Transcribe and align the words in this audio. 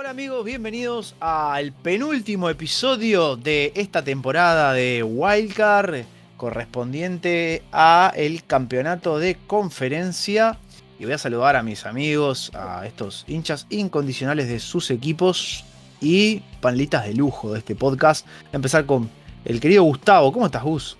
Hola 0.00 0.10
amigos, 0.10 0.44
bienvenidos 0.44 1.16
al 1.18 1.72
penúltimo 1.72 2.48
episodio 2.48 3.34
de 3.34 3.72
esta 3.74 4.04
temporada 4.04 4.72
de 4.72 5.02
Wildcard 5.02 6.04
correspondiente 6.36 7.64
a 7.72 8.12
el 8.14 8.44
campeonato 8.44 9.18
de 9.18 9.36
conferencia 9.48 10.56
y 11.00 11.04
voy 11.04 11.14
a 11.14 11.18
saludar 11.18 11.56
a 11.56 11.64
mis 11.64 11.84
amigos, 11.84 12.52
a 12.54 12.86
estos 12.86 13.24
hinchas 13.26 13.66
incondicionales 13.70 14.46
de 14.46 14.60
sus 14.60 14.92
equipos 14.92 15.64
y 16.00 16.42
panelitas 16.60 17.04
de 17.04 17.14
lujo 17.14 17.52
de 17.52 17.58
este 17.58 17.74
podcast. 17.74 18.24
Voy 18.24 18.50
a 18.52 18.56
empezar 18.56 18.86
con 18.86 19.10
el 19.44 19.58
querido 19.58 19.82
Gustavo. 19.82 20.32
¿Cómo 20.32 20.46
estás, 20.46 20.62
Gus? 20.62 20.96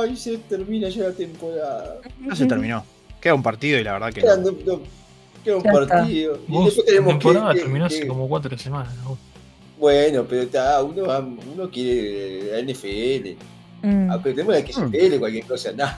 Ay, 0.00 0.16
se 0.16 0.36
termina 0.36 0.88
ya 0.88 1.04
la 1.04 1.12
temporada. 1.12 1.94
No 2.18 2.34
se 2.34 2.46
terminó. 2.46 2.84
Queda 3.20 3.34
un 3.34 3.42
partido 3.44 3.78
y 3.78 3.84
la 3.84 3.92
verdad 3.92 4.12
que. 4.12 4.20
No. 4.66 4.99
Queda 5.44 5.56
un 5.56 5.62
Ya 5.62 5.70
está. 5.72 5.86
partido. 5.98 6.38
Y 6.48 6.52
después 6.64 6.76
la 6.78 6.84
tenemos 6.84 7.08
temporada 7.18 7.54
que- 7.54 7.60
terminó 7.60 7.88
que- 7.88 7.94
hace 7.96 8.06
como 8.06 8.28
cuatro 8.28 8.58
semanas. 8.58 8.94
¿no? 9.04 9.18
Bueno, 9.78 10.24
pero 10.28 10.42
está, 10.42 10.82
uno, 10.82 11.06
va- 11.06 11.20
uno 11.54 11.70
quiere 11.70 12.52
la 12.52 12.58
NFL. 12.60 13.36
Mm. 13.82 14.10
Ah, 14.10 14.20
pero 14.22 14.34
tenemos 14.36 14.54
la 14.54 14.60
XFL, 14.60 15.18
cualquier 15.18 15.44
cosa. 15.46 15.72
Nah. 15.72 15.92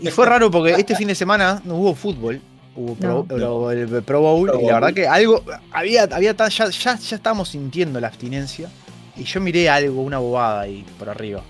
Y 0.00 0.06
fue 0.10 0.26
raro 0.26 0.50
porque 0.50 0.72
este 0.72 0.94
fin 0.94 1.08
de 1.08 1.14
semana 1.14 1.60
no 1.64 1.74
hubo 1.76 1.94
fútbol. 1.94 2.40
Hubo 2.76 2.94
Pro, 2.94 3.26
No. 3.30 3.70
El 3.70 3.88
Pro 4.04 4.20
Bowl 4.20 4.48
Pro 4.48 4.58
y 4.60 4.62
la 4.64 4.70
Bowl. 4.72 4.80
verdad 4.82 4.94
que 4.94 5.08
algo. 5.08 5.42
Había, 5.72 6.04
había 6.04 6.36
ya, 6.36 6.48
ya, 6.48 6.96
ya 6.98 7.16
estábamos 7.16 7.48
sintiendo 7.48 7.98
la 7.98 8.08
abstinencia. 8.08 8.68
Y 9.16 9.24
yo 9.24 9.40
miré 9.40 9.68
algo, 9.70 10.02
una 10.02 10.18
bobada 10.18 10.60
ahí 10.60 10.84
por 10.98 11.08
arriba. 11.08 11.42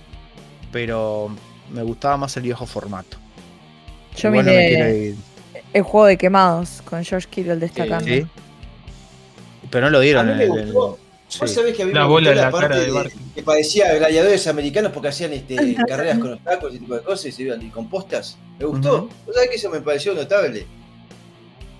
Pero 0.72 1.30
me 1.72 1.83
gustaba 1.83 2.16
más 2.16 2.36
el 2.36 2.44
viejo 2.44 2.64
formato. 2.64 3.16
Yo 4.16 4.30
miré. 4.30 5.14
El 5.72 5.83
juego 5.83 6.06
de 6.06 6.17
quemados 6.17 6.83
con 6.84 7.05
George 7.05 7.28
Kittle 7.31 7.56
destacando. 7.56 8.06
Sí. 8.06 8.27
Pero 9.70 9.86
no 9.86 9.91
lo 9.91 9.98
A 9.98 10.00
dieron 10.03 10.27
mí 10.27 10.33
en 10.33 10.39
me 10.39 10.45
el. 10.45 10.50
el- 10.53 10.73
gustó. 10.73 10.98
sí. 11.28 11.39
Vos 11.41 11.50
sabés 11.50 11.77
que 11.77 11.83
a 11.83 11.86
mí 11.86 11.92
La 11.92 12.03
me 12.03 12.06
bola 12.08 12.31
gustó 12.31 12.39
en 12.41 12.45
la 12.47 12.50
parte 12.50 12.69
cara 12.69 12.81
de 12.81 12.86
de- 13.11 13.12
que 13.34 13.42
parecía 13.42 13.95
gladiadores 13.95 14.47
americanos 14.47 14.92
porque 14.92 15.08
hacían 15.08 15.33
este, 15.33 15.75
carreras 15.89 16.19
con 16.19 16.33
obstáculos 16.34 16.73
y 16.73 16.77
ese 16.77 16.84
tipo 16.84 16.95
de 16.95 17.03
cosas 17.03 17.27
y 17.27 17.33
se 17.33 17.42
iban 17.42 17.62
y 17.62 17.69
con 17.70 17.89
postas. 17.91 18.39
Me 18.58 18.64
gustó. 18.64 18.97
Ujú. 18.97 19.08
Vos 19.27 19.34
sabés 19.34 19.50
que 19.50 19.56
eso 19.56 19.70
me 19.70 19.81
pareció 19.81 20.14
notable. 20.14 20.67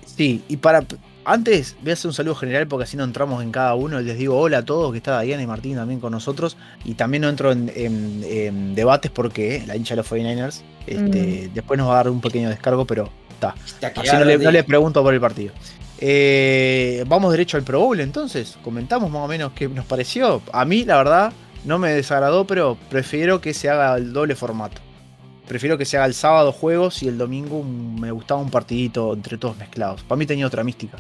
Sí, 0.05 0.43
y 0.49 0.57
para. 0.57 0.85
Antes 1.29 1.75
voy 1.83 1.91
a 1.91 1.95
hacer 1.95 2.07
un 2.09 2.15
saludo 2.15 2.37
general 2.37 2.69
porque 2.69 2.85
así 2.85 2.97
no 2.97 3.03
entramos 3.03 3.43
en 3.43 3.51
cada 3.51 3.75
uno. 3.75 4.01
Les 4.01 4.17
digo 4.17 4.39
hola 4.39 4.59
a 4.59 4.65
todos, 4.65 4.93
que 4.93 4.99
está 4.99 5.21
Diana 5.23 5.43
y 5.43 5.47
Martín 5.49 5.75
también 5.75 5.99
con 5.99 6.13
nosotros. 6.13 6.57
Y 6.85 6.95
también 6.95 7.23
no 7.23 7.29
entro 7.29 7.51
en, 7.51 7.71
en- 7.75 8.25
en 8.25 8.75
debates 8.77 9.11
porque 9.11 9.65
la 9.67 9.75
hincha 9.77 9.95
de 9.95 10.03
los 10.03 10.11
49ers 10.11 10.63
este, 10.87 11.51
después 11.53 11.79
nos 11.79 11.89
va 11.89 11.95
a 11.95 11.97
dar 11.97 12.11
un 12.11 12.21
pequeño 12.21 12.49
descargo, 12.49 12.85
pero 12.85 13.11
está. 13.37 13.55
Así 14.01 14.17
no 14.17 14.25
le, 14.25 14.39
no 14.39 14.51
le 14.51 14.65
pregunto 14.65 15.03
por 15.03 15.15
el 15.15 15.21
partido. 15.21 15.53
Eh, 15.99 17.05
vamos 17.07 17.31
derecho 17.31 17.57
al 17.57 17.63
Pro 17.63 17.81
Bowl 17.81 18.01
entonces. 18.01 18.59
Comentamos 18.63 19.11
más 19.11 19.23
o 19.23 19.29
menos 19.29 19.53
qué 19.53 19.69
nos 19.69 19.87
pareció. 19.87 20.43
A 20.53 20.65
mí, 20.65 20.85
la 20.85 20.97
verdad, 20.99 21.33
no 21.65 21.79
me 21.79 21.91
desagradó, 21.93 22.47
pero 22.47 22.77
prefiero 22.91 23.41
que 23.41 23.55
se 23.55 23.69
haga 23.69 23.97
el 23.97 24.13
doble 24.13 24.35
formato. 24.35 24.81
Prefiero 25.49 25.79
que 25.79 25.85
se 25.85 25.97
haga 25.97 26.07
el 26.07 26.15
sábado 26.15 26.53
juegos 26.53 27.03
y 27.03 27.09
el 27.09 27.19
domingo 27.19 27.63
me 27.63 28.11
gustaba 28.11 28.41
un 28.41 28.51
partidito 28.51 29.13
entre 29.13 29.39
todos 29.39 29.57
mezclados. 29.57 30.03
Para 30.03 30.19
mí 30.19 30.27
tenía 30.27 30.47
otra 30.47 30.65
mística. 30.65 30.99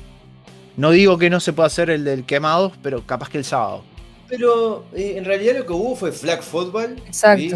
No 0.76 0.90
digo 0.90 1.18
que 1.18 1.30
no 1.30 1.40
se 1.40 1.52
pueda 1.52 1.66
hacer 1.66 1.90
el 1.90 2.04
del 2.04 2.24
quemados, 2.24 2.72
pero 2.82 3.04
capaz 3.04 3.28
que 3.28 3.38
el 3.38 3.44
sábado. 3.44 3.82
Pero 4.28 4.84
eh, 4.94 5.14
en 5.16 5.24
realidad 5.24 5.56
lo 5.58 5.66
que 5.66 5.72
hubo 5.72 5.96
fue 5.96 6.12
flag 6.12 6.42
football. 6.42 6.96
Exacto. 7.06 7.42
¿sí? 7.42 7.54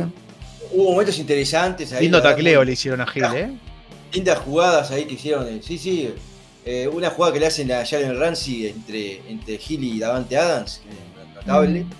Hubo 0.72 0.92
momentos 0.92 1.18
interesantes 1.18 1.92
ahí. 1.92 2.02
Lindo 2.02 2.22
tacleo 2.22 2.64
le 2.64 2.72
hicieron 2.72 3.00
a 3.00 3.06
Gil, 3.06 3.24
¿eh? 3.34 3.50
Lindas 4.12 4.38
jugadas 4.38 4.90
ahí 4.90 5.04
que 5.04 5.14
hicieron. 5.14 5.46
eh, 5.48 5.60
Sí, 5.62 5.78
sí. 5.78 6.12
eh, 6.64 6.88
una 6.88 7.10
jugada 7.10 7.32
que 7.34 7.40
le 7.40 7.46
hacen 7.46 7.70
a 7.72 7.84
Jalen 7.86 8.18
Ramsey 8.18 8.66
entre, 8.68 9.20
entre 9.28 9.54
Hill 9.66 9.84
y 9.84 9.98
Davante 9.98 10.36
Adams, 10.36 10.82
que 10.84 10.90
es 10.90 11.34
notable. 11.34 11.84
Mm. 11.84 11.90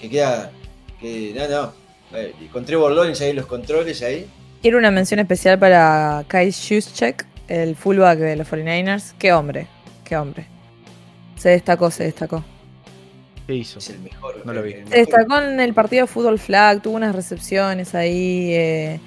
Que 0.00 0.10
queda. 0.10 0.50
Que, 1.00 1.32
no, 1.34 1.48
no. 1.48 1.72
eh, 2.18 2.32
con 2.52 2.64
Trevor 2.64 2.92
Lawrence 2.92 3.24
ahí 3.24 3.32
los 3.32 3.46
controles 3.46 4.02
ahí. 4.02 4.26
Quiero 4.62 4.78
una 4.78 4.90
mención 4.92 5.18
especial 5.20 5.58
para 5.58 6.24
Kai 6.28 6.52
Juszczyk, 6.52 7.26
el 7.48 7.74
fullback 7.74 8.18
de 8.18 8.36
los 8.36 8.48
49ers. 8.48 9.14
Qué 9.18 9.32
hombre, 9.32 9.66
qué 10.04 10.16
hombre. 10.16 10.46
Se 11.36 11.48
destacó, 11.48 11.90
se 11.90 12.04
destacó. 12.04 12.44
¿Qué 13.48 13.54
hizo? 13.56 13.80
Es 13.80 13.90
el 13.90 13.98
mejor. 13.98 14.40
No 14.46 14.52
lo 14.52 14.62
vi. 14.62 14.74
Se 14.88 14.98
destacó 14.98 15.40
en 15.40 15.58
el 15.58 15.74
partido 15.74 16.06
de 16.06 16.12
fútbol 16.12 16.38
flag, 16.38 16.80
tuvo 16.80 16.94
unas 16.94 17.14
recepciones 17.16 17.92
ahí. 17.96 18.52
eh, 18.54 19.00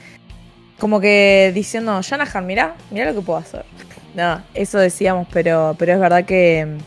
como 0.79 0.99
que 0.99 1.51
diciendo, 1.53 2.01
Shanahan, 2.01 2.45
mirá, 2.45 2.75
mirá 2.91 3.05
lo 3.05 3.15
que 3.15 3.25
puedo 3.25 3.39
hacer. 3.39 3.65
No, 4.13 4.41
eso 4.53 4.79
decíamos, 4.79 5.27
pero, 5.31 5.75
pero 5.77 5.93
es 5.93 5.99
verdad 5.99 6.25
que, 6.25 6.77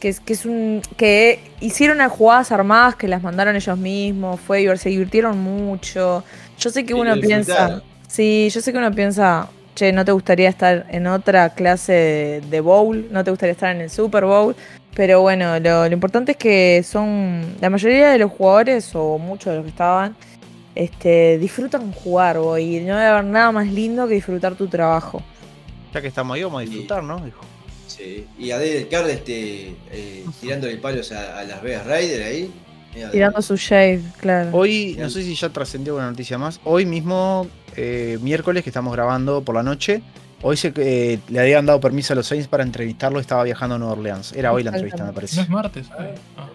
que, 0.00 0.08
es, 0.10 0.20
que 0.20 0.34
es 0.34 0.44
un. 0.44 0.82
que 0.96 1.40
hicieron 1.60 1.98
unas 1.98 2.12
jugadas 2.12 2.52
armadas 2.52 2.94
que 2.96 3.08
las 3.08 3.22
mandaron 3.22 3.56
ellos 3.56 3.78
mismos, 3.78 4.38
fue 4.40 4.76
se 4.76 4.90
divirtieron 4.90 5.38
mucho. 5.38 6.24
Yo 6.58 6.70
sé 6.70 6.84
que 6.84 6.94
uno 6.94 7.14
piensa. 7.20 7.82
Sí, 8.06 8.48
yo 8.50 8.60
sé 8.60 8.72
que 8.72 8.78
uno 8.78 8.90
piensa, 8.90 9.48
che, 9.74 9.92
no 9.92 10.04
te 10.04 10.12
gustaría 10.12 10.48
estar 10.48 10.86
en 10.90 11.06
otra 11.06 11.50
clase 11.50 11.92
de, 11.92 12.40
de 12.50 12.60
bowl, 12.60 13.06
no 13.10 13.22
te 13.22 13.30
gustaría 13.30 13.52
estar 13.52 13.74
en 13.74 13.82
el 13.82 13.90
Super 13.90 14.24
Bowl, 14.24 14.56
pero 14.94 15.20
bueno, 15.20 15.58
lo, 15.60 15.86
lo 15.86 15.92
importante 15.92 16.32
es 16.32 16.38
que 16.38 16.82
son, 16.82 17.56
la 17.60 17.68
mayoría 17.68 18.10
de 18.10 18.18
los 18.18 18.32
jugadores, 18.32 18.90
o 18.94 19.18
muchos 19.18 19.52
de 19.52 19.56
los 19.56 19.64
que 19.64 19.70
estaban, 19.70 20.16
este, 20.78 21.38
disfrutan 21.38 21.90
jugar, 21.90 22.38
bo, 22.38 22.56
y 22.56 22.78
no 22.78 22.96
debe 22.96 23.06
haber 23.08 23.24
nada 23.24 23.50
más 23.50 23.66
lindo 23.66 24.06
que 24.06 24.14
disfrutar 24.14 24.54
tu 24.54 24.68
trabajo. 24.68 25.20
Ya 25.92 26.00
que 26.00 26.06
estamos 26.06 26.36
ahí, 26.36 26.44
vamos 26.44 26.62
a 26.62 26.64
disfrutar, 26.64 27.02
¿no? 27.02 27.18
Dijo. 27.18 27.40
Sí. 27.88 28.28
Y 28.38 28.52
a 28.52 28.58
Carr 28.88 29.10
este, 29.10 29.74
eh, 29.90 30.24
tirándole 30.40 30.76
palos 30.76 31.10
a, 31.10 31.40
a 31.40 31.42
las 31.42 31.60
Vegas 31.62 31.84
Raiders 31.84 32.24
ahí. 32.24 32.52
Mira, 32.94 33.10
Tirando 33.10 33.42
su 33.42 33.56
shade, 33.56 34.02
claro. 34.20 34.50
Hoy, 34.52 34.96
no 35.00 35.10
sé 35.10 35.24
si 35.24 35.34
ya 35.34 35.48
trascendió 35.48 35.96
una 35.96 36.10
noticia 36.10 36.38
más. 36.38 36.60
Hoy 36.62 36.86
mismo, 36.86 37.48
eh, 37.74 38.18
miércoles, 38.22 38.62
que 38.62 38.70
estamos 38.70 38.92
grabando 38.92 39.42
por 39.42 39.56
la 39.56 39.64
noche, 39.64 40.00
hoy 40.42 40.56
se, 40.56 40.72
eh, 40.76 41.18
le 41.28 41.40
habían 41.40 41.66
dado 41.66 41.80
permiso 41.80 42.12
a 42.12 42.16
los 42.16 42.28
Saints 42.28 42.46
para 42.46 42.62
entrevistarlo. 42.62 43.18
Estaba 43.18 43.42
viajando 43.42 43.74
a 43.74 43.78
Nueva 43.78 43.94
Orleans. 43.94 44.32
Era 44.32 44.52
hoy 44.52 44.62
la 44.62 44.70
entrevista, 44.70 45.02
me 45.02 45.08
¿No 45.08 45.14
parece. 45.14 45.40
es 45.40 45.48
martes? 45.48 45.88
Ah. 45.90 46.46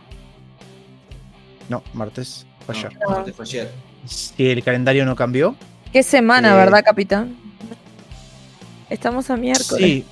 No, 1.68 1.84
martes. 1.94 2.46
fue 2.66 2.74
no, 2.76 2.80
ayer. 2.80 3.00
no, 3.10 3.24
te 3.26 3.34
fue 3.34 3.44
ayer. 3.44 3.93
Si 4.06 4.50
el 4.50 4.64
calendario 4.64 5.06
no 5.06 5.16
cambió. 5.16 5.56
Qué 5.92 6.04
semana, 6.04 6.54
eh, 6.54 6.58
¿verdad, 6.58 6.84
capitán? 6.84 7.36
Estamos 8.90 9.30
a 9.30 9.38
miércoles. 9.38 9.84
Sí. 9.86 10.06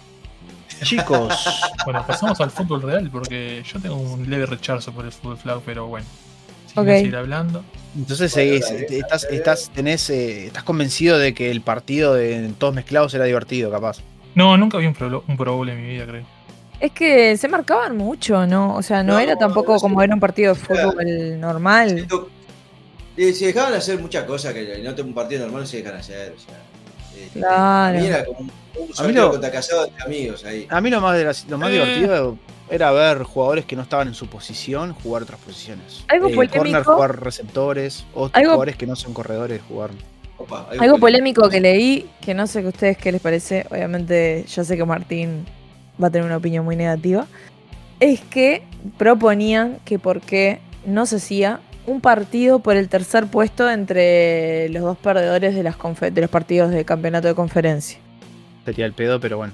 Chicos, 0.83 1.33
Bueno, 1.85 2.03
pasamos 2.07 2.39
al 2.41 2.49
fútbol 2.49 2.81
real 2.81 3.09
porque 3.11 3.61
yo 3.71 3.79
tengo 3.79 3.95
un 3.97 4.27
leve 4.29 4.45
rechazo 4.47 4.91
por 4.91 5.05
el 5.05 5.11
fútbol 5.11 5.37
flag, 5.37 5.59
pero 5.65 5.87
bueno. 5.87 6.05
Si 6.67 6.79
Ok. 6.79 6.85
quiero 6.85 6.99
seguir 6.99 7.15
hablando. 7.17 7.63
entonces 7.95 8.31
seguís, 8.31 8.65
dale, 8.67 8.83
te- 8.83 8.99
estás, 8.99 9.23
estás, 9.25 9.69
tenés, 9.75 10.09
eh, 10.09 10.47
estás 10.47 10.63
convencido 10.63 11.17
de 11.19 11.33
que 11.33 11.51
el 11.51 11.61
partido 11.61 12.13
de 12.13 12.51
todos 12.57 12.73
mezclados 12.73 13.13
era 13.13 13.25
divertido, 13.25 13.69
capaz. 13.69 13.97
No, 14.33 14.55
nunca 14.57 14.77
vi 14.77 14.85
un 14.87 14.93
Pro, 14.93 15.23
un 15.27 15.35
Pro 15.37 15.55
Bowl 15.57 15.69
en 15.69 15.81
mi 15.81 15.89
vida, 15.93 16.05
creo. 16.05 16.23
Es 16.79 16.91
que 16.93 17.37
se 17.37 17.47
marcaban 17.47 17.95
mucho, 17.97 18.47
¿no? 18.47 18.73
O 18.75 18.81
sea, 18.81 19.03
no, 19.03 19.13
No, 19.13 19.19
era 19.19 19.35
tampoco 19.35 19.73
no 19.73 19.79
como 19.79 19.97
ver 19.97 20.11
un 20.11 20.19
partido 20.19 20.53
de 20.55 20.59
fútbol 20.59 21.39
normal. 21.39 22.07
Eh, 23.17 23.33
se 23.33 23.47
dejaban 23.47 23.73
hacer 23.73 23.99
muchas 23.99 24.23
cosas 24.25 24.53
que 24.53 24.73
en 24.75 24.87
otro 24.87 25.03
un 25.05 25.13
partido 25.13 25.41
normal 25.43 25.61
no 25.61 25.67
se 25.67 25.77
dejan 25.77 25.95
hacer. 25.95 26.33
O 26.35 26.39
sea, 26.39 26.55
eh, 27.15 27.29
Claro. 27.33 27.97
a 27.99 28.01
era 28.01 28.25
como 28.25 28.39
un, 28.39 28.51
un 28.79 28.93
sorteo 28.93 29.23
lo- 29.25 29.31
contra 29.31 29.51
casado 29.51 29.85
entre 29.87 30.03
amigos 30.03 30.45
ahí. 30.45 30.65
A 30.69 30.79
mí 30.81 30.89
lo 30.89 31.01
más, 31.01 31.45
lo 31.49 31.57
más 31.57 31.69
Eh. 31.69 31.73
divertido 31.73 32.37
era 32.69 32.91
ver 32.91 33.23
jugadores 33.23 33.65
que 33.65 33.75
no 33.75 33.81
estaban 33.81 34.07
en 34.07 34.13
su 34.13 34.27
posición 34.27 34.93
jugar 34.93 35.23
otras 35.23 35.39
posiciones. 35.41 36.05
Algo 36.07 36.29
Eh, 36.29 36.35
polémico. 36.35 36.57
corner 36.59 36.83
jugar 36.83 37.23
receptores, 37.23 38.05
otros 38.13 38.31
Algo- 38.33 38.51
jugadores 38.51 38.77
que 38.77 38.87
no 38.87 38.95
son 38.95 39.13
corredores 39.13 39.61
jugar. 39.67 39.89
Opa, 40.37 40.67
Algo 40.79 40.97
polémico 40.97 41.47
que 41.49 41.59
leí, 41.59 42.09
que 42.21 42.33
no 42.33 42.47
sé 42.47 42.61
que 42.61 42.69
ustedes 42.69 42.97
qué 42.97 43.11
les 43.11 43.21
parece, 43.21 43.67
obviamente 43.69 44.45
yo 44.47 44.63
sé 44.63 44.75
que 44.75 44.85
Martín 44.85 45.45
va 46.01 46.07
a 46.07 46.09
tener 46.09 46.25
una 46.25 46.37
opinión 46.37 46.65
muy 46.65 46.75
negativa, 46.75 47.27
es 47.99 48.21
que 48.21 48.63
proponían 48.97 49.77
que 49.85 49.99
por 49.99 50.21
qué 50.21 50.59
no 50.85 51.05
se 51.05 51.17
hacía 51.17 51.59
un 51.87 51.99
partido 52.01 52.59
por 52.59 52.75
el 52.75 52.87
tercer 52.89 53.27
puesto 53.27 53.69
entre 53.69 54.69
los 54.69 54.83
dos 54.83 54.97
perdedores 54.97 55.55
de, 55.55 55.63
las 55.63 55.77
confe- 55.77 56.11
de 56.11 56.21
los 56.21 56.29
partidos 56.29 56.71
de 56.71 56.85
campeonato 56.85 57.27
de 57.27 57.35
conferencia. 57.35 57.97
Sería 58.65 58.85
el 58.85 58.93
pedo, 58.93 59.19
pero 59.19 59.37
bueno. 59.37 59.53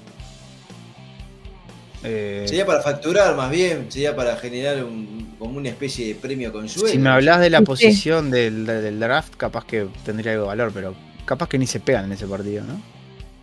Eh, 2.04 2.44
Sería 2.46 2.64
para 2.64 2.80
facturar 2.80 3.34
más 3.34 3.50
bien, 3.50 3.86
sería 3.90 4.14
para 4.14 4.36
generar 4.36 4.84
un, 4.84 5.34
como 5.38 5.56
una 5.58 5.68
especie 5.68 6.06
de 6.08 6.14
premio 6.14 6.52
consuelo. 6.52 6.88
si 6.88 6.98
me 6.98 7.10
hablas 7.10 7.40
de 7.40 7.50
la 7.50 7.58
Sí. 7.58 7.64
posición 7.64 8.30
del, 8.30 8.66
del 8.66 9.00
draft, 9.00 9.34
capaz 9.36 9.64
que 9.64 9.88
tendría 10.04 10.32
algo 10.32 10.44
de 10.44 10.48
valor, 10.48 10.70
pero 10.72 10.94
capaz 11.24 11.48
que 11.48 11.58
ni 11.58 11.66
se 11.66 11.80
pegan 11.80 12.04
en 12.04 12.12
ese 12.12 12.26
partido, 12.26 12.62
¿no? 12.64 12.74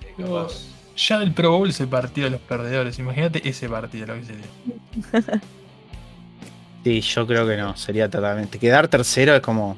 Eh, 0.07 0.13
capaz. 0.23 0.53
Ya 0.95 1.19
del 1.19 1.33
Pro 1.33 1.51
Bowl 1.51 1.69
es 1.69 1.81
el 1.81 1.89
partido 1.89 2.25
de 2.25 2.31
los 2.31 2.39
perdedores. 2.41 2.97
Imagínate 2.99 3.47
ese 3.49 3.67
partido, 3.67 4.07
lo 4.07 4.13
que 4.15 4.23
sería. 4.23 5.41
Sí, 6.85 7.01
yo 7.01 7.25
creo 7.25 7.47
que 7.47 7.57
no, 7.57 7.75
sería 7.75 8.07
totalmente. 8.07 8.59
Quedar 8.59 8.87
tercero 8.87 9.33
es 9.35 9.41
como. 9.41 9.75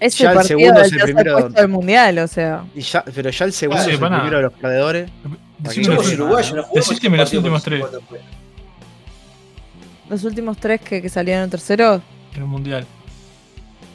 Es 0.00 0.16
Ya 0.16 0.32
el 0.32 0.42
segundo 0.42 0.72
del 0.80 0.86
es 0.86 0.92
el 0.94 1.00
primero. 1.02 1.48
del 1.50 1.68
mundial, 1.68 2.18
o 2.18 2.26
sea. 2.26 2.64
y 2.74 2.80
ya, 2.80 3.04
pero 3.14 3.28
ya 3.28 3.44
el 3.44 3.52
segundo 3.52 3.82
Sí, 3.84 3.90
es 3.90 3.94
el 4.00 4.00
primero 4.00 4.36
de 4.38 4.42
los 4.44 4.52
perdedores. 4.54 5.10
Decime 5.58 5.68
Aquí 5.68 5.94
los, 5.94 6.06
Somos 6.06 6.12
uruguayos, 6.14 6.54
no 6.54 6.64
los 6.74 6.88
últimos 6.90 7.30
tres. 7.62 7.80
puestos. 7.80 8.02
Los 10.08 10.24
últimos 10.24 10.56
tres 10.56 10.80
que, 10.80 11.02
que 11.02 11.08
salieron 11.10 11.50
tercero. 11.50 12.00
En 12.34 12.40
el 12.42 12.48
mundial. 12.48 12.86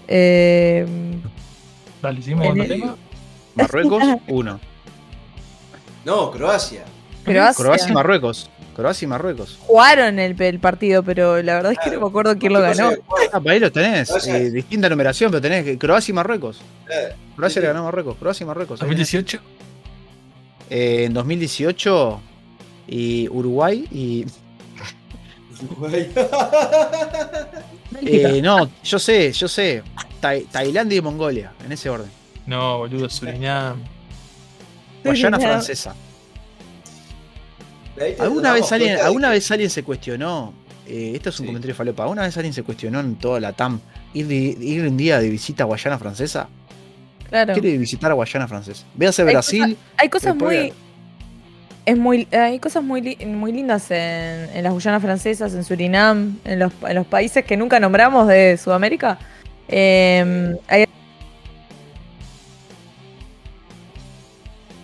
Eh, 0.08 0.86
Dale, 2.02 2.20
el- 2.20 2.60
el 2.62 2.68
tema. 2.68 2.96
Marruecos, 3.56 4.04
uno. 4.28 4.60
No, 6.06 6.30
Croacia. 6.32 6.84
Croacia. 7.26 7.64
Croacia 7.64 7.90
y 7.90 7.94
Marruecos. 7.94 8.50
Croacia 8.80 9.06
y 9.06 9.10
Marruecos. 9.10 9.58
Jugaron 9.68 10.20
el, 10.20 10.42
el 10.42 10.60
partido, 10.60 11.04
pero 11.04 11.42
la 11.44 11.56
verdad 11.56 11.74
es 11.74 11.78
que 11.84 11.92
no 11.92 12.00
me 12.00 12.08
acuerdo 12.08 12.38
quién 12.38 12.54
lo 12.54 12.62
ganó. 12.62 12.92
Ah, 13.34 13.40
para 13.42 13.52
ahí 13.54 13.60
lo 13.60 13.72
tenés. 13.72 14.10
Eh, 14.28 14.50
distinta 14.52 14.88
numeración, 14.90 15.30
pero 15.32 15.42
tenés 15.42 15.78
Croacia 15.78 16.12
y 16.12 16.16
Marruecos. 16.16 16.62
Eh, 16.90 17.14
Croacia 17.36 17.62
le 17.62 17.68
ganó 17.68 17.80
a 17.80 17.84
Marruecos. 17.84 18.16
Croacia 18.18 18.44
y 18.44 18.48
Marruecos. 18.48 18.82
ahí 18.82 18.88
tenés. 18.90 19.12
2018. 19.12 19.40
Eh, 20.70 21.04
en 21.06 21.14
2018 21.14 22.22
y 22.88 23.28
Uruguay 23.30 23.86
y 23.92 24.26
Uruguay. 25.70 26.10
eh, 28.06 28.40
no, 28.42 28.70
yo 28.84 29.00
sé, 29.00 29.32
yo 29.34 29.48
sé. 29.48 29.84
Tai- 30.22 30.46
Tailandia 30.52 30.98
y 30.98 31.02
Mongolia, 31.02 31.52
en 31.66 31.72
ese 31.72 31.90
orden. 31.90 32.10
No, 32.46 32.80
boludo, 32.80 33.10
Surinam. 33.10 33.82
Guayana 35.04 35.38
Surinam. 35.38 35.54
francesa. 35.54 35.96
¿Alguna 38.20 38.54
vez 38.54 38.72
alguien, 38.72 38.98
alguna 39.00 39.28
que- 39.30 39.34
vez 39.36 39.52
alguien 39.52 39.70
se 39.70 39.84
cuestionó? 39.84 40.54
eh, 40.88 41.12
esto 41.16 41.30
es 41.30 41.40
un 41.40 41.44
Sí. 41.44 41.48
comentario 41.48 41.76
falopa. 41.76 42.04
¿Alguna 42.04 42.24
vez 42.24 42.36
alguien 42.38 42.54
se 42.54 42.64
cuestionó 42.64 43.00
en 43.00 43.16
toda 43.16 43.40
la 43.40 43.54
TAM 43.54 43.80
ir, 44.14 44.26
de- 44.28 44.36
ir 44.60 44.88
un 44.88 44.98
día 44.98 45.20
de 45.20 45.30
visita 45.30 45.64
a 45.64 45.68
Guayana 45.68 46.00
francesa? 46.00 46.50
Claro. 47.30 47.54
Quiere 47.54 47.78
visitar 47.78 48.10
a 48.10 48.16
Guayana 48.16 48.48
francesa. 48.48 48.86
Véase 48.96 49.22
Hay 49.22 49.28
Brasil. 49.30 49.78
Hay 49.98 50.10
cosas 50.10 50.36
muy. 50.36 50.74
Es 51.86 51.98
muy, 51.98 52.28
hay 52.32 52.60
cosas 52.60 52.84
muy, 52.84 53.16
muy 53.26 53.52
lindas 53.52 53.90
en, 53.92 54.50
en 54.56 54.64
las 54.64 54.74
Guyanas 54.74 55.02
francesas, 55.02 55.54
en 55.54 55.64
Surinam, 55.64 56.38
en 56.44 56.60
los, 56.60 56.72
en 56.88 56.96
los 56.96 57.06
países 57.08 57.44
que 57.46 57.56
nunca 57.58 57.80
nombramos 57.80 58.28
de 58.28 58.58
Sudamérica. 58.58 59.18
Eh, 59.68 60.56
hay- 60.68 60.86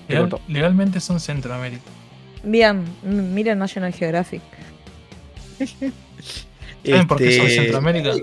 Te 0.07 0.13
Legal- 0.13 0.29
cortó. 0.29 0.45
legalmente 0.47 0.99
son 0.99 1.19
Centroamérica. 1.19 1.81
Bien, 2.45 2.85
miren 3.03 3.59
National 3.59 3.93
Geographic. 3.93 4.41
¿Saben 6.85 7.07
por 7.07 7.17
qué 7.17 7.37
son 7.37 7.45
este, 7.47 7.61
Centroamérica? 7.61 8.13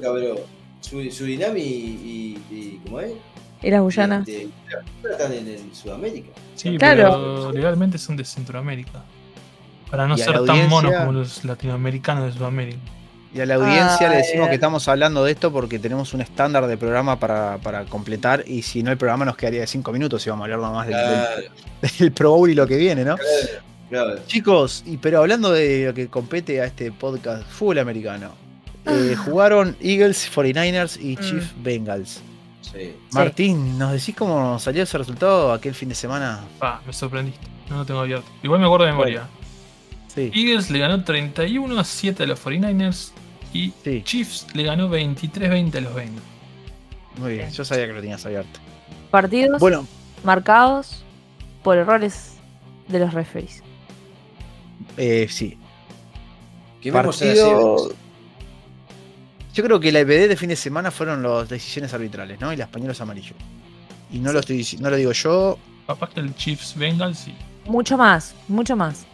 Surinam 1.10 1.56
y, 1.56 1.60
y, 1.60 2.38
y- 2.50 2.80
¿Cómo 2.84 3.00
es? 3.00 3.12
Y 3.62 3.70
las 3.70 3.80
Guyanas. 3.80 4.26
De- 4.26 4.32
de- 4.32 4.48
pero 5.00 5.14
están 5.14 5.32
en, 5.32 5.74
Sudamérica. 5.74 6.28
Sí, 6.56 6.76
Claro. 6.78 7.02
pero 7.42 7.52
legalmente 7.52 7.98
son 7.98 8.16
de 8.16 8.24
Centroamérica. 8.24 9.02
Para 9.90 10.06
no 10.08 10.16
ser 10.16 10.44
tan 10.44 10.68
monos 10.68 10.92
como 10.94 11.12
los 11.12 11.44
latinoamericanos 11.44 12.26
de 12.26 12.32
Sudamérica. 12.32 12.78
Y 13.34 13.40
a 13.40 13.46
la 13.46 13.54
audiencia 13.54 14.08
le 14.10 14.16
decimos 14.16 14.46
eh. 14.46 14.50
que 14.50 14.54
estamos 14.56 14.86
hablando 14.88 15.24
de 15.24 15.32
esto 15.32 15.50
porque 15.52 15.78
tenemos 15.78 16.12
un 16.12 16.20
estándar 16.20 16.66
de 16.66 16.76
programa 16.76 17.18
para, 17.18 17.56
para 17.58 17.84
completar 17.86 18.44
y 18.46 18.60
si 18.62 18.82
no 18.82 18.90
el 18.90 18.98
programa 18.98 19.24
nos 19.24 19.36
quedaría 19.36 19.60
de 19.60 19.66
5 19.66 19.90
minutos 19.92 20.26
y 20.26 20.30
vamos 20.30 20.42
a 20.42 20.44
hablar 20.52 20.58
nada 20.60 20.72
más 20.74 20.86
del, 20.86 20.96
Claro, 20.96 21.40
del- 21.80 21.90
del 21.98 22.12
Pro 22.12 22.30
Bowl 22.32 22.50
y 22.50 22.54
lo 22.54 22.66
que 22.66 22.76
viene, 22.76 23.04
¿no? 23.04 23.16
claro. 23.16 23.71
Chicos, 24.26 24.82
y 24.86 24.96
pero 24.96 25.18
hablando 25.20 25.50
de 25.52 25.86
lo 25.86 25.94
que 25.94 26.08
compete 26.08 26.60
a 26.60 26.64
este 26.66 26.90
podcast, 26.92 27.46
fútbol 27.48 27.78
americano. 27.78 28.30
eh, 28.84 29.14
jugaron 29.16 29.76
Eagles, 29.80 30.28
49ers 30.34 31.00
y 31.00 31.14
Mm. 31.16 31.20
Chiefs 31.20 31.52
Bengals. 31.62 32.20
Sí. 32.62 32.94
Martín, 33.12 33.78
¿nos 33.78 33.92
decís 33.92 34.14
cómo 34.16 34.58
salió 34.58 34.82
ese 34.82 34.98
resultado 34.98 35.52
aquel 35.52 35.74
fin 35.74 35.88
de 35.88 35.94
semana? 35.94 36.40
Me 36.86 36.92
sorprendiste. 36.92 37.46
No 37.70 37.76
lo 37.78 37.84
tengo 37.86 38.00
abierto. 38.00 38.26
Igual 38.42 38.58
me 38.60 38.66
acuerdo 38.66 38.86
de 38.86 38.92
memoria. 38.92 39.28
Sí, 40.08 40.30
Eagles 40.34 40.68
le 40.70 40.78
ganó 40.80 41.04
31 41.04 41.78
a 41.78 41.84
7 41.84 42.24
a 42.24 42.26
los 42.26 42.44
49ers 42.44 43.12
y 43.52 43.72
sí, 43.84 44.02
Chiefs 44.04 44.46
le 44.54 44.64
ganó 44.64 44.88
23-20 44.88 45.76
a 45.76 45.80
los 45.80 45.94
Bengals. 45.94 46.22
muy 47.18 47.34
bien. 47.34 47.50
Yo 47.52 47.64
sabía 47.64 47.86
que 47.86 47.92
lo 47.92 48.00
tenías 48.00 48.24
abierto. 48.26 48.58
Partidos 49.10 49.60
Bueno, 49.60 49.86
marcados 50.24 51.04
por 51.62 51.76
errores 51.76 52.32
de 52.88 52.98
los 52.98 53.14
referees. 53.14 53.62
Eh, 54.96 55.26
sí. 55.30 55.58
Las 56.82 56.92
Partido. 56.94 57.78
cebras. 57.78 57.96
Yo 59.54 59.62
creo 59.62 59.78
que 59.80 59.92
la 59.92 60.00
EPD 60.00 60.28
de 60.28 60.36
fin 60.36 60.48
de 60.48 60.56
semana 60.56 60.90
fueron 60.90 61.22
las 61.22 61.48
decisiones 61.48 61.92
arbitrales, 61.92 62.40
¿no? 62.40 62.52
Y 62.52 62.56
los 62.56 62.68
pañuelos 62.68 63.00
amarillos. 63.00 63.34
Y 64.10 64.18
no 64.18 64.32
lo 64.32 64.40
estoy 64.40 64.66
no 64.80 64.90
lo 64.90 64.96
digo 64.96 65.12
yo. 65.12 65.58
Capaz 65.86 66.10
que 66.10 66.20
el 66.20 66.34
Chiefs 66.34 66.74
Bengals 66.76 67.18
sí. 67.18 67.34
Mucho 67.66 67.96
más, 67.98 68.34
mucho 68.48 68.74
más. 68.76 69.04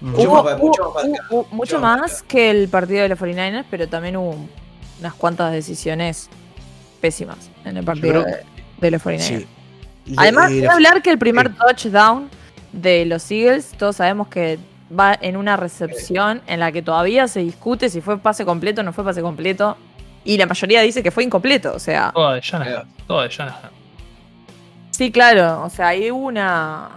Mucho 0.00 0.22
Hubo, 0.30 0.42
más- 0.42 0.54
hubo- 0.60 0.66
mucho 0.66 0.82
más 0.82 1.04
hubo- 1.04 1.10
marcado, 1.10 1.28
hubo 1.30 1.42
mucho 1.44 1.54
mucho 1.54 1.78
más 1.80 1.98
más 2.00 2.10
marcado. 2.10 2.28
que 2.28 2.50
el 2.50 2.68
partido 2.68 3.02
de 3.02 3.08
los 3.08 3.18
49ers, 3.18 3.64
pero 3.70 3.88
también 3.88 4.16
hubo 4.16 4.36
unas 5.00 5.14
cuantas 5.14 5.52
decisiones 5.52 6.28
pésimas 7.00 7.38
en 7.64 7.76
el 7.76 7.84
partido 7.84 8.22
creo- 8.22 8.24
de, 8.24 8.44
de 8.80 8.90
los 8.90 9.00
49ers. 9.02 9.46
Sí. 10.06 10.14
Además, 10.16 10.50
Y- 10.50 10.54
quiero 10.58 10.72
hablar 10.72 11.02
que 11.02 11.10
el 11.10 11.18
primer 11.18 11.54
touchdown 11.54 12.28
de 12.72 13.06
los 13.06 13.30
Eagles, 13.30 13.70
todos 13.78 13.96
sabemos 13.96 14.28
que 14.28 14.58
va 14.96 15.16
en 15.20 15.36
una 15.36 15.56
recepción 15.56 16.42
en 16.46 16.60
la 16.60 16.70
que 16.72 16.82
todavía 16.82 17.26
se 17.28 17.40
discute 17.40 17.88
si 17.88 18.00
fue 18.00 18.18
pase 18.18 18.44
completo 18.44 18.80
o 18.80 18.84
no 18.84 18.92
fue 18.92 19.04
pase 19.04 19.22
completo. 19.22 19.76
Y 20.24 20.36
la 20.38 20.46
mayoría 20.46 20.80
dice 20.82 21.02
que 21.02 21.10
fue 21.10 21.24
incompleto. 21.24 21.74
O 21.74 21.78
sea, 21.78 22.10
Toda 22.14 22.34
de 22.34 22.40
Shanahan. 22.40 22.84
Toda 23.06 23.24
de 23.24 23.28
Shanahan. 23.28 23.70
sí, 24.90 25.10
claro. 25.10 25.62
O 25.64 25.70
sea, 25.70 25.88
hay 25.88 26.10
una. 26.10 26.88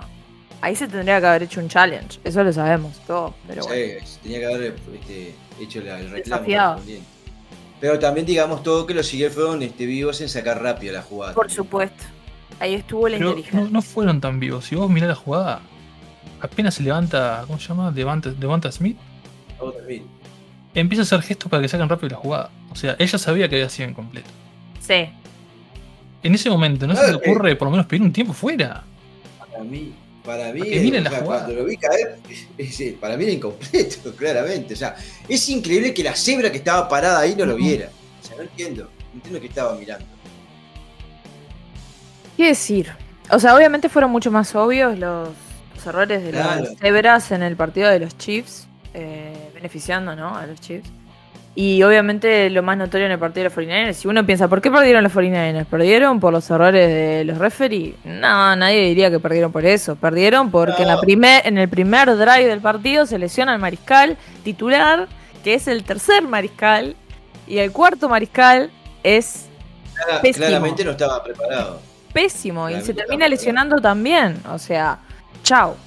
Ahí 0.61 0.75
se 0.75 0.87
tendría 0.87 1.19
que 1.19 1.27
haber 1.27 1.43
hecho 1.43 1.59
un 1.59 1.67
challenge. 1.69 2.19
Eso 2.23 2.43
lo 2.43 2.51
sabemos 2.53 2.97
todo. 3.05 3.33
Pero 3.47 3.63
bueno. 3.65 3.99
Sí, 4.05 4.17
tenía 4.23 4.39
que 4.39 4.45
haber 4.45 4.75
este, 4.93 5.35
hecho 5.59 5.81
la- 5.81 5.99
el 5.99 6.09
reclamo. 6.09 6.41
Desafiado. 6.41 6.81
Pero 7.79 7.99
también 7.99 8.25
digamos 8.25 8.63
todo 8.63 8.87
que 8.87 8.93
los 8.95 9.13
Eagles 9.13 9.33
fueron 9.35 9.61
este, 9.61 9.85
vivos 9.85 10.19
en 10.21 10.29
sacar 10.29 10.61
rápido 10.63 10.93
la 10.93 11.01
jugada. 11.03 11.33
Por 11.33 11.51
supuesto. 11.51 12.03
Ahí 12.59 12.73
estuvo 12.73 13.07
la 13.07 13.17
Pero 13.17 13.29
inteligencia. 13.31 13.59
no, 13.61 13.69
no 13.69 13.81
fueron 13.83 14.19
tan 14.19 14.39
vivos. 14.39 14.65
Si 14.65 14.75
vos 14.75 14.89
mirás 14.89 15.09
la 15.09 15.15
jugada, 15.15 15.61
apenas 16.41 16.75
se 16.75 16.83
levanta, 16.83 17.43
¿cómo 17.47 17.59
se 17.59 17.67
llama? 17.67 17.91
Devante, 17.91 18.31
Devonta 18.31 18.71
Smith, 18.71 18.97
Otra 19.59 19.83
vez. 19.85 20.01
empieza 20.73 21.01
a 21.01 21.05
hacer 21.05 21.21
gestos 21.21 21.49
para 21.49 21.61
que 21.61 21.67
saquen 21.69 21.89
rápido 21.89 22.09
la 22.09 22.17
jugada. 22.17 22.49
O 22.71 22.75
sea, 22.75 22.95
ella 22.99 23.17
sabía 23.17 23.47
que 23.49 23.55
había 23.55 23.69
sido 23.69 23.89
incompleto. 23.89 24.29
Sí. 24.79 25.09
En 26.23 26.33
ese 26.35 26.49
momento, 26.49 26.87
¿no 26.87 26.95
se 26.95 27.01
Claro 27.01 27.19
te 27.19 27.29
ocurre 27.29 27.55
por 27.55 27.67
lo 27.67 27.71
menos 27.71 27.85
pedir 27.85 28.01
un 28.01 28.11
tiempo 28.11 28.33
fuera? 28.33 28.83
Para 29.39 29.63
mí, 29.63 29.93
para 30.25 30.51
mí, 30.51 30.59
Para 30.59 30.71
que 30.71 30.79
miren 30.81 31.01
o 31.01 31.03
la 31.05 31.09
sea, 31.09 31.19
jugada. 31.21 31.43
cuando 31.45 31.61
lo 31.61 31.67
vi 31.67 31.77
caer, 31.77 32.19
es- 32.57 32.93
para 32.99 33.15
mí 33.17 33.23
era 33.23 33.33
incompleto, 33.33 34.15
claramente. 34.17 34.73
O 34.73 34.77
sea, 34.77 34.95
es 35.27 35.49
increíble 35.49 35.93
que 35.93 36.03
la 36.03 36.15
cebra 36.15 36.51
que 36.51 36.57
estaba 36.57 36.87
parada 36.89 37.19
ahí 37.19 37.35
no 37.37 37.45
lo 37.45 37.55
viera. 37.55 37.89
O 38.21 38.25
sea, 38.25 38.35
no 38.37 38.43
entiendo. 38.43 38.83
No 38.83 39.15
entiendo 39.15 39.39
que 39.39 39.47
estaba 39.47 39.75
mirando. 39.75 40.05
¿Qué 42.35 42.47
decir? 42.47 42.91
O 43.31 43.39
sea, 43.39 43.55
obviamente 43.55 43.89
fueron 43.89 44.11
mucho 44.11 44.31
más 44.31 44.53
obvios 44.55 44.97
los 44.97 45.29
errores 45.87 46.23
de 46.23 46.29
Claro. 46.31 46.61
las 46.63 46.77
cebras 46.77 47.31
en 47.31 47.41
el 47.43 47.55
partido 47.55 47.89
de 47.89 47.99
los 47.99 48.17
Chiefs, 48.17 48.67
eh, 48.93 49.49
beneficiando 49.55 50.15
¿no? 50.15 50.35
a 50.37 50.45
los 50.45 50.59
Chiefs. 50.61 50.89
Y 51.55 51.81
obviamente 51.81 52.51
lo 52.51 52.61
más 52.61 52.77
notorio 52.77 53.07
en 53.07 53.13
el 53.13 53.17
partido 53.17 53.45
de 53.45 53.49
los 53.49 53.53
49ers, 53.57 53.93
si 53.93 54.07
uno 54.07 54.23
piensa, 54.23 54.47
¿por 54.47 54.61
qué 54.61 54.69
perdieron 54.69 55.03
los 55.03 55.11
49ers? 55.11 55.65
¿Perdieron 55.65 56.19
por 56.19 56.31
los 56.31 56.47
errores 56.51 56.87
de 56.87 57.23
los 57.25 57.39
referees? 57.39 57.95
No, 58.05 58.55
nadie 58.55 58.81
diría 58.81 59.09
que 59.09 59.19
perdieron 59.19 59.51
por 59.51 59.65
eso. 59.65 59.95
Perdieron 59.95 60.51
porque 60.51 60.83
en, 60.83 60.87
la 60.89 60.99
primer, 61.01 61.47
en 61.47 61.57
el 61.57 61.67
primer 61.67 62.15
drive 62.15 62.45
del 62.45 62.59
partido 62.61 63.07
se 63.07 63.17
lesiona 63.17 63.53
al 63.53 63.59
mariscal 63.59 64.17
titular, 64.43 65.07
que 65.43 65.55
es 65.55 65.67
el 65.67 65.83
tercer 65.83 66.21
mariscal, 66.27 66.95
y 67.47 67.57
el 67.57 67.71
cuarto 67.71 68.07
mariscal 68.07 68.69
es 69.01 69.45
Pésimo. 70.21 70.45
claramente 70.45 70.85
no 70.85 70.91
estaba 70.91 71.23
preparado. 71.23 71.81
pésimo 72.13 72.69
y 72.69 72.81
se 72.81 72.93
termina 72.93 73.27
lesionando 73.27 73.77
también. 73.77 74.37
O 74.51 74.59
sea, 74.59 74.99
chao. 75.47 75.77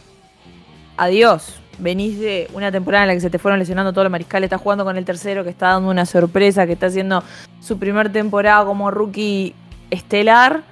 Adiós. 0.97 1.57
Venís 1.79 2.19
de 2.19 2.49
una 2.53 2.73
temporada 2.73 3.05
en 3.05 3.09
la 3.09 3.15
que 3.15 3.21
se 3.21 3.31
te 3.31 3.39
fueron 3.39 3.59
lesionando 3.59 3.93
todos 3.93 4.05
los 4.05 4.11
mariscales, 4.11 4.49
estás 4.49 4.61
jugando 4.61 4.85
con 4.85 4.99
el 4.99 5.05
tercero 5.05 5.45
que 5.45 5.51
está 5.51 5.69
dando 5.69 5.91
una 5.91 6.05
sorpresa, 6.05 6.67
que 6.67 6.75
está 6.75 6.87
haciendo 6.87 7.23
su 7.61 7.79
primer 7.79 8.13
temporada 8.13 8.65
como 8.67 8.91
rookie 8.91 9.55
estelar 9.91 10.63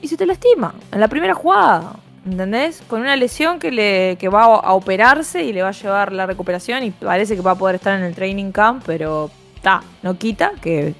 y 0.00 0.08
se 0.08 0.16
te 0.16 0.24
lastima 0.24 0.74
en 0.92 1.00
la 1.00 1.08
primera 1.08 1.34
jugada. 1.34 1.96
¿Entendés? 2.24 2.82
Con 2.86 3.00
una 3.00 3.16
lesión 3.16 3.58
que, 3.58 3.70
le, 3.70 4.16
que 4.18 4.28
va 4.28 4.44
a 4.44 4.72
operarse 4.74 5.42
y 5.42 5.52
le 5.54 5.62
va 5.62 5.68
a 5.68 5.72
llevar 5.72 6.12
la 6.12 6.26
recuperación 6.26 6.82
y 6.84 6.90
parece 6.90 7.36
que 7.36 7.42
va 7.42 7.52
a 7.52 7.54
poder 7.54 7.76
estar 7.76 7.98
en 7.98 8.04
el 8.04 8.14
training 8.14 8.52
camp, 8.52 8.82
pero 8.84 9.30
está, 9.56 9.82
no 10.02 10.16
quita 10.18 10.52
que 10.60 10.94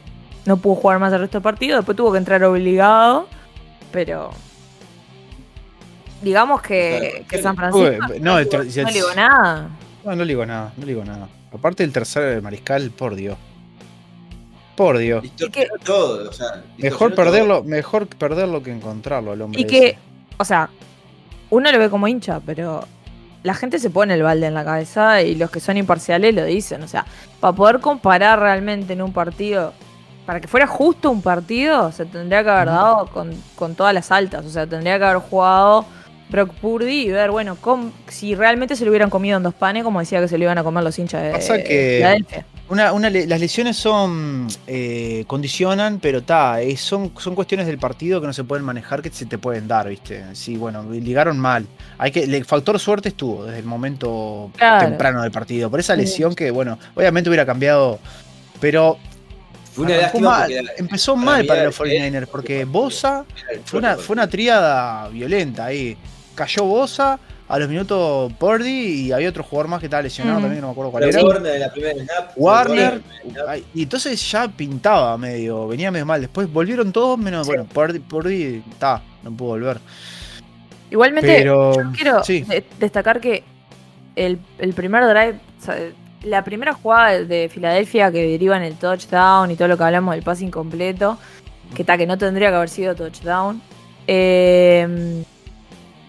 no 0.47 0.57
pudo 0.57 0.77
jugar 0.77 0.99
más 0.99 1.13
el 1.13 1.21
resto 1.21 1.39
del 1.39 1.43
partido, 1.43 1.77
después 1.77 1.97
tuvo 1.97 2.13
que 2.13 2.19
entrar 2.19 2.43
obligado, 2.45 3.27
pero 3.93 4.31
digamos 6.23 6.63
que, 6.63 7.25
que 7.29 7.43
San 7.43 7.57
Francisco 7.57 7.89
Uy, 8.09 8.21
no, 8.21 8.35
no 8.35 8.39
le 8.39 8.93
digo 8.93 9.15
nada. 9.15 9.71
No, 10.05 10.17
no 10.17 10.25
le 10.25 10.27
digo 10.27 10.47
nada, 10.47 10.73
no 10.77 10.87
le 10.87 10.93
digo 10.93 11.05
nada. 11.05 11.29
Aparte 11.53 11.83
del 11.83 11.93
tercer 11.93 12.41
mariscal, 12.43 12.91
por 12.91 13.15
Dios. 13.15 13.37
Por 14.77 14.99
Dios. 14.99 15.23
Distorsionó 15.23 15.75
todo. 15.85 16.31
O 16.31 16.33
sea, 16.33 16.63
Mejor 16.79 17.15
perderlo, 17.15 17.63
mejor 17.65 18.07
perderlo 18.07 18.63
que 18.63 18.73
encontrarlo 18.73 19.33
al 19.33 19.43
hombre. 19.43 19.61
Y 19.61 19.65
que, 19.65 19.89
ese. 19.89 19.99
o 20.39 20.45
sea, 20.45 20.71
uno 21.51 21.71
lo 21.71 21.79
ve 21.79 21.91
como 21.91 22.09
hincha, 22.09 22.41
pero 22.41 22.87
la 23.43 23.55
gente 23.55 23.79
se 23.79 23.91
pone 23.91 24.15
el 24.15 24.23
balde 24.23 24.47
en 24.47 24.55
la 24.55 24.65
cabeza 24.65 25.23
y 25.23 25.35
los 25.35 25.51
que 25.51 25.61
son 25.61 25.77
imparciales 25.77 26.35
lo 26.35 26.45
dicen. 26.45 26.83
O 26.83 26.89
sea, 26.89 27.05
para 27.41 27.55
poder 27.55 27.81
comparar 27.81 28.39
realmente 28.41 28.93
en 28.93 29.03
un 29.03 29.13
partido, 29.13 29.75
para 30.25 30.41
que 30.41 30.49
fuera 30.49 30.67
justo 30.67 31.11
un 31.11 31.21
partido, 31.21 31.91
se 31.93 32.07
tendría 32.07 32.45
que 32.45 32.51
haber 32.51 32.67
dado 32.67 33.07
con, 33.09 33.35
con 33.57 33.75
todas 33.75 33.93
las 33.93 34.11
altas. 34.13 34.47
O 34.47 34.51
sea, 34.51 34.67
tendría 34.67 34.99
que 34.99 35.05
haber 35.05 35.19
jugado 35.19 35.85
Brock 36.31 36.55
Purdy 36.55 37.03
y 37.07 37.11
ver, 37.11 37.31
bueno, 37.31 37.57
cómo- 37.61 37.93
si 38.09 38.35
realmente 38.35 38.77
se 38.77 38.85
lo 38.85 38.91
hubieran 38.91 39.11
comido 39.11 39.37
en 39.37 39.43
dos 39.43 39.55
panes, 39.55 39.83
como 39.85 40.01
decía 40.01 40.21
que 40.21 40.29
se 40.29 40.39
lo 40.39 40.45
iban 40.45 40.59
a 40.59 40.63
comer 40.65 40.85
los 40.85 40.99
hinchas 40.99 41.23
de 41.23 41.31
Pasa 41.33 41.63
que-. 41.63 42.25
Una, 42.69 42.93
una 42.93 43.11
las 43.11 43.41
lesiones 43.41 43.77
son 43.77 44.47
eh, 44.69 45.25
condicionan, 45.27 45.99
pero 45.99 46.23
ta, 46.23 46.63
eh, 46.63 46.77
son, 46.77 47.11
son 47.19 47.35
cuestiones 47.35 47.67
del 47.67 47.79
partido 47.79 48.21
que 48.21 48.29
no 48.29 48.33
se 48.33 48.45
pueden 48.45 48.65
manejar, 48.65 49.03
que 49.03 49.11
se 49.11 49.27
te 49.27 49.39
pueden 49.39 49.67
dar, 49.67 49.89
¿viste? 49.89 50.23
Sí, 50.35 50.57
bueno, 50.57 50.85
ligaron 50.89 51.37
mal. 51.37 51.67
Hay 51.99 52.13
que, 52.13 52.23
el 52.23 52.45
factor 52.45 52.79
suerte 52.79 53.09
estuvo 53.09 53.45
desde 53.45 53.59
el 53.59 53.65
momento 53.65 54.53
Claro. 54.57 54.87
temprano 54.87 55.23
del 55.23 55.33
partido. 55.33 55.69
Por 55.69 55.81
esa 55.81 55.95
Sí. 55.97 56.03
lesión 56.03 56.35
que, 56.37 56.53
bueno, 56.53 56.79
obviamente 56.95 57.29
hubiera 57.29 57.45
cambiado, 57.45 57.99
pero 58.61 58.99
Fue 59.73 59.87
una 59.87 60.11
mal, 60.21 60.65
la- 60.65 60.71
empezó 60.79 61.15
para 61.15 61.25
mal 61.25 61.47
para 61.47 61.65
los 61.65 61.75
49ers, 61.77 62.27
porque 62.29 62.65
Bosa 62.67 63.25
fue 63.65 63.81
una, 63.81 63.97
fue 63.97 64.15
una 64.15 64.29
tríada 64.29 65.09
violenta 65.09 65.65
ahí. 65.67 65.97
Cayó 66.41 66.65
Bosa, 66.65 67.19
a 67.49 67.59
los 67.59 67.69
minutos 67.69 68.33
Purdy 68.39 68.69
y 69.09 69.13
había 69.13 69.29
otro 69.29 69.43
jugador 69.43 69.69
más 69.69 69.81
que 69.81 69.87
estaba 69.87 70.03
lesionado 70.03 70.39
Mm. 70.39 70.43
también, 70.43 70.61
no 70.63 70.69
me 70.69 70.73
acuerdo 70.73 70.91
cuál 70.91 71.03
era. 71.05 71.21
Warner 71.23 71.61
la 71.61 71.71
primera 71.73 72.01
snap. 72.03 73.59
y 73.75 73.83
entonces 73.83 74.31
ya 74.31 74.49
pintaba 74.49 75.19
medio, 75.19 75.69
venía 75.69 75.91
medio 75.91 76.07
mal. 76.07 76.21
Después 76.23 76.51
volvieron 76.51 76.93
todos, 76.93 77.19
menos, 77.19 77.47
bueno, 77.47 77.65
Purdy, 77.67 77.99
Purdy 77.99 78.63
está, 78.71 79.03
no 79.23 79.33
pudo 79.33 79.49
volver. 79.51 79.81
Igualmente, 80.91 81.37
Pero 81.39 81.75
yo 81.75 81.93
quiero 81.93 82.25
sí. 82.25 82.41
de- 82.43 82.65
destacar 82.79 83.21
que 83.21 83.45
el, 84.17 84.39
el 84.59 84.73
primer 84.73 85.05
drive, 85.05 85.39
o 85.61 85.65
sea, 85.65 85.77
la 86.23 86.43
primera 86.43 86.73
jugada 86.73 87.11
de- 87.13 87.25
de 87.27 87.49
Filadelfia 87.49 88.11
que 88.11 88.23
deriva 88.27 88.57
en 88.57 88.63
el 88.63 88.77
touchdown 88.77 89.51
y 89.51 89.57
todo 89.57 89.69
lo 89.69 89.77
que 89.77 89.85
hablamos 89.85 90.15
del 90.15 90.25
pase 90.25 90.45
incompleto, 90.45 91.19
que 91.75 91.83
está 91.83 91.99
que 91.99 92.07
no 92.07 92.17
tendría 92.19 92.49
que 92.51 92.57
haber 92.57 92.69
sido 92.71 92.95
touchdown. 92.95 93.61
eh, 94.07 95.23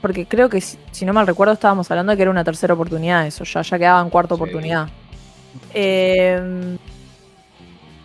porque 0.02 0.26
creo 0.26 0.50
que, 0.50 0.60
si, 0.62 0.78
si 0.92 1.06
no 1.06 1.14
mal 1.14 1.28
recuerdo, 1.28 1.54
estábamos 1.54 1.90
hablando 1.92 2.12
de 2.12 2.16
que 2.18 2.22
era 2.24 2.32
una 2.32 2.44
tercera 2.44 2.74
oportunidad, 2.74 3.26
eso, 3.28 3.44
ya, 3.44 3.62
ya 3.62 3.78
quedaba 3.78 4.02
en 4.02 4.10
cuarta 4.10 4.36
Sí. 4.36 4.42
oportunidad. 4.42 4.88
Eh, 5.74 6.78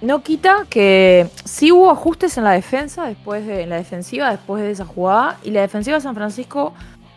no 0.02 0.22
quita 0.22 0.66
que 0.68 1.28
sí 1.44 1.72
hubo 1.72 1.90
ajustes 1.90 2.36
en 2.36 2.44
la 2.44 2.52
defensa, 2.52 3.06
después 3.06 3.46
de, 3.46 3.62
en 3.62 3.70
la 3.70 3.76
defensiva, 3.76 4.30
después 4.30 4.62
de 4.62 4.70
esa 4.70 4.84
jugada, 4.84 5.38
y 5.42 5.50
la 5.50 5.62
defensiva 5.62 5.96
de 5.96 6.02
San 6.02 6.14
Francisco 6.14 6.74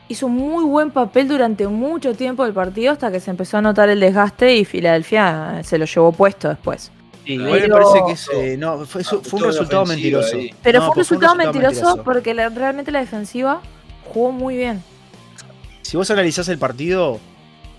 hizo 0.08 0.26
un 0.28 0.36
muy 0.38 0.64
buen 0.64 0.90
papel 0.92 1.28
durante 1.28 1.68
mucho 1.68 2.16
tiempo 2.16 2.44
del 2.46 2.54
partido 2.54 2.94
hasta 2.94 3.12
que 3.12 3.20
se 3.20 3.30
empezó 3.30 3.58
a 3.58 3.62
notar 3.62 3.90
el 3.90 4.00
desgaste 4.00 4.56
y 4.56 4.66
Filadelfia 4.66 5.60
se 5.64 5.78
lo 5.78 5.86
llevó 5.86 6.12
puesto 6.12 6.50
después. 6.50 6.92
Sí, 7.26 7.38
Pero- 7.38 7.52
me 7.52 7.70
parece 7.84 8.00
que 8.08 8.12
es, 8.14 8.30
eh, 8.34 8.58
no, 8.58 8.86
fue, 8.88 9.02
Ah, 9.02 9.16
fue 9.24 9.40
un 9.40 9.46
resultado 9.46 9.86
mentiroso. 9.86 10.36
ahí. 10.36 10.52
Pero 10.64 10.80
No, 10.80 10.86
fue 10.88 10.92
un 10.94 10.98
resultado 10.98 11.36
mentiroso, 11.36 12.02
porque 12.04 12.34
la- 12.34 12.50
realmente 12.50 12.92
la 12.92 13.00
defensiva 13.02 13.62
jugó 14.10 14.32
muy 14.32 14.58
bien. 14.58 14.84
Si 15.82 15.98
vos 15.98 16.10
analizás 16.12 16.48
el 16.50 16.58
partido, 16.58 17.20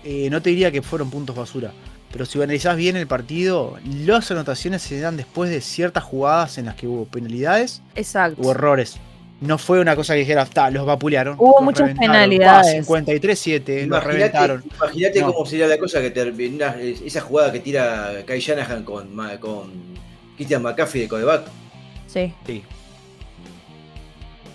eh, 0.03 0.29
no 0.31 0.41
te 0.41 0.49
diría 0.49 0.71
que 0.71 0.81
fueron 0.81 1.09
puntos 1.09 1.35
basura. 1.35 1.71
Pero 2.11 2.25
si 2.25 2.37
analizás 2.41 2.75
bien 2.75 2.97
el 2.97 3.07
partido, 3.07 3.77
las 3.85 4.29
anotaciones 4.31 4.81
se 4.81 4.99
dan 4.99 5.15
después 5.15 5.49
de 5.49 5.61
ciertas 5.61 6.03
jugadas 6.03 6.57
en 6.57 6.65
las 6.65 6.75
que 6.75 6.85
hubo 6.87 7.05
penalidades 7.05 7.81
Exacto. 7.95 8.41
o 8.41 8.51
errores. 8.51 8.97
No 9.39 9.57
fue 9.57 9.79
una 9.79 9.95
cosa 9.95 10.13
que 10.13 10.19
dijera, 10.19 10.45
"Ta, 10.45 10.69
los 10.69 10.85
vapulearon. 10.85 11.35
Hubo 11.39 11.55
los 11.55 11.63
muchas 11.63 11.97
penalidades. 11.97 12.85
pa, 12.85 12.93
53-7, 12.93 13.87
los 13.87 14.03
reventaron. 14.03 14.63
Imagínate 14.75 15.21
No. 15.21 15.33
cómo 15.33 15.45
sería 15.45 15.67
la 15.67 15.77
cosa 15.77 16.01
que 16.01 16.11
termina 16.11 16.75
esa 16.81 17.21
jugada 17.21 17.51
que 17.51 17.59
tira 17.61 18.11
Kai 18.25 18.39
Shanahan 18.39 18.83
con, 18.83 19.15
con 19.39 19.71
Christian 20.35 20.61
McCaffrey 20.61 21.03
de 21.03 21.07
codeback. 21.07 21.43
Sí. 22.07 22.33
Sí. 22.45 22.61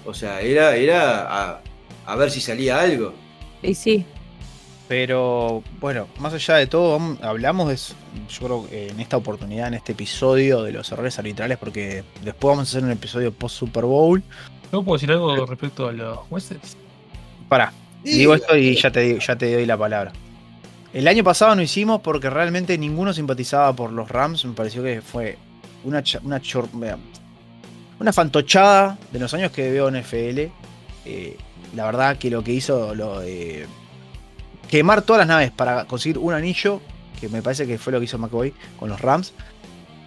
O 0.07 0.15
sea, 0.15 0.41
era, 0.41 0.77
era 0.77 1.53
a, 1.53 1.61
a 2.07 2.17
ver 2.17 2.31
si 2.31 2.41
salía 2.41 2.81
algo. 2.81 3.13
Y 3.63 3.75
sí. 3.75 4.05
Pero 4.89 5.65
bueno, 5.81 6.07
más 6.19 6.33
allá 6.33 6.55
de 6.57 6.69
todo, 6.69 7.01
hablamos 7.21 7.69
de, 7.69 7.75
eso, 7.75 7.95
yo 8.29 8.47
creo 8.47 8.69
que 8.69 8.89
en 8.89 9.01
esta 9.01 9.17
oportunidad, 9.17 9.67
en 9.67 9.75
este 9.75 9.93
episodio 9.93 10.63
de 10.63 10.71
los 10.73 10.91
errores 10.93 11.19
arbitrales, 11.19 11.59
porque 11.59 12.05
después 12.23 12.53
vamos 12.53 12.69
a 12.69 12.71
hacer 12.71 12.85
un 12.85 12.93
episodio 12.93 13.33
post 13.33 13.57
Super 13.57 13.85
Bowl. 13.85 14.23
¿Yo 14.73 14.83
puedo 14.85 14.97
decir 14.97 15.11
algo 15.11 15.45
respecto 15.45 15.89
a 15.89 15.93
los 15.93 16.19
jueces? 16.19 16.77
Pará, 17.49 17.73
digo 18.05 18.35
esto 18.35 18.57
y 18.57 18.77
ya 18.77 18.93
te, 18.93 19.01
digo- 19.01 19.19
ya 19.19 19.37
te 19.37 19.53
doy 19.53 19.67
la 19.67 19.77
palabra. 19.77 20.13
El 20.93 21.09
año 21.09 21.25
pasado 21.25 21.57
no 21.57 21.63
hicimos 21.63 22.01
porque 22.01 22.31
realmente 22.31 22.79
ninguno 22.79 23.13
simpatizaba 23.13 23.73
por 23.75 23.93
los 23.93 24.09
Rams. 24.09 24.45
Me 24.45 24.53
pareció 24.55 24.85
que 24.85 25.03
fue 25.03 25.37
una, 25.83 26.03
una, 26.23 26.41
chor- 26.41 26.69
una 28.01 28.13
fantochada 28.13 28.99
de 29.13 29.19
los 29.19 29.33
años 29.35 29.51
que 29.53 29.71
veo 29.71 29.89
en 29.89 29.97
FL. 29.97 30.51
Eh, 31.05 31.37
la 31.75 31.87
verdad 31.87 32.17
que 32.19 32.31
lo 32.31 32.43
que 32.43 32.53
hizo, 32.53 32.95
lo, 32.95 33.23
eh, 33.23 33.67
quemar 34.71 35.03
todas 35.03 35.21
las 35.21 35.29
naves 35.29 35.51
para 35.51 35.85
conseguir 35.85 36.19
un 36.19 36.33
anillo, 36.35 36.81
que 37.21 37.29
me 37.29 37.43
parece 37.43 37.67
que 37.67 37.79
fue 37.79 37.93
lo 37.93 37.99
que 37.99 38.05
hizo 38.05 38.19
McCoy 38.19 38.53
con 38.79 38.89
los 38.89 39.01
Rams. 39.01 39.33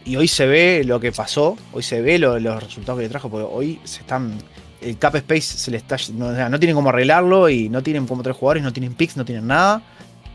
Y 0.05 0.15
hoy 0.15 0.27
se 0.27 0.45
ve 0.47 0.83
lo 0.85 0.99
que 0.99 1.11
pasó, 1.11 1.57
hoy 1.73 1.83
se 1.83 2.01
ve 2.01 2.17
lo- 2.19 2.39
los 2.39 2.63
resultados 2.63 2.99
que 2.99 3.03
le 3.03 3.09
trajo, 3.09 3.29
porque 3.29 3.47
hoy 3.49 3.79
se 3.83 4.01
están. 4.01 4.33
El 4.81 4.97
cap 4.97 5.13
space 5.15 5.41
se 5.41 5.71
le 5.71 5.77
está. 5.77 5.97
No, 6.13 6.31
no 6.49 6.59
tienen 6.59 6.75
cómo 6.75 6.89
arreglarlo 6.89 7.49
y 7.49 7.67
no 7.69 7.83
tienen 7.83 8.07
como 8.07 8.23
tres 8.23 8.35
jugadores, 8.37 8.63
no 8.63 8.71
tienen 8.71 8.93
picks, 8.93 9.17
no 9.17 9.25
tienen 9.25 9.45
nada. 9.47 9.81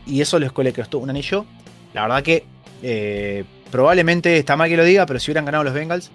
Y 0.05 0.21
eso 0.21 0.37
les 0.37 0.51
le 0.55 0.71
costó 0.73 0.99
un 0.99 1.09
anillo. 1.09 1.45
La 1.93 2.03
verdad 2.03 2.21
que 2.23 2.45
eh, 2.83 3.43
probablemente 3.71 4.37
está 4.37 4.55
mal 4.55 4.69
que 4.69 4.77
lo 4.77 4.83
diga, 4.83 5.05
pero 5.07 5.19
si 5.19 5.31
hubieran 5.31 5.45
ganado 5.45 5.63
los 5.63 5.73
Bengals, 5.73 6.11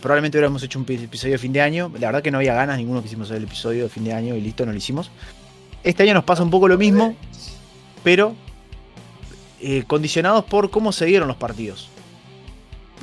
probablemente 0.00 0.38
hubiéramos 0.38 0.62
hecho 0.62 0.78
un 0.78 0.84
pi- 0.84 0.94
episodio 0.94 1.32
de 1.34 1.38
fin 1.38 1.52
de 1.52 1.60
año. 1.60 1.90
La 1.98 2.08
verdad 2.08 2.22
que 2.22 2.30
no 2.30 2.38
había 2.38 2.54
ganas, 2.54 2.78
ninguno 2.78 3.02
quisimos 3.02 3.28
hacer 3.28 3.38
el 3.38 3.44
episodio 3.44 3.84
de 3.84 3.88
fin 3.88 4.04
de 4.04 4.12
año 4.12 4.34
y 4.34 4.40
listo, 4.40 4.64
no 4.66 4.72
lo 4.72 4.78
hicimos. 4.78 5.10
Este 5.82 6.02
año 6.02 6.14
nos 6.14 6.24
pasa 6.24 6.42
un 6.42 6.50
poco 6.50 6.68
lo 6.68 6.76
mismo, 6.78 7.14
pero 8.02 8.34
eh, 9.60 9.84
condicionados 9.86 10.44
por 10.44 10.70
cómo 10.70 10.92
se 10.92 11.06
dieron 11.06 11.28
los 11.28 11.36
partidos. 11.36 11.88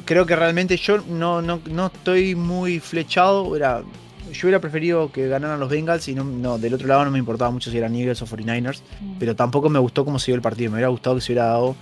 Creo 0.05 0.25
que 0.25 0.35
realmente 0.35 0.75
yo 0.77 0.97
no, 1.07 1.41
no, 1.41 1.61
no 1.69 1.87
estoy 1.87 2.35
muy 2.35 2.79
flechado. 2.79 3.43
Hubiera- 3.43 3.83
yo 4.31 4.47
hubiera 4.47 4.59
preferido 4.59 5.11
que 5.11 5.27
ganaran 5.27 5.59
los 5.59 5.69
Bengals 5.69 6.07
y 6.07 6.15
no, 6.15 6.23
no, 6.23 6.57
del 6.57 6.73
otro 6.73 6.87
lado 6.87 7.05
no 7.05 7.11
me 7.11 7.19
importaba 7.19 7.51
mucho 7.51 7.69
si 7.69 7.77
eran 7.77 7.95
Eagles 7.95 8.21
o 8.21 8.25
49ers. 8.25 8.81
Pero 9.19 9.35
tampoco 9.35 9.69
me 9.69 9.77
gustó 9.79 10.03
cómo 10.03 10.17
se 10.17 10.27
dio 10.27 10.35
el 10.35 10.41
partido. 10.41 10.71
Me 10.71 10.75
hubiera 10.77 10.87
gustado 10.89 11.15
que 11.15 11.21
se 11.21 11.31
hubiera 11.33 11.45
dado 11.47 11.75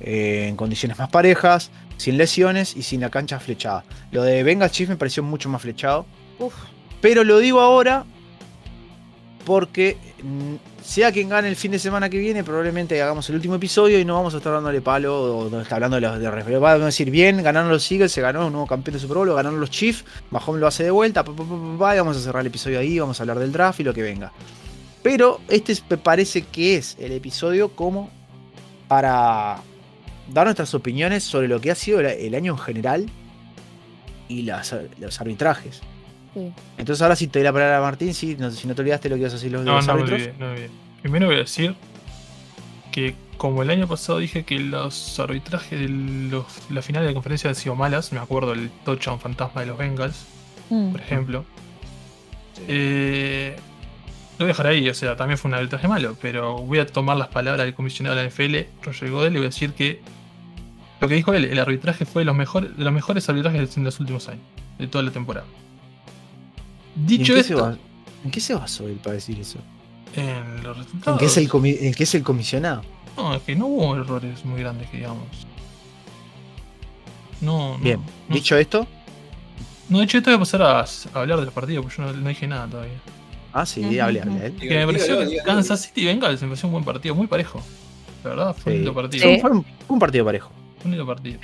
eh, 0.00 0.46
en 0.48 0.56
condiciones 0.56 0.98
más 0.98 1.08
parejas, 1.08 1.70
sin 1.96 2.18
lesiones 2.18 2.76
y 2.76 2.82
sin 2.82 3.00
la 3.00 3.10
cancha 3.10 3.40
flechada. 3.40 3.84
Lo 4.10 4.22
de 4.22 4.42
Bengals 4.42 4.72
Chiefs 4.72 4.90
me 4.90 4.96
pareció 4.96 5.22
mucho 5.22 5.48
más 5.48 5.62
flechado. 5.62 6.06
Uf. 6.38 6.54
Pero 7.00 7.24
lo 7.24 7.38
digo 7.38 7.60
ahora 7.60 8.04
porque 9.46 9.96
mm, 10.22 10.54
sea 10.82 11.12
quien 11.12 11.28
gane 11.28 11.48
el 11.48 11.56
fin 11.56 11.70
de 11.70 11.78
semana 11.78 12.10
que 12.10 12.18
viene, 12.18 12.42
probablemente 12.42 13.00
hagamos 13.00 13.28
el 13.28 13.36
último 13.36 13.54
episodio 13.54 13.98
y 13.98 14.04
no 14.04 14.14
vamos 14.14 14.34
a 14.34 14.38
estar 14.38 14.52
dándole 14.52 14.80
palo 14.80 15.38
o 15.38 15.48
no 15.48 15.60
está 15.60 15.76
hablando 15.76 15.94
de 15.94 16.00
los 16.00 16.18
de. 16.18 16.58
Vamos 16.58 16.82
a 16.82 16.86
decir, 16.86 17.10
bien, 17.10 17.42
ganaron 17.42 17.70
los 17.70 17.90
Eagles, 17.90 18.10
se 18.10 18.20
ganó 18.20 18.46
un 18.46 18.52
nuevo 18.52 18.66
campeón 18.66 18.94
de 18.94 19.00
Super 19.00 19.18
Bowl, 19.18 19.28
o 19.28 19.34
ganaron 19.36 19.60
los 19.60 19.70
Chiefs, 19.70 20.04
Mahomes 20.30 20.60
lo 20.60 20.66
hace 20.66 20.82
de 20.82 20.90
vuelta, 20.90 21.24
pa, 21.24 21.32
pa, 21.32 21.44
pa, 21.44 21.48
pa, 21.48 21.78
pa, 21.78 21.94
y 21.94 21.98
vamos 21.98 22.16
a 22.16 22.20
cerrar 22.20 22.40
el 22.40 22.48
episodio 22.48 22.80
ahí, 22.80 22.98
vamos 22.98 23.20
a 23.20 23.22
hablar 23.22 23.38
del 23.38 23.52
draft 23.52 23.78
y 23.80 23.84
lo 23.84 23.94
que 23.94 24.02
venga. 24.02 24.32
Pero 25.02 25.40
este 25.48 25.76
me 25.88 25.96
parece 25.96 26.42
que 26.42 26.76
es 26.76 26.96
el 26.98 27.12
episodio 27.12 27.68
como 27.68 28.10
para 28.88 29.58
dar 30.32 30.46
nuestras 30.46 30.74
opiniones 30.74 31.24
sobre 31.24 31.48
lo 31.48 31.60
que 31.60 31.70
ha 31.70 31.74
sido 31.74 32.00
el, 32.00 32.34
año 32.34 32.52
en 32.52 32.58
general 32.58 33.06
y 34.28 34.42
las- 34.42 34.74
los 34.98 35.20
arbitrajes. 35.20 35.80
Sí. 36.34 36.52
Entonces 36.78 37.00
ahora 37.02 37.16
sí 37.16 37.28
te 37.28 37.38
doy 37.38 37.44
la 37.44 37.52
palabra 37.52 37.78
a 37.78 37.80
Martín, 37.80 38.12
si 38.12 38.36
no, 38.36 38.50
si 38.50 38.66
no 38.68 38.74
te 38.74 38.82
olvidaste 38.82 39.08
lo 39.08 39.14
que 39.16 39.20
ibas 39.22 39.32
a 39.32 39.36
decir 39.36 39.52
los, 39.52 39.64
No, 39.64 39.76
los 39.76 39.86
no 39.86 39.94
me 39.94 40.00
árbitros. 40.02 40.20
olvidé, 40.22 40.34
no 40.38 40.46
me 40.46 40.52
olvidé. 40.52 40.70
Primero 41.02 41.26
voy 41.26 41.36
a 41.36 41.38
decir 41.38 41.74
que 42.92 43.14
como 43.36 43.62
el 43.62 43.70
año 43.70 43.86
pasado 43.86 44.18
dije 44.18 44.44
que 44.44 44.58
los 44.58 45.18
arbitrajes 45.20 45.78
de 45.78 45.88
los, 45.88 46.44
la 46.70 46.82
final 46.82 47.02
de 47.02 47.08
la 47.10 47.14
conferencia 47.14 47.50
han 47.50 47.56
sido 47.56 47.74
malas, 47.74 48.12
me 48.12 48.18
acuerdo 48.18 48.52
el 48.54 48.70
touchdown 48.84 49.20
fantasma 49.20 49.60
de 49.60 49.66
los 49.68 49.78
Bengals, 49.78 50.24
Mm. 50.70 50.90
por 50.92 51.00
ejemplo. 51.00 51.44
Eh, 52.68 53.56
lo 54.38 54.44
voy 54.44 54.46
a 54.46 54.48
dejar 54.48 54.66
ahí, 54.66 54.88
o 54.88 54.94
sea, 54.94 55.16
también 55.16 55.38
fue 55.38 55.48
un 55.48 55.54
arbitraje 55.54 55.88
malo, 55.88 56.16
pero 56.20 56.58
voy 56.58 56.78
a 56.78 56.86
tomar 56.86 57.16
las 57.16 57.28
palabras 57.28 57.64
del 57.64 57.74
comisionado 57.74 58.16
de 58.16 58.22
la 58.24 58.28
NFL, 58.30 58.82
Roger 58.84 59.10
Godel, 59.10 59.32
y 59.34 59.36
voy 59.36 59.46
a 59.46 59.48
decir 59.48 59.72
que 59.72 60.00
lo 61.00 61.08
que 61.08 61.14
dijo 61.14 61.32
él, 61.34 61.44
el 61.44 61.58
arbitraje 61.58 62.04
fue 62.04 62.22
de 62.22 62.26
los, 62.26 62.36
mejores 62.36 62.76
de 62.76 62.84
los 62.84 62.92
mejores 62.92 63.28
arbitrajes 63.28 63.76
en 63.76 63.84
los 63.84 63.98
últimos 64.00 64.28
años, 64.28 64.42
de 64.78 64.86
toda 64.88 65.04
la 65.04 65.10
temporada. 65.10 65.46
¿Y 66.96 67.00
¿En 67.00 67.06
Dicho 67.06 67.34
qué, 67.34 67.40
esto, 67.40 67.78
¿En 68.24 68.30
qué 68.30 68.40
se 68.40 68.54
basó 68.54 68.86
él 68.88 68.96
para 69.02 69.14
decir 69.14 69.38
eso? 69.40 69.58
en 70.14 70.62
los 70.62 70.76
¿En 70.78 70.84
resultados. 70.84 71.18
qué, 71.20 71.26
es 71.26 71.36
el 71.36 71.48
comi- 71.50 71.76
en 71.80 71.92
qué 71.94 72.04
es 72.04 72.14
el 72.14 72.22
comisionado? 72.22 72.82
No, 73.16 73.34
es 73.34 73.42
que 73.42 73.54
no 73.56 73.66
hubo 73.66 73.96
errores 73.96 74.44
muy 74.44 74.60
grandes 74.60 74.88
que 74.90 74.98
digamos. 74.98 75.26
No, 77.40 77.76
no, 77.76 77.84
Bien, 77.84 78.00
no, 78.28 78.34
dicho 78.34 78.56
esto, 78.56 78.86
no, 79.88 79.98
de 79.98 80.04
hecho, 80.04 80.18
esto 80.18 80.30
voy 80.30 80.36
a 80.36 80.40
pasar 80.40 80.62
a, 80.62 80.80
a 80.80 80.86
hablar 81.20 81.40
del 81.40 81.50
partido, 81.50 81.82
porque 81.82 81.96
yo 81.98 82.04
no, 82.04 82.12
no 82.12 82.28
dije 82.28 82.46
nada 82.46 82.66
todavía. 82.66 82.94
Ah, 83.58 83.64
sí, 83.64 83.98
hable, 83.98 84.20
ujú. 84.20 84.28
hable. 84.28 84.46
él. 84.46 84.54
Que 84.56 84.68
me 84.68 84.84
pareció 84.84 85.14
Dígalo, 85.14 85.20
que 85.24 85.30
dígalo. 85.30 85.46
Kansas 85.46 85.80
City 85.80 86.04
Bengals 86.04 86.42
me 86.42 86.48
pareció 86.48 86.66
un 86.68 86.72
buen 86.72 86.84
partido, 86.84 87.14
muy 87.14 87.26
parejo. 87.26 87.62
La 88.22 88.30
verdad, 88.30 88.54
fue 88.54 88.72
un 88.72 88.78
lindo 88.80 88.94
partido. 88.94 89.24
Sí. 89.24 89.40
Fue 89.40 89.50
un, 89.88 89.98
partido 89.98 90.26
parejo. 90.26 90.50
Fue 90.76 90.84
un 90.84 90.90
lindo 90.90 91.06
partido. 91.06 91.40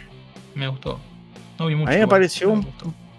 Me 0.54 0.69
gustó. 0.69 1.00
No 1.59 1.66
vi 1.69 1.75
mucho. 1.75 1.90
A 1.90 1.95
mí 1.95 2.00
me 2.00 2.07
pareció 2.07 2.50
un, 2.50 2.66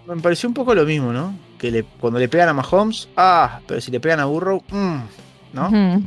me 0.06 0.14
me 0.14 0.22
pareció 0.22 0.48
un 0.48 0.54
poco 0.54 0.76
lo 0.76 0.84
mismo, 0.84 1.12
¿no? 1.12 1.36
Que 1.58 1.72
le, 1.72 1.82
cuando 1.82 2.20
le 2.20 2.28
pegan 2.28 2.50
a 2.50 2.52
Mahomes, 2.52 3.08
ah, 3.16 3.58
pero 3.66 3.80
si 3.80 3.90
le 3.90 3.98
pegan 3.98 4.20
a 4.20 4.26
Burrow, 4.26 4.62
mm, 4.70 4.98
¿no? 5.54 6.02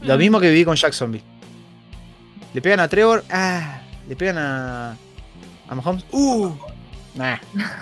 Lo 0.00 0.18
mismo 0.18 0.40
que 0.40 0.48
viví 0.50 0.64
con 0.64 0.74
Jacksonville. 0.74 1.24
Le 2.52 2.60
pegan 2.60 2.80
a 2.80 2.88
Trevor, 2.88 3.24
ah, 3.30 3.80
le 4.08 4.16
pegan 4.16 4.38
a, 4.38 4.96
a 5.68 5.74
Mahomes, 5.76 6.04
uh, 6.10 6.50
nah, 7.14 7.36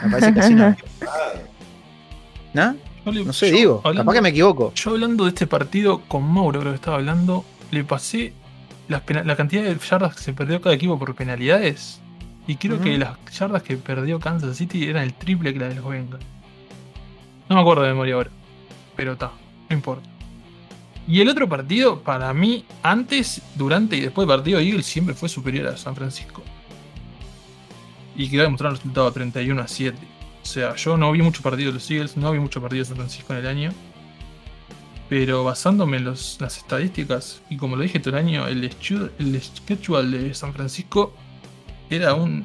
me 0.04 0.10
parece 0.10 0.34
que 0.34 0.40
así 0.40 0.54
no. 0.54 0.76
No 3.06 3.32
sé, 3.32 3.50
yo, 3.50 3.56
digo, 3.56 3.80
hablando- 3.84 4.02
capaz 4.02 4.14
que 4.14 4.22
me 4.22 4.28
equivoco. 4.30 4.72
Yo 4.74 4.90
hablando 4.90 5.24
de 5.24 5.30
este 5.30 5.46
partido 5.46 6.00
con 6.08 6.22
Mauro, 6.24 6.60
creo 6.60 6.72
que 6.72 6.76
estaba 6.76 6.96
hablando, 6.96 7.44
le 7.70 7.84
pasé 7.84 8.32
las 8.88 9.02
la 9.24 9.36
cantidad 9.36 9.62
de 9.64 9.76
yardas 9.78 10.16
que 10.16 10.22
se 10.22 10.32
perdió 10.32 10.60
cada 10.60 10.74
equipo 10.74 10.98
por 10.98 11.14
penalidades. 11.14 12.00
Y 12.48 12.56
creo 12.56 12.80
que 12.80 12.96
las 12.98 13.16
yardas 13.36 13.62
que 13.62 13.76
perdió 13.76 14.20
Kansas 14.20 14.56
City 14.56 14.84
eran 14.86 15.02
el 15.02 15.14
triple 15.14 15.52
que 15.52 15.58
la 15.58 15.68
de 15.68 15.74
los 15.76 15.84
Bengals. 15.88 16.24
No 17.48 17.56
me 17.56 17.62
acuerdo 17.62 17.82
de 17.82 17.88
memoria 17.90 18.14
ahora. 18.14 18.30
Pero 18.94 19.12
está, 19.12 19.32
no 19.68 19.76
importa. 19.76 20.08
Y 21.08 21.20
el 21.20 21.28
otro 21.28 21.48
partido, 21.48 22.00
para 22.00 22.32
mí, 22.34 22.64
antes, 22.82 23.42
durante 23.56 23.96
y 23.96 24.00
después 24.00 24.26
del 24.26 24.36
partido, 24.36 24.58
Eagles 24.60 24.86
siempre 24.86 25.14
fue 25.14 25.28
superior 25.28 25.68
a 25.68 25.76
San 25.76 25.94
Francisco. 25.94 26.42
Y 28.16 28.28
quedó 28.28 28.42
demostrado 28.42 28.72
el 28.74 28.78
resultado 28.78 29.12
31 29.12 29.60
a 29.62 29.68
7. 29.68 29.96
O 30.46 30.48
sea, 30.48 30.76
yo 30.76 30.96
no 30.96 31.10
vi 31.10 31.22
muchos 31.22 31.42
partidos 31.42 31.74
de 31.74 31.80
los 31.80 31.90
Eagles, 31.90 32.16
no 32.16 32.30
vi 32.30 32.38
muchos 32.38 32.62
partidos 32.62 32.86
de 32.88 32.94
San 32.94 32.98
Francisco 32.98 33.32
en 33.32 33.38
el 33.40 33.46
año. 33.48 33.72
Pero 35.08 35.42
basándome 35.42 35.96
en 35.96 36.04
los- 36.04 36.38
las 36.40 36.56
estadísticas, 36.58 37.42
y 37.50 37.56
como 37.56 37.74
lo 37.74 37.82
dije 37.82 37.98
todo 37.98 38.16
el 38.16 38.24
año, 38.24 38.46
el, 38.46 38.70
schedule 38.70 40.18
de 40.18 40.34
San 40.34 40.54
Francisco 40.54 41.12
era 41.90 42.14
un, 42.14 42.44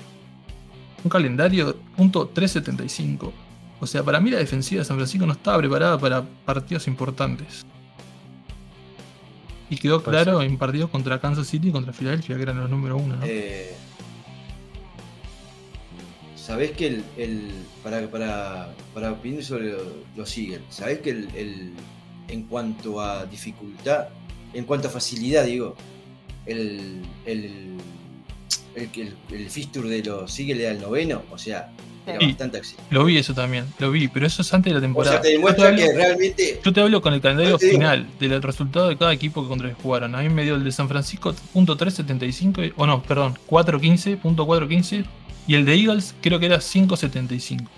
un 1.03 1.10
calendario 1.12 1.77
punto 1.96 2.27
375. 2.27 3.31
O 3.79 3.86
sea, 3.86 4.01
para 4.01 4.20
mí 4.20 4.31
la 4.31 4.39
defensiva 4.39 4.79
de 4.79 4.86
San 4.86 4.98
Francisco 4.98 5.27
no 5.27 5.34
estaba 5.34 5.60
preparada 5.60 6.00
para 6.00 6.24
partidos 6.24 6.88
importantes. 6.88 7.67
Y 9.70 9.77
quedó 9.77 10.01
claro 10.01 10.41
en 10.41 10.58
partidos 10.58 10.89
contra 10.89 11.22
Kansas 11.22 11.46
City 11.46 11.70
y 11.70 11.72
contra 11.72 11.93
Filadelfia, 11.93 12.36
que 12.36 12.41
eran 12.41 12.60
los 12.62 12.70
número 12.70 12.98
uno. 12.98 13.17
¿no? 13.17 13.25
eh, 13.25 13.75
Sabés 16.51 16.72
que 16.72 16.88
el, 16.88 17.03
el- 17.17 17.50
para, 17.81 18.05
para, 18.10 18.74
para 18.93 19.12
opinar 19.13 19.41
sobre 19.41 19.72
lo- 19.72 19.93
los 20.17 20.38
Eagles, 20.38 20.60
sabés 20.70 21.00
que 21.00 21.12
el, 21.12 21.29
el- 21.34 21.72
en 22.27 22.43
cuanto 22.43 23.00
a 23.00 23.25
dificultad, 23.25 24.10
en 24.53 24.65
cuanto 24.65 24.89
a 24.89 24.91
facilidad, 24.91 25.46
digo, 25.46 25.77
el, 26.46 27.03
el, 27.25 27.77
el, 28.75 28.89
el, 28.93 29.15
el 29.31 29.50
fixture 29.50 29.88
de 29.88 30.03
los 30.03 30.38
Eagles 30.39 30.60
era 30.60 30.72
el 30.72 30.81
noveno, 30.81 31.22
o 31.31 31.38
sea, 31.38 31.72
era 32.05 32.20
Sí. 32.20 32.25
bastante 32.27 32.58
accesible. 32.58 32.84
Lo 32.89 33.05
vi 33.05 33.17
eso 33.17 33.34
también, 33.34 33.65
lo 33.79 33.89
vi, 33.91 34.10
pero 34.10 34.25
eso 34.27 34.41
es 34.41 34.53
antes 34.53 34.72
de 34.72 34.74
la 34.74 34.79
O 34.79 34.81
temporada. 34.81 35.13
sea, 35.13 35.22
te 35.22 35.27
Yo 35.27 35.31
te 35.31 35.38
demuestra 35.38 35.67
hablo- 35.70 35.77
que 35.86 35.93
realmente 35.93 36.60
Yo 36.65 36.74
te 36.74 36.81
hablo 36.81 37.01
con 37.01 37.13
el 37.13 37.22
calendario 37.22 37.51
Yo 37.51 37.60
final 37.60 38.08
del 38.20 38.41
resultado 38.41 38.89
de 38.89 38.98
cada 38.98 39.13
equipo 39.13 39.41
que 39.43 39.48
contra 39.48 39.70
el 39.70 39.75
que 39.75 39.81
jugaron. 39.84 40.15
A 40.15 40.22
mí 40.22 40.27
me 40.29 40.43
dio 40.43 40.55
el 40.55 40.63
de 40.65 40.72
San 40.74 40.89
Francisco 40.89 41.34
punto 41.53 41.77
.375, 41.77 42.65
y- 42.67 42.74
o 42.75 42.86
no, 42.88 43.01
perdón, 43.03 43.38
415, 43.46 44.18
punto 44.18 44.46
.415 44.46 45.05
y 45.51 45.55
el 45.55 45.66
de 45.66 45.75
Eagles 45.75 46.16
creo 46.22 46.40
que 46.40 46.46
era 46.46 46.59
575. 46.59 47.70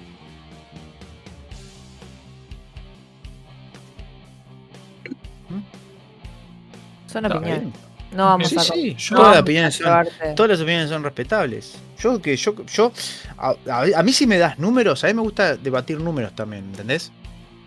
Son 7.08 7.26
opiniones. 7.26 7.70
No 8.16 8.26
vamos 8.26 8.50
Sí, 8.50 8.56
a 8.58 8.60
sí, 8.62 8.96
yo- 8.98 9.16
todas 9.16 9.32
las 9.34 9.42
opiniones 9.42 9.76
son, 9.76 9.86
cagarte. 9.86 10.34
todas 10.36 10.52
las 10.52 10.60
opiniones 10.62 10.90
son 10.90 11.04
respetables. 11.04 11.74
Yo 12.00 12.22
que 12.22 12.36
yo 12.38 12.54
yo 12.66 12.92
a, 13.38 13.56
a- 13.70 13.86
a 14.00 14.04
mí 14.04 14.14
si 14.14 14.28
me 14.28 14.38
das 14.38 14.60
números, 14.60 15.04
a 15.04 15.08
mí 15.08 15.14
me 15.16 15.22
gusta 15.22 15.58
debatir 15.58 16.00
números 16.00 16.36
también, 16.36 16.66
¿entendés? 16.66 17.12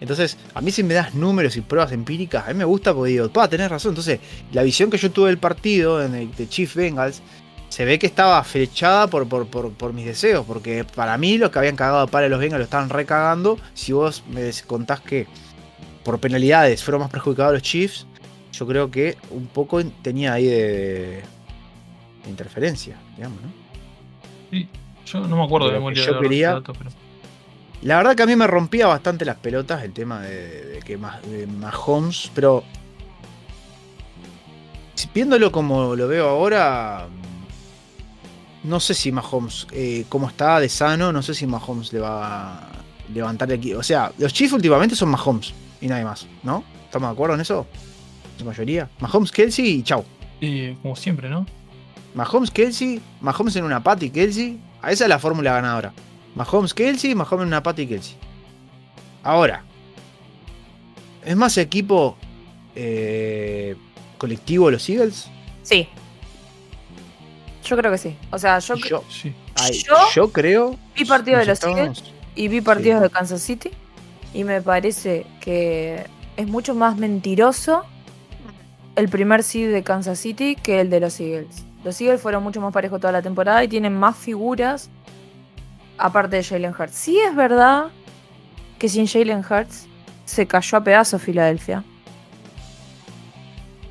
Entonces, 0.00 0.36
a 0.54 0.60
mí 0.60 0.70
si 0.70 0.82
me 0.82 0.94
das 0.94 1.14
números 1.14 1.56
y 1.56 1.62
pruebas 1.62 1.90
empíricas, 1.90 2.44
a 2.46 2.52
mí 2.52 2.58
me 2.58 2.64
gusta 2.64 2.94
porque 2.94 3.12
digo, 3.12 3.28
pa, 3.30 3.48
tenés 3.48 3.70
razón. 3.70 3.90
Entonces, 3.92 4.20
la 4.52 4.62
visión 4.62 4.90
que 4.90 4.98
yo 4.98 5.10
tuve 5.10 5.28
del 5.30 5.38
partido 5.38 6.04
en 6.04 6.14
el 6.14 6.34
de 6.36 6.48
Chief 6.48 6.72
Bengals 6.76 7.22
se 7.68 7.84
ve 7.84 7.98
que 7.98 8.06
estaba 8.06 8.42
flechada 8.44 9.06
por, 9.08 9.28
por, 9.28 9.46
por, 9.46 9.72
por 9.72 9.92
mis 9.92 10.06
deseos, 10.06 10.44
porque 10.46 10.84
para 10.84 11.18
mí 11.18 11.36
los 11.38 11.50
que 11.50 11.58
habían 11.58 11.76
cagado 11.76 12.06
para 12.06 12.28
los 12.28 12.38
Bengals 12.40 12.58
lo 12.60 12.64
estaban 12.64 12.88
recagando. 12.88 13.58
Si 13.74 13.92
vos 13.92 14.22
me 14.30 14.50
contás 14.66 15.00
que 15.00 15.26
por 16.04 16.18
penalidades 16.20 16.82
fueron 16.82 17.00
más 17.02 17.10
perjudicados 17.10 17.52
los 17.54 17.62
Chiefs, 17.62 18.06
yo 18.52 18.66
creo 18.66 18.90
que 18.90 19.16
un 19.30 19.46
poco 19.48 19.84
tenía 20.02 20.32
ahí 20.34 20.46
de, 20.46 21.22
de 22.24 22.30
interferencia, 22.30 22.96
digamos, 23.16 23.42
¿no? 23.42 23.48
Sí, 24.50 24.68
yo 25.06 25.20
no 25.26 25.36
me 25.36 25.44
acuerdo 25.44 25.66
de 25.68 25.74
memoria 25.74 26.06
yo 26.06 26.20
quería- 26.20 26.52
datos, 26.54 26.76
pero 26.78 26.90
La 27.82 27.96
verdad 27.98 28.14
que 28.16 28.22
a 28.22 28.26
mí 28.26 28.36
me 28.36 28.46
rompía 28.46 28.86
bastante 28.86 29.24
las 29.24 29.36
pelotas 29.36 29.82
el 29.84 29.92
tema 29.92 30.22
de, 30.22 30.64
de 30.64 30.78
que 30.78 30.96
más 30.96 31.20
de 31.28 31.46
Mahomes, 31.46 32.30
pero 32.34 32.64
viéndolo 35.12 35.52
como 35.52 35.94
lo 35.94 36.08
veo 36.08 36.28
ahora, 36.28 37.06
no 38.66 38.80
sé 38.80 38.94
si 38.94 39.12
Mahomes, 39.12 39.66
eh, 39.72 40.04
como 40.08 40.28
está 40.28 40.60
de 40.60 40.68
sano, 40.68 41.12
no 41.12 41.22
sé 41.22 41.34
si 41.34 41.46
Mahomes 41.46 41.92
le 41.92 42.00
va 42.00 42.58
a 42.58 42.68
levantar 43.12 43.48
el 43.50 43.58
equipo. 43.58 43.78
O 43.78 43.82
sea, 43.82 44.12
los 44.18 44.32
Chiefs 44.32 44.52
últimamente 44.52 44.96
son 44.96 45.08
Mahomes 45.08 45.54
y 45.80 45.86
nadie 45.86 46.04
más, 46.04 46.26
¿no? 46.42 46.64
¿Estamos 46.84 47.08
de 47.08 47.12
acuerdo 47.12 47.34
en 47.34 47.40
eso? 47.40 47.66
La 48.38 48.44
mayoría. 48.44 48.90
Mahomes, 48.98 49.30
Kelsey 49.30 49.66
y 49.66 49.82
chau. 49.82 50.04
sí, 50.40 50.76
como 50.82 50.96
siempre, 50.96 51.28
¿no? 51.28 51.46
Mahomes, 52.14 52.50
Kelsey, 52.50 53.00
Mahomes 53.20 53.54
en 53.56 53.64
una 53.64 53.82
pata 53.82 54.04
y 54.04 54.10
Kelsey. 54.10 54.58
A 54.82 54.90
esa 54.90 55.04
es 55.04 55.08
la 55.08 55.18
fórmula 55.18 55.52
ganadora. 55.52 55.92
Mahomes, 56.34 56.74
Kelsey, 56.74 57.14
Mahomes 57.14 57.42
en 57.42 57.48
una 57.48 57.62
pata 57.62 57.82
y 57.82 57.86
Kelsey. 57.86 58.16
Ahora, 59.22 59.64
¿es 61.24 61.36
más 61.36 61.56
equipo 61.58 62.16
eh, 62.74 63.76
colectivo 64.18 64.70
los 64.70 64.88
Eagles? 64.88 65.28
Sí. 65.62 65.88
Yo 67.66 67.76
creo 67.76 67.90
que 67.90 67.98
sí. 67.98 68.16
O 68.30 68.38
sea, 68.38 68.58
yo, 68.60 68.74
Yo, 68.76 69.02
Sí. 69.08 69.34
ay, 69.56 69.72
Yo 69.86 69.94
yo 70.14 70.32
creo. 70.32 70.76
vi 70.96 71.04
partidos 71.04 71.40
de 71.40 71.46
los 71.46 71.54
estamos- 71.54 72.04
y 72.34 72.48
vi 72.48 72.60
partidos 72.60 72.98
Sí. 73.00 73.02
de 73.04 73.10
Kansas 73.10 73.42
City 73.42 73.70
y 74.32 74.44
me 74.44 74.62
parece 74.62 75.26
que 75.40 76.06
es 76.36 76.46
mucho 76.46 76.74
más 76.74 76.96
mentiroso 76.96 77.82
el 78.94 79.08
primer 79.08 79.42
seed 79.42 79.72
de 79.72 79.82
Kansas 79.82 80.18
City 80.18 80.54
que 80.56 80.80
el 80.80 80.90
de 80.90 81.00
los 81.00 81.18
Eagles. 81.20 81.64
Los 81.84 82.00
Eagles 82.00 82.20
fueron 82.20 82.42
mucho 82.42 82.60
más 82.60 82.72
parejos 82.72 83.00
toda 83.00 83.12
la 83.12 83.22
temporada 83.22 83.62
y 83.64 83.68
tienen 83.68 83.94
más 83.94 84.16
figuras 84.16 84.88
aparte 85.98 86.36
de 86.36 86.44
Jalen 86.44 86.74
Hurts. 86.78 86.94
Sí 86.94 87.18
es 87.18 87.34
verdad 87.34 87.86
que 88.78 88.88
sin 88.88 89.06
Jalen 89.06 89.42
Hurts 89.48 89.86
se 90.24 90.46
cayó 90.46 90.78
a 90.78 90.84
pedazos 90.84 91.20
Filadelfia. 91.22 91.82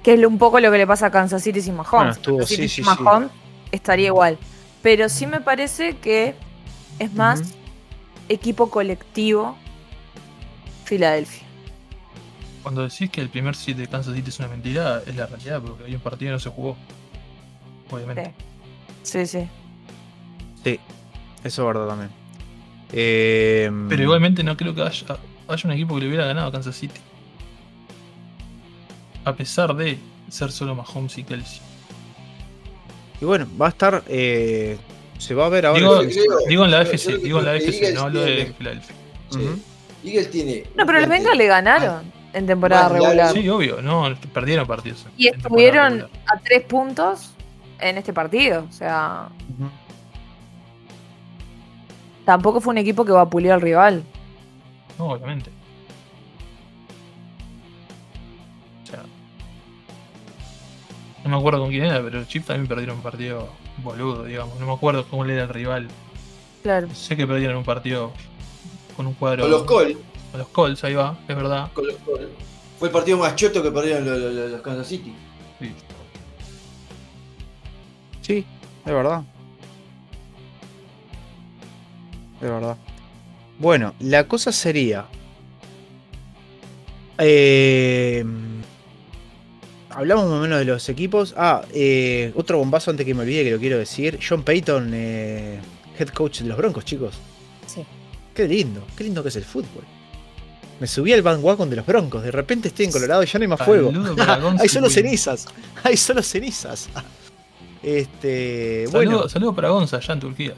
Que 0.03 0.13
es 0.13 0.23
un 0.25 0.37
poco 0.37 0.59
lo 0.59 0.71
que 0.71 0.77
le 0.77 0.85
pasa 0.85 1.07
a 1.07 1.11
Kansas 1.11 1.41
City 1.41 1.61
sin 1.61 1.73
Mahomes. 1.75 1.91
Bueno, 1.91 2.11
estuvo- 2.11 2.37
Kansas 2.37 2.49
City 2.49 2.67
sí, 2.67 2.75
sin 2.75 2.83
sí, 2.85 2.89
sí. 2.91 2.95
Estaría 3.75 4.07
igual. 4.07 4.37
Pero 4.81 5.09
sí 5.09 5.27
me 5.27 5.41
parece 5.41 5.97
que 5.97 6.33
es 6.97 7.13
más 7.13 7.41
equipo 8.29 8.69
colectivo 8.69 9.57
Filadelfia. 10.85 11.43
Cuando 12.63 12.83
decís 12.83 13.09
que 13.09 13.19
el 13.19 13.29
primer 13.29 13.55
seed 13.55 13.75
de 13.75 13.87
Kansas 13.87 14.15
City 14.15 14.29
es 14.29 14.39
una 14.39 14.47
mentira, 14.47 15.01
es 15.05 15.15
la 15.15 15.25
realidad, 15.25 15.61
porque 15.61 15.83
hay 15.83 15.95
un 15.95 15.99
partido 16.01 16.29
que 16.29 16.33
no 16.33 16.39
se 16.39 16.49
jugó. 16.49 16.77
Obviamente. 17.91 18.33
Sí, 19.03 19.25
sí. 19.27 19.47
Sí, 20.63 20.79
eso 21.43 21.61
es 21.61 21.67
verdad 21.67 21.87
también. 21.87 22.11
Eh, 22.93 23.69
Pero 23.89 24.03
igualmente 24.03 24.41
no 24.43 24.55
creo 24.55 24.73
que 24.73 24.83
haya, 24.83 25.17
haya 25.47 25.61
un 25.65 25.71
equipo 25.73 25.95
que 25.95 26.01
le 26.01 26.07
hubiera 26.07 26.25
ganado 26.25 26.47
a 26.47 26.51
Kansas 26.51 26.75
City. 26.75 26.99
A 29.25 29.33
pesar 29.33 29.75
de 29.75 29.99
ser 30.29 30.51
solo 30.51 30.75
Mahomes 30.75 31.17
y 31.17 31.23
Kelsey. 31.23 31.61
Y 33.21 33.25
bueno, 33.25 33.47
va 33.59 33.67
a 33.67 33.69
estar. 33.69 34.03
eh, 34.07 34.77
se 35.17 35.33
va 35.33 35.45
a 35.45 35.49
ver 35.49 35.65
ahora. 35.65 35.79
Digo, 35.79 36.01
yo 36.03 36.09
creo- 36.09 36.39
digo 36.49 36.65
en 36.65 36.71
la 36.71 36.81
FC, 36.81 37.17
digo 37.19 37.39
en 37.39 37.45
la 37.45 37.55
FC, 37.55 37.93
no 37.93 38.01
hablo 38.01 38.21
de 38.21 38.53
Filadelfia. 38.57 38.95
Sí. 39.31 39.37
Ujú. 39.39 39.59
Eagles 40.03 40.29
tiene. 40.29 40.63
No, 40.75 40.85
pero 40.85 40.99
los 40.99 41.09
Bengals 41.09 41.37
le 41.37 41.47
ganaron 41.47 42.11
en 42.33 42.45
temporada 42.45 42.89
regular. 42.89 43.31
Sí, 43.33 43.47
obvio, 43.49 43.81
no, 43.81 44.13
perdieron 44.33 44.67
partidos. 44.67 45.05
Y 45.17 45.27
estuvieron 45.29 46.01
a 46.27 46.39
tres 46.43 46.63
puntos 46.63 47.31
en 47.79 47.97
este 47.97 48.11
partido. 48.13 48.65
O 48.69 48.71
sea, 48.73 49.29
tampoco 52.25 52.59
fue 52.61 52.71
un 52.71 52.77
equipo 52.79 53.05
que 53.05 53.11
vapuleó 53.11 53.53
al 53.53 53.61
rival. 53.61 54.03
No, 54.97 55.05
obviamente. 55.11 55.49
No 61.25 61.31
me 61.31 61.37
acuerdo 61.37 61.59
con 61.59 61.69
quién 61.71 61.85
era, 61.85 62.01
pero 62.03 62.23
Chiefs 62.25 62.45
también 62.47 62.67
perdieron 62.67 62.97
un 62.97 63.01
partido 63.03 63.49
boludo, 63.83 64.23
digamos. 64.25 64.59
No 64.59 64.67
me 64.67 64.73
acuerdo 64.73 65.05
cómo 65.09 65.25
le 65.25 65.33
era 65.33 65.43
el 65.43 65.49
rival. 65.49 65.87
Claro. 66.61 66.87
Sé 66.93 67.17
que 67.17 67.25
perdieron 67.25 67.57
un 67.57 67.63
partido 67.63 68.11
con 68.95 69.07
un 69.07 69.13
cuadro. 69.15 69.41
Con 69.43 69.51
los 69.51 69.63
Colts. 69.63 69.97
con 70.31 70.39
los 70.39 70.49
Colts, 70.49 70.83
ahí 70.83 70.93
va, 70.93 71.17
es 71.27 71.35
verdad. 71.35 71.71
Con 71.73 71.87
los- 71.87 71.95
con- 71.97 72.19
Fue 72.77 72.89
el 72.89 72.91
partido 72.93 73.17
más 73.17 73.35
choto 73.35 73.63
que 73.63 73.71
perdieron 73.71 74.05
los, 74.05 74.19
los- 74.19 74.51
los 74.51 74.61
Kansas 74.61 74.87
City. 74.87 75.13
Sí. 75.59 75.71
Sí, 78.21 78.45
es 78.85 78.91
verdad. 78.93 79.23
Es 82.41 82.49
verdad. 82.49 82.77
Bueno, 83.57 83.93
la 83.99 84.27
cosa 84.27 84.51
sería. 84.51 85.05
eh, 87.17 88.25
hablamos 89.95 90.25
más 90.25 90.33
o 90.33 90.41
menos 90.41 90.59
de 90.59 90.65
los 90.65 90.87
equipos. 90.89 91.33
Ah, 91.37 91.63
eh, 91.73 92.31
otro 92.35 92.57
bombazo 92.57 92.91
antes 92.91 93.05
que 93.05 93.13
me 93.13 93.21
olvide 93.21 93.43
que 93.43 93.51
lo 93.51 93.59
quiero 93.59 93.77
decir. 93.77 94.19
John 94.27 94.43
Payton, 94.43 94.91
eh, 94.93 95.59
head 95.97 96.09
coach 96.09 96.41
de 96.41 96.47
los 96.47 96.57
Broncos, 96.57 96.85
chicos. 96.85 97.15
Sí. 97.65 97.83
Qué 98.33 98.47
lindo, 98.47 98.85
qué 98.95 99.05
lindo 99.05 99.23
que 99.23 99.29
es 99.29 99.35
el 99.37 99.45
fútbol. 99.45 99.83
Me 100.79 100.87
subí 100.87 101.13
al 101.13 101.21
bandwagon 101.21 101.69
de 101.69 101.77
los 101.77 101.85
Broncos. 101.85 102.21
De 102.21 102.31
repente 102.31 102.67
estoy 102.67 102.85
en 102.85 102.91
Colorado 102.91 103.23
y 103.23 103.25
ya 103.25 103.39
no 103.39 103.43
hay 103.43 103.47
más 103.47 103.63
fuego. 103.63 103.91
Hay 104.59 104.67
solo 104.67 104.89
cenizas. 104.89 105.47
Hay 105.83 105.95
solo 105.95 106.21
cenizas. 106.21 106.89
Este, 107.81 108.85
Saludo, 108.87 108.91
bueno, 108.91 109.29
saludo 109.29 109.55
para 109.55 109.69
Gonza, 109.69 109.97
allá 109.97 110.13
en 110.15 110.19
Turquía. 110.19 110.53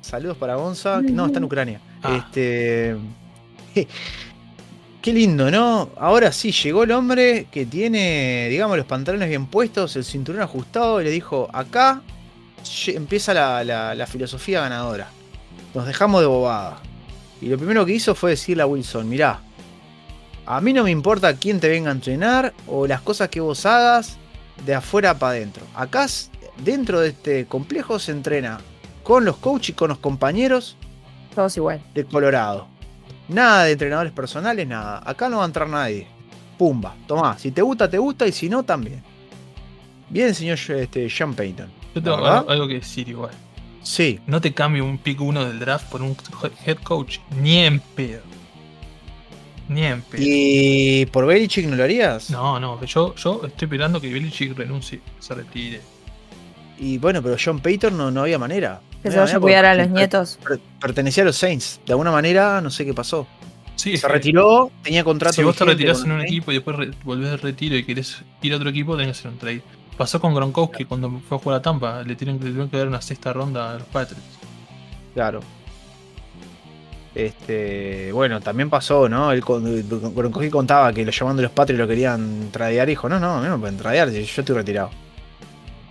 saludos 0.00 0.36
para 0.38 0.56
Gonza. 0.56 1.00
No, 1.02 1.26
está 1.26 1.38
en 1.38 1.44
Ucrania. 1.44 1.80
Ah. 2.02 2.26
Este, 2.26 2.96
qué 5.04 5.12
lindo, 5.12 5.50
¿no? 5.50 5.90
Ahora 5.98 6.32
sí, 6.32 6.50
llegó 6.50 6.84
el 6.84 6.92
hombre 6.92 7.46
que 7.50 7.66
tiene, 7.66 8.46
digamos, 8.48 8.78
los 8.78 8.86
pantalones 8.86 9.28
bien 9.28 9.44
puestos, 9.44 9.96
el 9.96 10.04
cinturón 10.04 10.40
ajustado 10.40 10.98
y 11.02 11.04
le 11.04 11.10
dijo, 11.10 11.50
acá 11.52 12.00
empieza 12.86 13.34
la, 13.34 13.62
la- 13.64 13.94
la 13.94 14.06
filosofía 14.06 14.62
ganadora. 14.62 15.08
Nos 15.74 15.86
dejamos 15.86 16.22
de 16.22 16.26
bobada. 16.26 16.78
Y 17.42 17.48
lo 17.48 17.58
primero 17.58 17.84
que 17.84 17.92
hizo 17.92 18.14
fue 18.14 18.30
decirle 18.30 18.62
a 18.62 18.66
Wilson, 18.66 19.06
mirá, 19.06 19.40
a 20.46 20.60
mí 20.62 20.72
no 20.72 20.84
me 20.84 20.90
importa 20.90 21.36
quién 21.36 21.60
te 21.60 21.68
venga 21.68 21.90
a 21.90 21.92
entrenar 21.92 22.54
o 22.66 22.86
las 22.86 23.02
cosas 23.02 23.28
que 23.28 23.40
vos 23.40 23.66
hagas 23.66 24.16
de 24.64 24.74
afuera 24.74 25.18
para 25.18 25.32
adentro. 25.32 25.64
Acá, 25.74 26.06
dentro 26.64 27.00
de 27.00 27.08
este 27.08 27.44
complejo, 27.44 27.98
se 27.98 28.12
entrena 28.12 28.58
con 29.02 29.26
los 29.26 29.36
coaches 29.36 29.70
y 29.70 29.72
con 29.74 29.90
los 29.90 29.98
compañeros 29.98 30.78
Todos 31.34 31.54
igual. 31.58 31.82
de 31.92 32.04
Colorado. 32.06 32.68
Nada 33.28 33.64
de 33.64 33.72
entrenadores 33.72 34.12
personales, 34.12 34.66
nada. 34.66 35.02
Acá 35.04 35.28
no 35.28 35.38
va 35.38 35.44
a 35.44 35.46
entrar 35.46 35.68
nadie. 35.68 36.06
Pumba, 36.58 36.94
tomá. 37.06 37.38
Si 37.38 37.50
te 37.50 37.62
gusta, 37.62 37.88
te 37.88 37.98
gusta 37.98 38.26
y 38.26 38.32
si 38.32 38.48
no, 38.48 38.62
también. 38.62 39.02
Bien, 40.08 40.34
señor 40.34 40.58
este, 40.58 41.08
Sean 41.08 41.34
Payton. 41.34 41.68
Yo 41.94 42.02
tengo 42.02 42.26
algo 42.26 42.68
que 42.68 42.74
decir 42.74 43.08
igual. 43.08 43.32
Sí, 43.82 44.18
No 44.26 44.40
te 44.40 44.52
cambio 44.54 44.84
un 44.84 44.96
pick 44.96 45.20
1 45.20 45.44
del 45.44 45.58
draft 45.58 45.90
por 45.90 46.00
un 46.00 46.16
head 46.64 46.78
coach. 46.78 47.18
Ni 47.40 47.58
en 47.58 47.80
pedo. 47.80 48.22
Ni 49.68 49.84
en 49.84 50.00
pedo. 50.02 50.22
¿Y 50.24 51.06
por 51.06 51.26
Belichick 51.26 51.66
no 51.66 51.76
lo 51.76 51.84
harías? 51.84 52.30
No, 52.30 52.58
no, 52.58 52.82
yo, 52.84 53.14
yo 53.14 53.42
estoy 53.44 53.66
esperando 53.66 54.00
que 54.00 54.10
Belichick 54.10 54.56
renuncie, 54.56 55.00
se 55.18 55.34
retire. 55.34 55.80
Y 56.78 56.98
bueno, 56.98 57.22
pero 57.22 57.36
John 57.42 57.60
Payton 57.60 57.96
no, 57.96 58.10
no 58.10 58.22
había 58.22 58.38
manera. 58.38 58.80
Que 59.04 59.10
se 59.12 59.18
vaya 59.20 59.36
a 59.36 59.40
cuidar 59.40 59.64
a 59.66 59.74
los 59.76 59.88
nietos. 59.90 60.38
per- 60.44 60.58
Pertenecía 60.80 61.22
a 61.22 61.26
los 61.26 61.36
Saints. 61.36 61.78
De 61.86 61.92
alguna 61.92 62.10
manera, 62.10 62.60
no 62.60 62.70
sé 62.70 62.84
qué 62.84 62.92
pasó. 62.92 63.28
Sí, 63.76 63.96
Se 63.96 64.06
que 64.06 64.12
retiró, 64.12 64.70
tenía 64.82 65.04
contrato. 65.04 65.34
Si 65.34 65.42
vos 65.44 65.54
te 65.56 65.64
retirás 65.64 65.98
en 66.04 66.12
un 66.12 66.18
Saints. 66.18 66.32
equipo 66.32 66.50
y 66.50 66.54
después 66.54 66.76
re- 66.76 66.90
volvés 67.04 67.30
de 67.30 67.36
retiro 67.36 67.76
y 67.76 67.84
querés 67.84 68.22
ir 68.42 68.52
a 68.52 68.56
otro 68.56 68.70
equipo, 68.70 68.96
tenés 68.96 69.08
que 69.08 69.20
hacer 69.20 69.30
un 69.30 69.38
trade. 69.38 69.62
Pasó 69.96 70.20
con 70.20 70.34
Gronkowski 70.34 70.86
cuando 70.86 71.20
fue 71.28 71.36
a 71.38 71.40
jugar 71.40 71.58
a 71.58 71.62
Tampa, 71.62 72.02
le 72.02 72.16
tuvieron 72.16 72.68
que 72.68 72.76
dar 72.78 72.88
una 72.88 73.00
sexta 73.02 73.32
ronda 73.32 73.72
a 73.72 73.74
los 73.74 73.86
Patriots. 73.88 74.24
Claro. 75.12 75.40
Este, 77.14 78.10
bueno, 78.12 78.40
también 78.40 78.68
pasó, 78.70 79.08
¿no? 79.08 79.30
Con- 79.42 79.64
Gronkowski 80.14 80.50
contaba 80.50 80.92
que 80.92 81.04
lo 81.04 81.12
llaman 81.12 81.36
de 81.36 81.42
los 81.44 81.52
Patriots 81.52 81.78
lo 81.80 81.86
querían 81.86 82.48
tradear. 82.50 82.88
y 82.88 82.92
Dijo, 82.92 83.08
no, 83.08 83.20
no, 83.20 83.34
a 83.36 83.40
mí 83.40 83.46
no 83.46 83.56
me 83.56 83.60
pueden 83.60 83.76
tradear, 83.76 84.10
yo 84.10 84.20
estoy 84.20 84.54
retirado. 84.56 84.90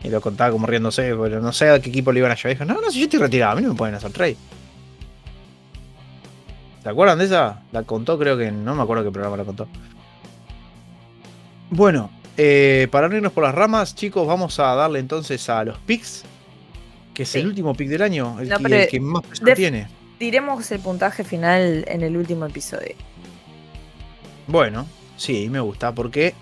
Y 0.03 0.09
lo 0.09 0.19
contaba 0.21 0.51
como 0.51 0.67
riéndose, 0.67 1.15
pero 1.15 1.39
no 1.39 1.53
sé 1.53 1.69
a 1.69 1.79
qué 1.79 1.89
equipo 1.89 2.11
le 2.11 2.19
iban 2.19 2.31
a 2.31 2.35
llevar. 2.35 2.53
Dijo, 2.53 2.65
no, 2.65 2.81
no, 2.81 2.91
si 2.91 2.99
yo 2.99 3.05
estoy 3.05 3.19
retirado, 3.19 3.53
a 3.53 3.55
mí 3.55 3.61
no 3.61 3.69
me 3.69 3.75
pueden 3.75 3.95
hacer 3.95 4.11
trade. 4.11 4.35
¿Se 6.83 6.89
acuerdan 6.89 7.17
de 7.19 7.25
esa? 7.25 7.61
La 7.71 7.83
contó, 7.83 8.19
creo 8.19 8.37
que 8.37 8.51
no 8.51 8.75
me 8.75 8.83
acuerdo 8.83 9.05
qué 9.05 9.11
programa 9.11 9.37
la 9.37 9.45
contó. 9.45 9.67
Bueno, 11.69 12.11
eh, 12.37 12.87
para 12.91 13.07
no 13.07 13.15
irnos 13.15 13.31
por 13.31 13.43
las 13.45 13.55
ramas, 13.55 13.95
chicos, 13.95 14.27
vamos 14.27 14.59
a 14.59 14.75
darle 14.75 14.99
entonces 14.99 15.47
a 15.49 15.63
los 15.63 15.77
picks. 15.79 16.23
Que 17.13 17.23
es 17.23 17.29
Sí. 17.29 17.39
el 17.39 17.47
último 17.47 17.73
pick 17.75 17.89
del 17.89 18.01
año, 18.01 18.39
el, 18.39 18.49
No, 18.49 18.57
que, 18.57 18.63
pero 18.63 18.75
el 18.75 18.87
que 18.89 18.99
más 18.99 19.21
peso 19.23 19.45
tiene. 19.55 19.87
Diremos 20.19 20.69
el 20.71 20.79
puntaje 20.81 21.23
final 21.23 21.85
en 21.87 22.01
el 22.01 22.17
último 22.17 22.45
episodio. 22.45 22.95
Bueno, 24.47 24.85
sí, 25.15 25.47
me 25.49 25.59
gusta, 25.59 25.93
porque 25.93 26.33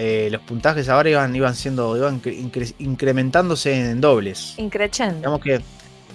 eh, 0.00 0.28
los 0.30 0.40
puntajes 0.42 0.88
ahora 0.88 1.10
iban, 1.10 1.34
iban 1.36 1.54
siendo, 1.54 1.96
iban 1.96 2.22
cre- 2.22 2.38
incre- 2.50 2.74
incrementándose 2.78 3.74
en 3.90 4.00
dobles. 4.00 4.54
Increchendo. 4.56 5.16
Digamos 5.16 5.40
que 5.40 5.60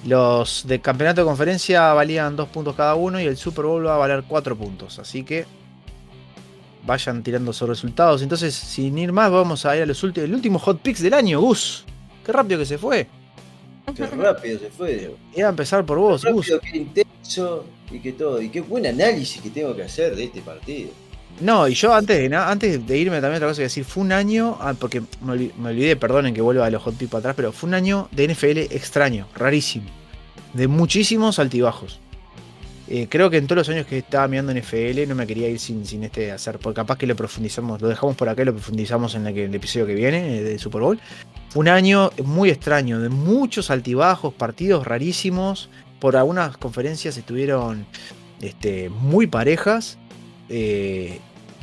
los 0.06 0.66
de 0.68 0.80
campeonato 0.82 1.22
de 1.22 1.26
conferencia 1.26 1.94
valían 1.94 2.36
dos 2.36 2.48
puntos 2.50 2.76
cada 2.76 2.96
uno 2.96 3.20
y 3.22 3.26
el 3.26 3.38
Super 3.38 3.66
Bowl 3.66 3.86
va 3.86 3.96
a 3.96 3.98
valer 3.98 4.24
cuatro 4.28 4.56
puntos. 4.56 5.00
Así 5.00 5.24
que 5.24 5.46
vayan 6.86 7.24
tirando 7.24 7.54
sus 7.54 7.68
resultados. 7.68 8.22
Entonces, 8.22 8.54
sin 8.54 8.98
ir 8.98 9.12
más, 9.12 9.32
vamos 9.32 9.66
a 9.66 9.76
ir 9.76 9.84
a 9.84 9.86
los 9.86 10.02
últimos, 10.04 10.30
el 10.30 10.36
último 10.36 10.60
hot 10.60 10.80
picks 10.82 11.02
del 11.02 11.14
año, 11.14 11.40
Gus. 11.42 11.86
Qué 12.26 12.32
rápido 12.32 12.60
que 12.60 12.66
se 12.66 12.78
fue. 12.78 13.08
Qué 13.96 14.06
rápido 14.08 14.60
se 14.60 14.70
fue. 14.70 14.96
Diego. 14.96 15.18
Iba 15.36 15.48
a 15.48 15.50
empezar 15.50 15.86
por 15.86 15.98
vos, 15.98 16.24
Gus. 16.26 16.48
rápido, 16.48 16.60
qué 16.62 16.78
intenso 16.78 17.66
y 17.92 18.00
qué 18.00 18.14
todo. 18.14 18.42
Y 18.42 18.50
qué 18.50 18.62
buen 18.62 18.86
análisis 18.86 19.42
que 19.42 19.50
tengo 19.50 19.76
que 19.76 19.84
hacer 19.84 20.16
de 20.16 20.24
este 20.26 20.42
partido. 20.42 20.90
No, 21.42 21.68
y 21.68 21.74
yo 21.74 21.94
antes 21.94 22.30
de, 22.30 22.36
antes 22.36 22.86
de 22.88 22.98
irme 22.98 23.20
también 23.20 23.38
otra 23.38 23.48
cosa 23.50 23.58
que 23.60 23.64
decir, 23.64 23.84
fue 23.84 24.04
un 24.04 24.12
año, 24.12 24.58
ah, 24.62 24.74
porque 24.80 25.02
me 25.22 25.34
olvi- 25.34 25.54
me 25.56 25.70
olvidé, 25.70 25.96
perdonen 25.96 26.34
que 26.34 26.42
vuelva 26.42 26.66
a 26.66 26.70
los 26.70 26.82
hot 26.84 26.98
tips 26.98 27.16
atrás, 27.16 27.34
pero 27.36 27.52
fue 27.52 27.68
un 27.68 27.74
año 27.74 28.08
de 28.12 28.28
NFL 28.28 28.60
extraño, 28.74 29.28
rarísimo, 29.36 29.90
de 30.54 30.68
muchísimos 30.68 31.40
altibajos. 31.40 32.00
Eh, 32.88 33.08
creo 33.10 33.30
que 33.30 33.38
en 33.38 33.48
todos 33.48 33.60
los 33.60 33.70
años 33.70 33.88
que 33.88 33.98
estaba 33.98 34.28
mirando 34.28 34.52
NFL 34.54 35.08
no 35.08 35.16
me 35.16 35.26
quería 35.26 35.50
ir 35.50 35.60
sin, 35.60 35.86
sin 35.86 36.04
este 36.04 36.32
hacer, 36.32 36.60
porque 36.60 36.76
capaz 36.76 36.98
que 36.98 37.08
lo 37.08 37.16
profundizamos, 37.16 37.82
lo 37.82 37.88
dejamos 37.88 38.16
por 38.16 38.30
acá 38.30 38.44
y 38.44 38.46
lo 38.46 38.54
profundizamos 38.54 39.16
en 39.16 39.26
el 39.26 39.56
episodio 39.56 39.88
que 39.88 39.96
viene 39.96 40.38
eh, 40.38 40.44
de 40.44 40.60
Super 40.60 40.82
Bowl. 40.82 41.00
Fue 41.50 41.62
un 41.62 41.70
año 41.70 42.12
muy 42.24 42.50
extraño, 42.50 43.00
de 43.00 43.10
muchos 43.10 43.72
altibajos, 43.72 44.34
partidos 44.34 44.86
rarísimos. 44.86 45.70
Por 46.00 46.16
algunas 46.18 46.58
conferencias 46.58 47.18
estuvieron 47.18 47.86
este, 48.42 48.90
muy 48.90 49.28
parejas. 49.28 49.98
Eh, 50.50 51.20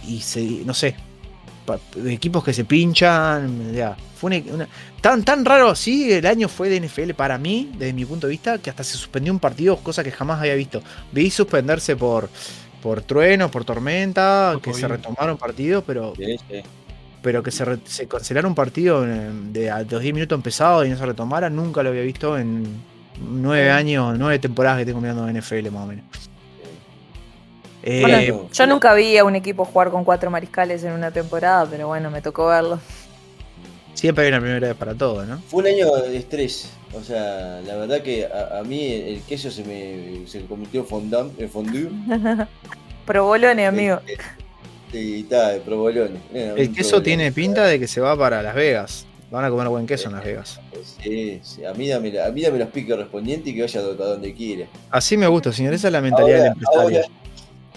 y 0.06 0.20
se, 0.20 0.40
no 0.64 0.74
sé, 0.74 0.94
pa- 1.66 1.78
equipos 2.06 2.42
que 2.44 2.52
se 2.52 2.64
pinchan. 2.64 3.72
ya, 3.72 3.96
fue 4.16 4.38
una- 4.38 4.52
una- 4.54 4.68
tan, 5.00 5.22
tan 5.24 5.44
raro 5.44 5.70
así 5.70 6.12
el 6.12 6.26
año 6.26 6.48
fue 6.48 6.68
de 6.68 6.76
NFL 6.80 7.14
para 7.14 7.38
mí, 7.38 7.70
desde 7.78 7.92
mi 7.92 8.04
punto 8.04 8.26
de 8.26 8.32
vista, 8.32 8.58
que 8.58 8.70
hasta 8.70 8.84
se 8.84 8.96
suspendió 8.96 9.32
un 9.32 9.38
partido, 9.38 9.76
cosa 9.78 10.02
que 10.04 10.10
jamás 10.10 10.40
había 10.40 10.54
visto. 10.54 10.82
Vi 11.12 11.30
suspenderse 11.30 11.96
por, 11.96 12.28
por 12.82 13.02
truenos, 13.02 13.50
por 13.50 13.64
tormenta, 13.64 14.58
que 14.62 14.72
se 14.74 14.86
retomaron 14.88 15.36
partidos, 15.38 15.84
pero, 15.86 16.12
Sí, 16.16 16.36
sí. 16.50 16.60
pero 17.22 17.42
que 17.42 17.50
se, 17.50 17.64
re- 17.64 17.78
se 17.84 18.06
cancelara 18.08 18.46
un 18.48 18.54
partido 18.54 19.06
eh, 19.06 19.30
de 19.52 19.70
a 19.70 19.80
los 19.82 20.00
10 20.02 20.12
minutos 20.14 20.36
empezado 20.36 20.84
y 20.84 20.90
no 20.90 20.96
se 20.98 21.06
retomara, 21.06 21.48
nunca 21.50 21.82
lo 21.82 21.90
había 21.90 22.02
visto 22.02 22.36
en 22.38 22.64
nueve 23.22 23.70
años, 23.70 24.16
nueve 24.18 24.38
temporadas 24.38 24.78
que 24.80 24.86
tengo 24.86 25.00
mirando 25.00 25.26
NFL 25.30 25.70
más 25.70 25.84
o 25.84 25.86
menos. 25.86 26.04
Eh, 27.82 28.00
Bueno, 28.02 28.18
Eh, 28.18 28.48
yo 28.52 28.66
nunca 28.66 28.94
vi 28.94 29.16
a 29.18 29.24
un 29.24 29.36
equipo 29.36 29.64
jugar 29.64 29.90
con 29.90 30.04
cuatro 30.04 30.30
mariscales 30.30 30.84
en 30.84 30.92
una 30.92 31.10
temporada, 31.12 31.66
pero 31.70 31.88
bueno, 31.88 32.10
me 32.10 32.20
tocó 32.22 32.46
verlo. 32.48 32.80
siempre 33.94 34.24
hay 34.24 34.30
una 34.30 34.40
primera 34.40 34.68
vez 34.68 34.76
para 34.76 34.94
todo, 34.94 35.24
¿no? 35.26 35.42
Fue 35.46 35.60
un 35.62 35.68
año 35.68 35.94
de 35.96 36.16
estrés. 36.16 36.70
O 36.92 37.02
sea, 37.02 37.60
la 37.64 37.76
verdad 37.76 38.02
que 38.02 38.26
a, 38.26 38.58
a 38.58 38.64
mí 38.64 38.84
el 38.92 39.22
queso 39.24 39.50
se 39.50 39.64
me 39.64 40.26
se 40.26 40.44
convirtió 40.46 40.80
en 40.80 40.86
fondant, 40.86 41.32
fondue. 41.50 41.88
Provolone, 43.04 43.66
amigo. 43.66 44.00
Eh, 44.06 44.16
eh, 44.92 44.98
Y 44.98 45.20
está, 45.22 45.50
de 45.50 45.60
provolone. 45.60 46.20
Eh, 46.32 46.54
El 46.56 46.72
queso 46.72 47.00
provolone. 47.00 47.04
tiene 47.04 47.32
pinta 47.32 47.66
de 47.66 47.78
que 47.78 47.88
se 47.88 48.00
va 48.00 48.16
para 48.16 48.42
Las 48.42 48.54
Vegas. 48.54 49.06
Van 49.30 49.44
a 49.44 49.50
comer 49.50 49.68
buen 49.68 49.86
queso 49.86 50.08
en 50.08 50.14
Las 50.16 50.24
Vegas. 50.24 50.60
Sí, 51.02 51.40
sí. 51.42 51.64
A 51.64 51.72
mí 51.74 51.88
dame, 51.88 52.18
a 52.20 52.30
mí 52.32 52.42
dame 52.42 52.58
los 52.58 52.68
piques 52.70 52.90
correspondientes 52.94 53.52
y 53.52 53.54
que 53.56 53.62
vaya 53.62 53.80
a 53.80 53.82
donde 53.84 54.34
quiera. 54.34 54.66
Así 54.90 55.16
me 55.16 55.28
gusta, 55.28 55.52
señor. 55.52 55.74
Esa 55.74 55.86
es 55.88 55.92
la 55.92 56.00
mentalidad 56.00 56.38
del 56.38 56.46
empresario. 56.52 56.80
ahora, 56.80 57.00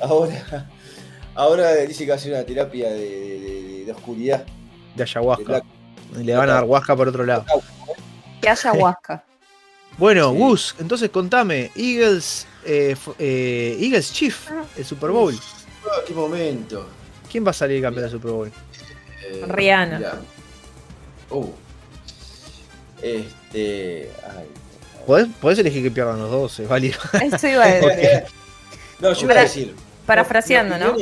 ahora, 0.04 0.70
ahora 1.36 1.76
dice 1.78 2.04
que 2.06 2.10
va 2.12 2.16
a 2.16 2.18
hacer 2.18 2.32
una 2.34 2.44
terapia 2.44 2.90
de, 2.92 3.00
de- 3.00 3.40
de- 3.40 3.86
de 3.86 3.92
oscuridad. 3.92 4.46
De 4.96 5.04
ayahuasca. 5.04 5.62
Y 6.20 6.24
le 6.24 6.36
van 6.36 6.50
a 6.50 6.54
dar 6.54 6.64
huasca 6.66 6.96
por 6.96 7.08
otro 7.08 7.26
lado. 7.26 7.46
Que 8.42 8.50
haya 8.50 8.74
huasca. 8.74 9.24
Bueno, 9.96 10.32
Sí. 10.32 10.38
Gus, 10.40 10.76
entonces 10.80 11.10
contame. 11.12 11.70
Eagles, 11.76 12.48
eh, 12.66 12.96
eh, 13.20 13.78
Eagles 13.80 14.12
Chief, 14.12 14.50
el 14.76 14.84
Super 14.84 15.12
Bowl. 15.12 15.38
Ah, 15.86 16.00
qué 16.08 16.16
momento. 16.16 16.88
¿Quién 17.32 17.46
va 17.46 17.52
a 17.52 17.54
salir 17.54 17.80
campeón 17.80 18.06
del 18.06 18.12
Super 18.12 18.32
Bowl? 18.32 18.52
Eh, 19.28 19.44
Rihanna. 19.48 19.98
mirá. 20.00 20.20
Uh. 21.30 21.48
Este. 23.02 24.12
Ay. 24.36 24.48
¿Podés, 25.06 25.28
podés 25.42 25.60
elegir 25.60 25.84
que 25.84 25.92
pierdan 25.92 26.18
los 26.20 26.32
dos, 26.32 26.60
es 26.60 26.68
válido. 26.68 26.98
Eso 27.22 27.48
iba 27.48 27.64
a 27.64 27.68
decir. 27.68 28.24
No, 29.00 29.12
yo 29.14 29.26
iba 29.26 29.34
a 29.36 29.42
decir. 29.44 29.76
Parafraseando, 30.06 30.78
¿no? 30.78 30.96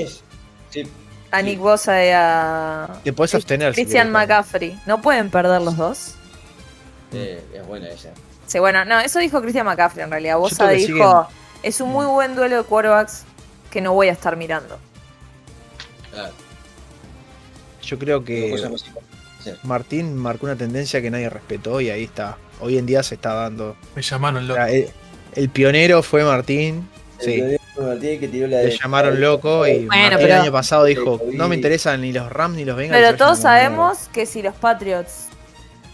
Sí, 0.69 0.83
A 1.31 1.41
Nick 1.41 1.59
Bosa 1.59 2.05
y 2.05 2.09
a 2.13 2.89
Te 3.03 3.13
puedes 3.13 3.33
abstener. 3.35 3.73
Christian. 3.73 4.11
McCaffrey. 4.11 4.79
¿No 4.85 5.01
pueden 5.01 5.29
perder 5.29 5.61
los 5.61 5.75
dos? 5.77 6.15
eh, 7.13 7.43
es 7.53 7.65
buena 7.67 7.89
esa. 7.89 8.09
Sí, 8.47 8.59
bueno, 8.59 8.83
no, 8.85 8.99
eso 8.99 9.19
dijo 9.19 9.41
Christian 9.41 9.65
McCaffrey 9.65 10.03
en 10.03 10.11
realidad. 10.11 10.37
Bosa 10.37 10.69
dijo, 10.69 11.27
es 11.63 11.79
un 11.81 11.89
muy 11.89 12.05
buen 12.05 12.35
duelo 12.35 12.57
de 12.57 12.63
quarterbacks 12.63 13.23
que 13.69 13.79
no 13.81 13.93
voy 13.93 14.09
a 14.09 14.11
estar 14.11 14.35
mirando. 14.35 14.77
Claro, 16.11 16.33
Yo 17.81 17.97
creo 17.97 18.23
que 18.23 18.49
importantes. 18.49 18.85
Martín 19.63 20.15
marcó 20.17 20.45
una 20.45 20.55
tendencia 20.55 21.01
que 21.01 21.09
nadie 21.09 21.29
respetó 21.29 21.81
y 21.81 21.89
ahí 21.89 22.03
está. 22.03 22.37
Hoy 22.59 22.77
en 22.77 22.85
día 22.85 23.01
se 23.03 23.15
está 23.15 23.33
dando. 23.33 23.75
Me 23.95 24.01
llamaron 24.01 24.43
O 24.43 24.47
loco. 24.47 24.55
sea, 24.55 24.69
el, 24.69 24.89
el 25.33 25.49
pionero 25.49 26.03
fue 26.03 26.23
Martín. 26.23 26.87
Sí. 27.19 27.35
El 27.39 27.59
Martínez 27.87 28.19
que 28.19 28.27
tiró 28.27 28.47
la 28.47 28.57
Le 28.57 28.65
de- 28.67 28.77
llamaron 28.77 29.19
loco 29.21 29.65
y 29.67 29.85
Bueno, 29.85 29.87
Martín 29.87 30.17
pero- 30.17 30.33
el 30.35 30.41
año 30.41 30.51
pasado 30.51 30.85
dijo, 30.85 31.19
no 31.33 31.47
me 31.47 31.55
interesan 31.55 32.01
ni 32.01 32.11
los 32.13 32.31
Rams 32.31 32.55
ni 32.55 32.65
los 32.65 32.75
Bengals. 32.77 33.01
Pero 33.03 33.17
todos 33.17 33.39
sabemos 33.39 34.09
que 34.13 34.25
si 34.25 34.41
los 34.41 34.55
Patriots 34.55 35.27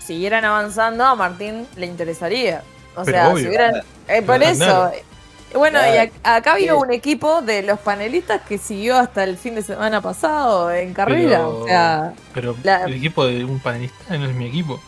siguieran 0.05 0.45
avanzando, 0.45 1.03
a 1.05 1.15
Martín 1.15 1.67
le 1.75 1.85
interesaría. 1.85 2.63
O 2.95 3.03
Pero 3.03 3.17
sea, 3.17 3.29
obvio. 3.29 3.43
si 3.43 3.47
hubieran... 3.49 3.75
eh, 4.07 4.21
por 4.21 4.41
eso. 4.41 4.91
Bueno, 5.53 5.79
y 5.79 5.91
Claro. 5.91 6.11
acá 6.23 6.55
vino 6.55 6.75
Sí. 6.75 6.81
un 6.87 6.91
equipo 6.93 7.41
de 7.41 7.63
los 7.63 7.79
panelistas 7.79 8.41
que 8.41 8.57
siguió 8.57 8.97
hasta 8.97 9.23
el 9.23 9.37
fin 9.37 9.55
de 9.55 9.61
semana 9.61 10.01
pasado 10.01 10.71
en 10.71 10.93
carrera. 10.93 11.37
Pero- 11.37 11.59
O 11.61 11.67
sea, 11.67 12.13
Pero 12.33 12.55
la- 12.63 12.83
el 12.83 12.93
equipo 12.95 13.25
de 13.25 13.45
un 13.45 13.59
panelista 13.59 14.17
no 14.17 14.25
es 14.29 14.35
mi 14.35 14.45
equipo. 14.47 14.79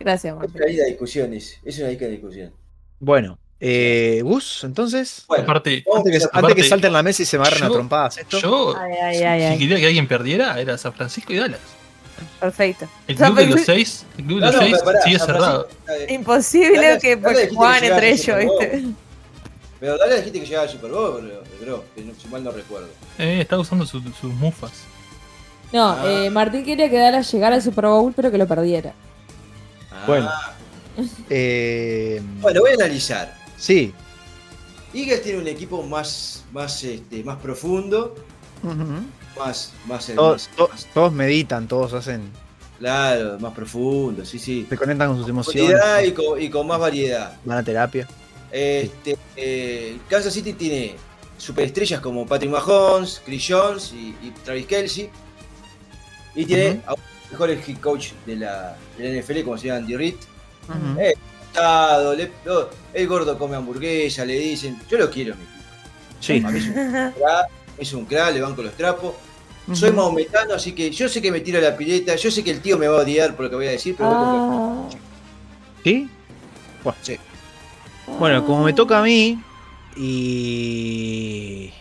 gracias, 0.00 0.32
Es 0.32 0.38
Martín. 0.38 0.56
una 0.62 0.70
ida 0.70 0.84
de 0.84 0.90
discusiones. 0.90 1.58
Es 1.64 1.78
una 1.78 1.88
discusión. 1.88 2.52
Bueno, 3.00 3.38
eh, 3.64 4.20
Gus, 4.24 4.64
entonces. 4.64 5.24
Bueno, 5.28 5.44
Aparte, 5.44 5.84
Antes 5.86 5.86
que, 5.86 5.94
a- 5.94 6.02
antes 6.02 6.24
aparte, 6.32 6.54
que 6.56 6.64
salten 6.64 6.92
la 6.92 7.02
mesa 7.04 7.22
y 7.22 7.26
se 7.26 7.36
agarren 7.36 7.62
a 7.62 7.68
yo- 7.68 7.72
trompadas 7.74 8.18
esto. 8.18 8.38
yo, 8.40 8.74
Ay, 8.76 8.92
ay, 9.00 9.16
si, 9.18 9.22
ay, 9.24 9.40
si 9.40 9.46
ay. 9.46 9.58
quería 9.58 9.76
que 9.78 9.86
alguien 9.86 10.08
perdiera, 10.08 10.60
era 10.60 10.76
San 10.76 10.92
Francisco 10.92 11.32
y 11.32 11.36
Dallas. 11.36 11.60
Perfecto. 12.40 12.88
El 13.06 13.16
club 13.16 13.34
de 13.36 13.46
los 13.46 13.60
seis, 13.62 14.04
el 14.18 14.24
club 14.24 14.40
de 14.40 14.46
los 14.46 14.54
no, 14.56 14.60
seis 14.62 14.78
pará, 14.84 15.00
sigue 15.02 15.18
cerrado. 15.20 15.68
Imposible 16.08 16.98
que 17.00 17.18
que 17.20 17.86
entre 17.86 18.10
ellos, 18.10 18.36
¿viste? 18.38 18.84
Pero 19.78 19.96
dale 19.98 20.16
dijiste 20.16 20.40
que 20.40 20.46
llegaba 20.46 20.64
al 20.66 20.70
Super 20.72 20.90
Bowl, 20.90 21.22
bro, 21.22 21.42
bro, 21.60 21.84
que 21.94 22.02
no- 22.02 22.12
si 22.20 22.28
mal 22.28 22.42
no 22.44 22.50
recuerdo. 22.50 22.88
Eh, 23.18 23.40
está 23.40 23.58
usando 23.58 23.86
su- 23.86 24.00
sus 24.20 24.32
mufas. 24.34 24.72
No, 25.72 25.90
Ah. 25.90 26.02
eh, 26.06 26.30
Martín 26.30 26.64
quería 26.64 26.90
que 26.90 26.98
Dallas 26.98 27.32
llegara 27.32 27.54
al 27.56 27.62
Super 27.62 27.86
Bowl, 27.86 28.12
pero 28.14 28.30
que 28.30 28.38
lo 28.38 28.46
perdiera. 28.48 28.92
Ah, 29.90 30.04
Bueno. 30.06 30.30
Eh, 31.30 32.20
Bueno, 32.40 32.60
voy 32.60 32.72
a 32.72 32.74
analizar. 32.74 33.41
Sí. 33.62 33.92
Eagles 34.94 35.22
tiene 35.22 35.38
un 35.38 35.46
equipo 35.48 35.82
más, 35.82 36.44
más, 36.52 36.82
este, 36.84 37.22
más 37.24 37.38
profundo, 37.38 38.14
más, 39.38 39.72
más, 39.86 40.06
todos, 40.14 40.48
más- 40.48 40.56
to- 40.56 40.68
más- 40.68 40.86
todos 40.92 41.12
meditan, 41.12 41.66
todos 41.66 41.92
hacen. 41.94 42.22
claro, 42.78 43.38
más 43.40 43.54
profundo, 43.54 44.24
sí, 44.26 44.38
sí. 44.38 44.66
Se 44.68 44.76
conectan 44.76 45.08
con 45.08 45.16
sus 45.18 45.28
emociones. 45.28 45.80
Y 46.06 46.12
con, 46.12 46.40
y 46.42 46.50
con 46.50 46.66
más 46.66 46.78
variedad. 46.78 47.38
Van 47.44 47.58
a 47.58 47.62
terapia. 47.64 48.06
Este, 48.50 49.16
eh, 49.36 49.96
Kansas 50.10 50.34
City 50.34 50.52
tiene 50.52 50.96
superestrellas 51.38 52.00
como 52.00 52.26
Patrick 52.26 52.50
Mahomes, 52.52 53.22
Chris 53.24 53.46
Jones 53.48 53.92
y, 53.94 54.14
y 54.22 54.30
Travis 54.44 54.66
Kelsey. 54.66 55.08
Y 56.34 56.44
tiene 56.44 56.70
Ujú. 56.72 56.80
a 56.86 56.92
uno 56.94 57.02
de 57.02 57.20
los 57.22 57.30
mejores 57.32 57.68
head 57.68 57.78
coach 57.78 58.08
de 58.26 58.36
la, 58.36 58.76
de 58.98 59.04
la 59.04 59.20
NFL, 59.22 59.42
como 59.44 59.56
se 59.56 59.68
llama 59.68 59.78
Andy 59.78 59.96
Reid. 59.96 60.14
Eh, 60.98 61.14
Le- 61.54 62.32
el 62.94 63.06
gordo 63.08 63.38
come 63.38 63.56
hamburguesa, 63.56 64.24
le 64.24 64.38
dicen, 64.38 64.80
yo 64.90 64.98
lo 64.98 65.10
quiero, 65.10 65.34
mi 65.36 65.42
equipo. 65.42 65.62
Sí. 66.20 66.40
Mí 66.40 66.58
es 66.58 66.66
un 66.66 66.74
crack, 67.12 67.48
es 67.78 67.92
un 67.92 68.04
crack, 68.06 68.34
le 68.34 68.40
banco 68.40 68.62
los 68.62 68.74
trapos. 68.74 69.14
Soy 69.72 69.92
maometano, 69.92 70.54
así 70.54 70.72
que 70.72 70.90
yo 70.90 71.08
sé 71.08 71.22
que 71.22 71.30
me 71.30 71.40
tiro 71.40 71.60
la 71.60 71.76
pileta, 71.76 72.16
yo 72.16 72.30
sé 72.32 72.42
que 72.42 72.50
el 72.50 72.60
tío 72.60 72.76
me 72.78 72.88
va 72.88 72.98
a 72.98 73.02
odiar 73.02 73.34
por 73.36 73.44
lo 73.44 73.50
que 73.50 73.56
voy 73.56 73.66
a 73.68 73.70
decir, 73.70 73.94
pero 73.96 74.10
Ah, 74.12 74.88
¿Sí? 75.84 76.08
Bueno, 76.82 76.98
Sí. 77.02 77.16
Bueno, 78.18 78.44
como 78.44 78.64
me 78.64 78.72
toca 78.72 78.98
a 78.98 79.02
mí 79.02 79.40
y 79.96 81.72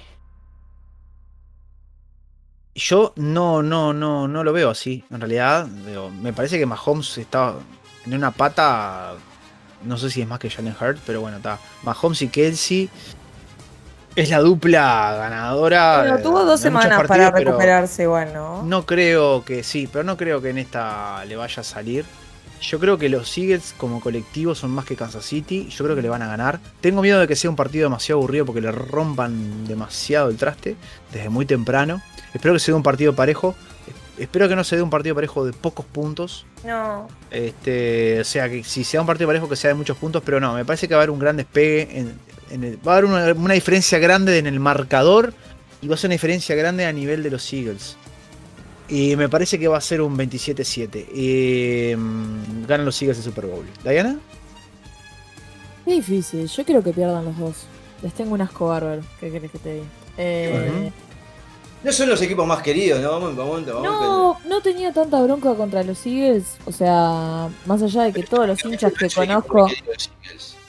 yo 2.75 3.13
no, 3.15 3.63
no, 3.63 3.93
no, 3.93 4.27
no 4.27 4.43
lo 4.43 4.53
veo 4.53 4.69
así. 4.69 5.03
En 5.11 5.19
realidad, 5.19 5.65
me 5.67 6.33
parece 6.33 6.59
que 6.59 6.65
Mahomes 6.67 7.17
está 7.17 7.55
en 8.05 8.13
una 8.13 8.31
pata. 8.31 9.15
No 9.83 9.97
sé 9.97 10.09
si 10.09 10.21
es 10.21 10.27
más 10.27 10.39
que 10.39 10.49
Jalen 10.49 10.75
Hurts, 10.79 11.01
pero 11.05 11.21
bueno, 11.21 11.37
está. 11.37 11.59
Mahomes 11.83 12.21
y 12.21 12.27
Kelsey 12.27 12.89
es 14.15 14.29
la 14.29 14.39
dupla 14.39 15.15
ganadora. 15.17 15.99
Bueno, 15.99 16.19
tuvo 16.19 16.43
dos 16.43 16.59
semanas 16.59 16.97
para 16.97 17.07
partidos, 17.07 17.33
recuperarse 17.33 18.03
igual, 18.03 18.33
¿no? 18.33 18.63
No 18.63 18.85
creo 18.85 19.43
que 19.45 19.63
sí, 19.63 19.87
pero 19.91 20.03
no 20.03 20.17
creo 20.17 20.41
que 20.41 20.49
en 20.49 20.57
esta 20.57 21.23
le 21.25 21.35
vaya 21.35 21.61
a 21.61 21.63
salir. 21.63 22.05
Yo 22.61 22.79
creo 22.79 22.97
que 22.99 23.09
los 23.09 23.35
Eagles 23.37 23.73
como 23.75 23.99
colectivo 24.01 24.53
son 24.53 24.69
más 24.69 24.85
que 24.85 24.95
Kansas 24.95 25.25
City. 25.25 25.67
Yo 25.69 25.83
creo 25.83 25.95
que 25.95 26.03
le 26.03 26.09
van 26.09 26.21
a 26.21 26.27
ganar. 26.27 26.59
Tengo 26.79 27.01
miedo 27.01 27.19
de 27.19 27.27
que 27.27 27.35
sea 27.35 27.49
un 27.49 27.55
partido 27.55 27.85
demasiado 27.85 28.19
aburrido 28.19 28.45
porque 28.45 28.61
le 28.61 28.71
rompan 28.71 29.65
demasiado 29.65 30.29
el 30.29 30.37
traste 30.37 30.75
desde 31.11 31.29
muy 31.29 31.47
temprano. 31.47 32.01
Espero 32.33 32.53
que 32.53 32.59
sea 32.59 32.75
un 32.75 32.83
partido 32.83 33.15
parejo. 33.15 33.55
Espero 34.17 34.47
que 34.49 34.55
no 34.55 34.63
se 34.63 34.75
dé 34.75 34.81
un 34.81 34.89
partido 34.89 35.15
parejo 35.15 35.45
de 35.45 35.53
pocos 35.53 35.85
puntos. 35.85 36.45
No. 36.65 37.07
Este, 37.31 38.19
o 38.19 38.23
sea, 38.23 38.49
que 38.49 38.63
si 38.63 38.83
sea 38.83 39.01
un 39.01 39.07
partido 39.07 39.27
parejo 39.27 39.47
que 39.49 39.55
sea 39.55 39.69
de 39.69 39.73
muchos 39.75 39.97
puntos, 39.97 40.21
pero 40.25 40.39
no, 40.39 40.53
me 40.53 40.65
parece 40.65 40.87
que 40.87 40.93
va 40.93 40.99
a 40.99 41.03
haber 41.03 41.11
un 41.11 41.19
gran 41.19 41.37
despegue. 41.37 41.87
En, 41.99 42.13
en 42.51 42.63
el- 42.63 42.87
va 42.87 42.93
a 42.93 42.97
haber 42.97 43.05
una, 43.09 43.33
una 43.33 43.53
diferencia 43.53 43.97
grande 43.99 44.37
en 44.37 44.45
el 44.47 44.59
marcador 44.59 45.33
y 45.81 45.87
va 45.87 45.95
a 45.95 45.97
ser 45.97 46.09
una 46.09 46.13
diferencia 46.15 46.55
grande 46.55 46.85
a 46.85 46.91
nivel 46.93 47.23
de 47.23 47.31
los 47.31 47.51
Eagles. 47.53 47.95
Y 48.89 49.15
me 49.15 49.29
parece 49.29 49.57
que 49.57 49.67
va 49.69 49.77
a 49.77 49.81
ser 49.81 50.01
un 50.01 50.17
27-7. 50.17 51.05
Y, 51.15 51.95
mm, 51.95 52.65
ganan 52.67 52.85
los 52.85 53.01
Eagles 53.01 53.17
el 53.19 53.23
Super 53.23 53.45
Bowl. 53.45 53.65
¿Diana? 53.83 54.19
Es 55.85 55.95
difícil, 55.95 56.47
yo 56.47 56.65
quiero 56.65 56.83
que 56.83 56.91
pierdan 56.93 57.25
los 57.25 57.37
dos. 57.37 57.55
Les 58.03 58.13
tengo 58.13 58.33
un 58.33 58.41
asco 58.41 58.67
bárbaro, 58.67 59.01
¿qué 59.19 59.31
querés 59.31 59.51
que 59.51 59.57
te 59.59 59.73
diga? 59.75 59.85
Eh, 60.17 60.91
No 61.83 61.91
son 61.91 62.09
los 62.09 62.21
equipos 62.21 62.45
más 62.45 62.61
queridos, 62.61 63.01
¿no? 63.01 63.11
Vamos, 63.11 63.35
vamos, 63.35 63.65
vamos. 63.65 63.83
no, 63.83 64.37
no 64.47 64.61
tenía 64.61 64.93
tanta 64.93 65.19
bronca 65.21 65.55
contra 65.55 65.83
los 65.83 66.05
Eagles. 66.05 66.57
O 66.65 66.71
sea, 66.71 67.49
más 67.65 67.81
allá 67.81 68.03
de 68.03 68.13
que 68.13 68.23
todos 68.23 68.47
los 68.47 68.63
hinchas 68.63 68.93
que 68.93 69.09
conozco, 69.09 69.67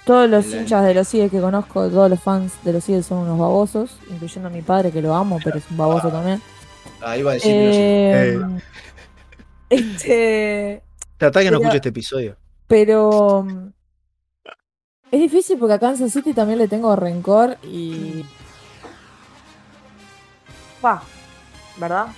todos 0.06 0.30
los 0.30 0.46
hinchas 0.46 0.84
de 0.86 0.94
los 0.94 1.12
Eagles 1.12 1.30
que 1.30 1.40
conozco, 1.40 1.88
todos 1.90 2.08
los 2.08 2.20
fans 2.20 2.52
de 2.64 2.72
los 2.72 2.88
Eagles 2.88 3.06
son 3.06 3.18
unos 3.18 3.38
babosos, 3.38 3.90
incluyendo 4.10 4.48
a 4.48 4.50
mi 4.52 4.62
padre 4.62 4.90
que 4.90 5.02
lo 5.02 5.14
amo, 5.14 5.38
pero 5.44 5.58
es 5.58 5.64
un 5.70 5.76
baboso 5.76 6.08
también. 6.08 6.40
Ah, 7.02 7.16
iba 7.16 7.32
a 7.32 7.34
decir, 7.34 7.50
pero 7.52 8.48
sí. 8.48 8.54
Eh, 8.56 8.62
Este, 9.70 10.82
Tratá 11.18 11.42
que 11.42 11.50
no 11.50 11.58
escuche 11.58 11.76
este 11.76 11.88
episodio. 11.90 12.36
pero 12.66 13.42
mm, 13.44 13.68
es 15.12 15.20
difícil 15.20 15.58
porque 15.58 15.74
a 15.74 15.78
Kansas 15.78 16.12
City 16.12 16.32
también 16.32 16.58
le 16.58 16.68
tengo 16.68 16.94
rencor 16.96 17.56
y 17.64 18.24
pa, 20.82 21.02
¿verdad? 21.78 22.08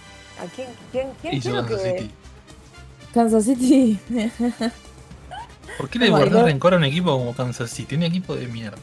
¿A 0.41 0.47
quién 0.57 0.69
quién 0.91 1.11
quién 1.21 1.35
Hizo 1.35 1.53
Kansas 1.53 1.81
que 1.83 1.99
City. 1.99 2.11
Kansas 3.13 3.45
City? 3.45 4.01
¿Por 5.79 5.89
qué 5.89 5.99
le 6.01 6.11
Oh 6.11 6.13
my 6.13 6.19
guardás 6.19 6.45
rencor 6.45 6.75
a 6.75 6.77
un 6.79 6.85
equipo 6.85 7.13
como 7.17 7.35
Kansas 7.35 7.71
City? 7.71 7.91
Tiene 7.91 8.07
equipo 8.07 8.35
de 8.35 8.49
mierda. 8.49 8.79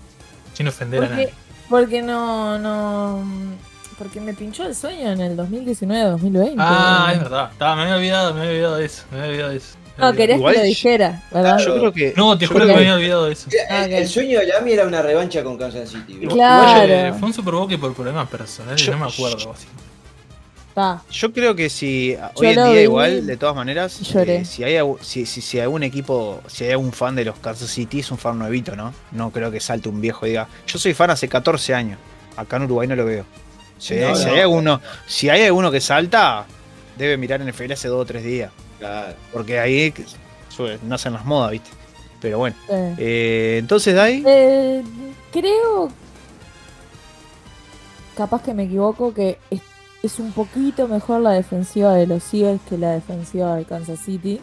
Sin 0.53 0.67
ofender 0.67 1.03
a 1.03 1.07
porque 1.07 1.15
nadie. 1.15 1.33
porque 1.69 2.01
no 2.01 2.57
no 2.59 3.23
porque 3.97 4.21
me 4.21 4.33
pinchó 4.33 4.65
el 4.65 4.75
sueño 4.75 5.11
en 5.11 5.21
el 5.21 5.37
2019-2020. 5.37 6.55
Ah, 6.57 7.11
es 7.13 7.19
verdad. 7.19 7.51
Me 7.59 7.65
había 7.83 7.95
olvidado, 7.95 8.33
me 8.33 8.39
había 8.41 8.51
olvidado 8.51 8.75
de 8.77 8.85
eso. 8.85 9.03
Me 9.11 9.17
había 9.17 9.29
olvidado 9.31 9.51
de 9.51 9.57
eso. 9.57 9.75
No, 10.01 10.13
querías 10.13 10.37
Igual 10.37 10.53
que 10.55 10.59
lo 10.59 10.65
dijera, 10.65 11.23
¿verdad? 11.31 11.55
Claro. 11.57 11.65
Yo 11.75 11.79
creo 11.79 11.93
que. 11.93 12.03
olvidado. 12.07 12.27
No, 12.27 12.37
te 12.37 12.47
juro 12.47 12.59
que 12.67 12.73
me 12.73 12.77
había 12.79 12.95
olvidado 12.95 13.25
de 13.25 13.33
eso. 13.33 13.49
El, 13.69 13.93
el 13.93 14.07
sueño 14.07 14.39
de 14.39 14.47
Miami 14.47 14.71
era 14.73 14.85
una 14.87 15.01
revancha 15.01 15.43
con 15.43 15.57
Kansas 15.57 15.89
City. 15.89 16.19
Claro. 16.27 16.83
Igual, 16.83 16.91
eh, 16.91 17.13
fue 17.17 17.27
un 17.27 17.33
Super 17.33 17.53
Bowl 17.53 17.67
que 17.69 17.77
por 17.77 17.93
problemas 17.93 18.27
personales 18.29 18.81
Yo- 18.81 18.91
no 18.93 19.05
me 19.05 19.11
acuerdo. 19.11 19.51
así. 19.51 19.67
Pa. 20.73 21.03
Yo 21.11 21.33
creo 21.33 21.53
que 21.53 21.69
si 21.69 22.15
hoy 22.35 22.47
en 22.47 22.53
día 22.55 22.71
vi, 22.71 22.79
igual, 22.79 23.27
de 23.27 23.35
todas 23.35 23.53
maneras, 23.55 23.99
lloré. 23.99 24.37
eh, 24.37 24.45
si 24.45 24.63
hay 24.63 24.77
si, 25.01 25.25
si, 25.25 25.41
si 25.41 25.59
algún 25.59 25.83
equipo, 25.83 26.41
si 26.47 26.63
hay 26.63 26.71
algún 26.71 26.93
fan 26.93 27.13
de 27.13 27.25
los 27.25 27.37
Kansas 27.39 27.69
City, 27.69 27.99
es 27.99 28.09
un 28.09 28.17
fan 28.17 28.39
nuevito, 28.39 28.73
¿no? 28.77 28.93
No 29.11 29.31
creo 29.31 29.51
que 29.51 29.59
salte 29.59 29.89
un 29.89 29.99
viejo 29.99 30.25
y 30.25 30.29
diga, 30.29 30.47
yo 30.65 30.79
soy 30.79 30.93
fan 30.93 31.09
hace 31.09 31.27
14 31.27 31.73
años. 31.75 31.99
Acá 32.37 32.55
en 32.55 32.63
Uruguay 32.63 32.87
no 32.87 32.95
lo 32.95 33.03
veo. 33.05 33.25
Si, 33.77 33.95
No, 33.95 34.15
si 34.15 34.25
no. 34.27 34.31
hay 34.31 34.39
alguno, 34.39 34.81
si 35.07 35.27
hay 35.29 35.43
alguno 35.43 35.71
que 35.71 35.81
salta, 35.81 36.45
debe 36.97 37.17
mirar 37.17 37.41
NFL 37.41 37.73
hace 37.73 37.89
2 37.89 38.01
o 38.01 38.05
3 38.05 38.23
días. 38.23 38.51
Claro. 38.81 39.15
Porque 39.31 39.59
ahí 39.59 39.93
nacen 40.87 41.13
las 41.13 41.23
modas, 41.23 41.51
¿viste? 41.51 41.69
Pero 42.19 42.39
bueno. 42.39 42.55
eh. 42.67 42.95
Eh, 42.97 43.57
entonces, 43.59 43.93
Dai, 43.95 44.23
Eh, 44.25 44.83
creo, 45.31 45.89
capaz 48.17 48.41
que 48.43 48.53
me 48.53 48.63
equivoco, 48.63 49.13
que 49.13 49.37
es, 49.49 49.61
es 50.03 50.19
un 50.19 50.31
poquito 50.31 50.87
mejor 50.87 51.21
la 51.21 51.31
defensiva 51.31 51.93
de 51.93 52.07
los 52.07 52.33
Eagles 52.33 52.59
que 52.67 52.77
la 52.77 52.91
defensiva 52.91 53.55
de 53.55 53.65
Kansas 53.65 53.99
City. 53.99 54.41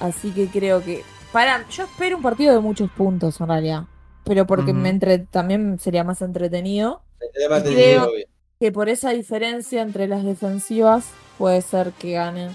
Así 0.00 0.30
que 0.30 0.48
creo 0.48 0.82
que... 0.82 1.02
Para, 1.32 1.68
yo 1.68 1.84
espero 1.84 2.16
un 2.16 2.22
partido 2.22 2.54
de 2.54 2.60
muchos 2.60 2.90
puntos 2.90 3.38
en 3.40 3.48
realidad. 3.48 3.82
Pero 4.24 4.46
porque 4.46 4.72
me 4.72 4.88
entre, 4.90 5.18
también 5.18 5.78
sería 5.78 6.04
más 6.04 6.22
entretenido. 6.22 7.02
Más 7.50 7.62
Creo- 7.62 8.04
obvio. 8.10 8.26
Que 8.60 8.72
por 8.72 8.88
esa 8.88 9.10
diferencia 9.10 9.82
entre 9.82 10.08
las 10.08 10.24
defensivas 10.24 11.04
puede 11.38 11.62
ser 11.62 11.92
que 11.92 12.12
ganen 12.14 12.50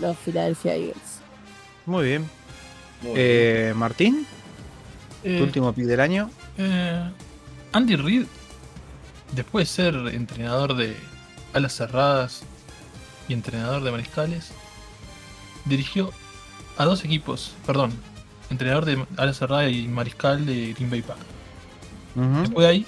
los 0.00 0.16
Philadelphia 0.18 0.74
Eagles. 0.74 1.20
Muy 1.86 2.04
bien. 2.04 2.22
Muy 3.02 3.12
bien. 3.12 3.16
Eh, 3.18 3.72
Martín, 3.76 4.26
Eh, 5.24 5.38
tu 5.38 5.44
último 5.44 5.72
pick 5.72 5.84
del 5.86 6.00
año. 6.00 6.30
eh, 6.58 7.10
Andy 7.72 7.96
Reid, 7.96 8.26
después 9.32 9.68
de 9.68 9.74
ser 9.74 9.94
entrenador 10.14 10.74
de 10.76 10.96
alas 11.52 11.74
cerradas 11.74 12.42
y 13.28 13.32
entrenador 13.32 13.82
de 13.82 13.90
mariscales, 13.90 14.50
dirigió 15.64 16.12
a 16.78 16.84
dos 16.84 17.04
equipos, 17.04 17.52
perdón, 17.66 17.92
entrenador 18.50 18.84
de 18.84 19.04
alas 19.16 19.38
cerradas 19.38 19.72
y 19.72 19.88
mariscal 19.88 20.46
de 20.46 20.72
Green 20.74 20.90
Bay 20.90 21.02
Packers. 21.02 21.26
Ujú. 22.14 22.40
Después 22.42 22.66
de 22.66 22.72
ahí 22.72 22.86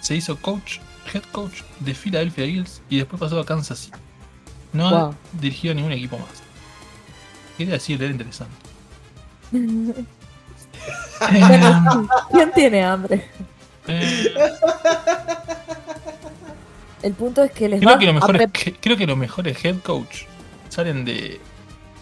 se 0.00 0.14
hizo 0.16 0.36
coach, 0.36 0.78
head 1.12 1.22
coach 1.32 1.62
de 1.80 1.94
Philadelphia 1.94 2.44
Eagles 2.44 2.82
y 2.90 2.98
después 2.98 3.18
pasó 3.20 3.40
a 3.40 3.44
Kansas 3.46 3.78
City. 3.78 3.98
No 4.74 4.88
ha 4.88 5.04
Wow. 5.06 5.14
dirigido 5.40 5.72
a 5.72 5.74
ningún 5.76 5.92
equipo 5.92 6.18
más. 6.18 6.28
Quería 7.56 7.74
decir, 7.74 8.02
era 8.02 8.10
interesante. 8.12 8.54
Bueno, 9.50 9.94
¿Quién 12.32 12.52
tiene 12.52 12.84
hambre? 12.84 13.30
Eh, 13.86 14.34
El 17.02 17.12
punto 17.14 17.44
es 17.44 17.52
que 17.52 17.68
les 17.68 17.80
creo, 17.80 17.92
va 17.92 17.98
que 17.98 18.04
lo 18.06 18.10
a 18.10 18.14
mejor 18.14 18.36
pre- 18.36 18.48
que- 18.50 18.72
creo 18.74 18.96
que 18.96 19.06
los 19.06 19.16
mejores 19.16 19.62
head 19.64 19.78
coach 19.80 20.22
salen 20.70 21.04
de, 21.04 21.40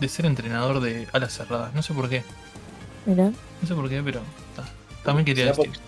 de 0.00 0.08
ser 0.08 0.26
entrenador 0.26 0.80
de 0.80 1.08
alas 1.12 1.34
cerradas. 1.34 1.74
No 1.74 1.82
sé 1.82 1.92
por 1.92 2.08
qué. 2.08 2.22
Mirá. 3.04 3.24
No 3.60 3.68
sé 3.68 3.74
por 3.74 3.88
qué, 3.88 4.00
pero 4.02 4.20
ta, 4.56 4.64
también 5.04 5.24
quería 5.26 5.52
por 5.52 5.66
decir. 5.66 5.80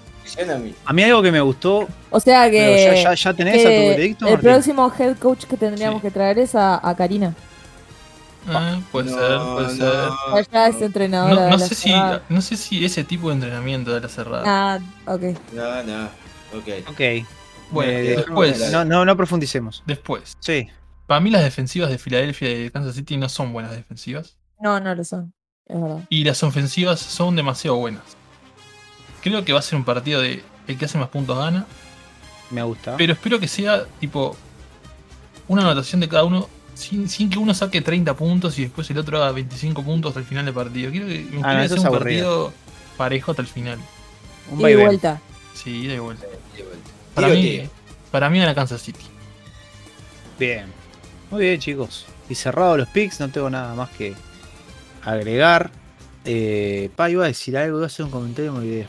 A 0.87 0.93
mí. 0.93 1.03
Algo 1.03 1.23
que 1.23 1.33
me 1.33 1.41
gustó, 1.41 1.89
O 2.11 2.21
sea 2.21 2.51
que, 2.51 2.85
ya, 2.85 3.11
ya, 3.11 3.15
ya 3.15 3.35
tenés 3.35 3.55
a 3.65 3.69
tu 3.69 3.69
veredicto, 3.69 4.27
el 4.27 4.33
Martín. 4.33 4.51
próximo 4.51 4.93
head 4.99 5.17
coach 5.19 5.45
que 5.45 5.57
tendríamos 5.57 6.01
Sí. 6.01 6.09
que 6.09 6.11
traer 6.11 6.39
es 6.39 6.55
a, 6.55 6.87
a 6.87 6.97
Karina. 6.97 7.35
Ah, 8.47 8.79
puede 8.93 9.11
No, 9.11 9.17
ser, 9.19 9.39
puede 9.39 9.67
no, 9.79 10.37
ser. 10.37 10.47
Ella 10.53 10.69
es 10.69 10.83
entrenadora 10.83 11.35
No, 11.35 11.41
de 11.45 11.51
la 11.53 11.59
sé 11.61 11.75
si, 11.75 11.89
cerrada. 11.91 12.23
no 12.29 12.41
sé 12.43 12.57
si 12.57 12.85
ese 12.85 13.03
tipo 13.05 13.29
de 13.29 13.35
entrenamiento 13.37 13.91
de 13.91 13.97
alas 13.99 14.13
cerradas. 14.13 14.45
Ah, 14.47 14.79
ok. 15.07 15.23
No, 15.53 15.83
no. 15.83 16.05
Ok. 16.59 16.89
Ok. 16.91 17.01
Bueno, 17.71 17.93
Eh, 17.93 18.03
después, 18.17 18.71
No, 18.71 18.85
no, 18.85 19.05
no 19.07 19.17
profundicemos. 19.17 19.83
después. 19.87 20.37
Sí. 20.41 20.69
Para 21.07 21.21
mí 21.21 21.31
las 21.31 21.43
defensivas 21.43 21.91
de 21.91 21.97
Filadelfia 21.99 22.51
y 22.51 22.65
de 22.65 22.71
Kansas 22.71 22.95
City 22.95 23.17
no 23.17 23.29
son 23.31 23.53
buenas 23.53 23.73
defensivas. 23.73 24.37
No, 24.61 24.79
no 24.79 24.95
lo 24.95 25.05
son. 25.05 25.33
Es 25.67 25.81
verdad. 25.81 26.01
Y 26.11 26.25
las 26.25 26.43
ofensivas 26.43 27.01
son 27.01 27.37
demasiado 27.37 27.77
buenas. 27.79 28.03
Creo 29.25 29.45
que 29.45 29.53
va 29.53 29.59
a 29.59 29.63
ser 29.63 29.77
un 29.77 29.85
partido 29.85 30.21
de 30.21 30.43
el 30.69 30.79
que 30.79 30.85
hace 30.85 30.99
más 30.99 31.09
puntos 31.09 31.37
gana. 31.37 31.67
Me 32.51 32.63
gusta. 32.63 32.97
Pero 32.97 33.15
espero 33.15 33.41
que 33.41 33.49
sea 33.49 33.85
tipo 33.99 34.37
una 35.49 35.63
anotación 35.63 36.01
de 36.01 36.09
cada 36.09 36.25
uno 36.25 36.49
sin, 36.75 37.09
sin 37.09 37.29
que 37.31 37.39
uno 37.39 37.53
saque 37.55 37.81
30 37.81 38.15
puntos 38.15 38.59
y 38.59 38.63
después 38.63 38.89
el 38.91 38.99
otro 38.99 39.17
haga 39.23 39.33
25 39.33 39.83
puntos 39.83 40.11
hasta 40.11 40.21
el 40.21 40.27
final 40.27 40.45
del 40.45 40.55
partido. 40.55 40.91
Quiero 40.93 41.07
que 41.09 41.27
me 41.33 41.41
Ah, 41.43 41.55
no, 41.55 41.63
es 41.63 41.73
un 41.73 41.87
aburrido. 41.87 42.51
partido 42.51 42.53
parejo 42.97 43.31
hasta 43.33 43.43
el 43.43 43.49
final. 43.49 43.79
Un 44.51 44.55
Y 44.55 44.57
de 44.59 44.63
vaivén. 44.63 44.87
vuelta. 44.87 45.21
Sí, 45.55 45.71
ida 45.85 45.95
y 45.95 45.99
vuelta. 45.99 46.27
De 46.57 46.63
vuelta. 46.63 46.91
Para 47.15 47.29
mí, 47.29 47.63
para 48.11 48.29
mí 48.31 48.39
gana 48.39 48.55
Kansas 48.55 48.83
City. 48.83 49.05
Bien. 50.39 50.67
Muy 51.31 51.43
bien, 51.43 51.59
chicos. 51.61 52.07
Y 52.29 52.35
cerrado 52.35 52.77
los 52.77 52.89
picks, 52.89 53.21
no 53.21 53.29
tengo 53.31 53.49
nada 53.51 53.75
más 53.75 53.91
que 53.91 54.15
agregar. 55.05 55.71
Eh, 56.25 56.91
pa, 56.97 57.11
iba 57.11 57.25
a 57.25 57.29
decir 57.29 57.57
algo, 57.57 57.77
iba 57.79 57.87
a 57.87 57.89
hacer 57.89 58.05
un 58.05 58.11
comentario, 58.11 58.53
me 58.53 58.59
olvidé. 58.61 58.87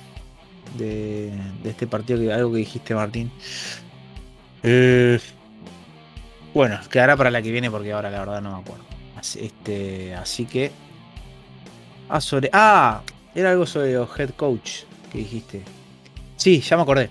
De, 0.78 1.32
de 1.63 1.69
este 1.69 1.88
partido, 1.88 2.19
que 2.19 2.34
algo 2.34 2.51
que 2.51 2.58
dijiste, 2.58 2.93
Martín. 2.95 3.32
Eh, 4.63 5.19
bueno, 6.54 6.80
quedará 6.89 7.15
para 7.15 7.32
la 7.32 7.41
que 7.41 7.51
viene 7.51 7.69
porque 7.69 7.91
ahora 7.93 8.10
la 8.10 8.19
verdad 8.19 8.41
no 8.41 8.56
me 8.56 8.62
acuerdo. 8.62 8.84
Así, 9.17 9.39
este, 9.45 10.13
así 10.15 10.45
que. 10.45 10.71
Ah, 12.10 12.21
sobre. 12.21 12.49
Ah, 12.54 13.01
era 13.34 13.51
algo 13.51 13.65
sobre 13.65 13.93
los 13.93 14.10
head 14.19 14.32
coach 14.32 14.82
que 15.12 15.19
dijiste. 15.19 15.62
Sí, 16.38 16.62
ya 16.62 16.75
me 16.78 16.84
acordé. 16.84 17.10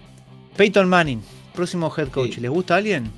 Peyton 0.56 0.88
Manning, 0.88 1.20
próximo 1.54 1.92
head 1.96 2.08
coach. 2.08 2.34
Sí. 2.34 2.40
¿Les 2.40 2.50
gusta 2.50 2.74
a 2.74 2.76
alguien? 2.78 3.10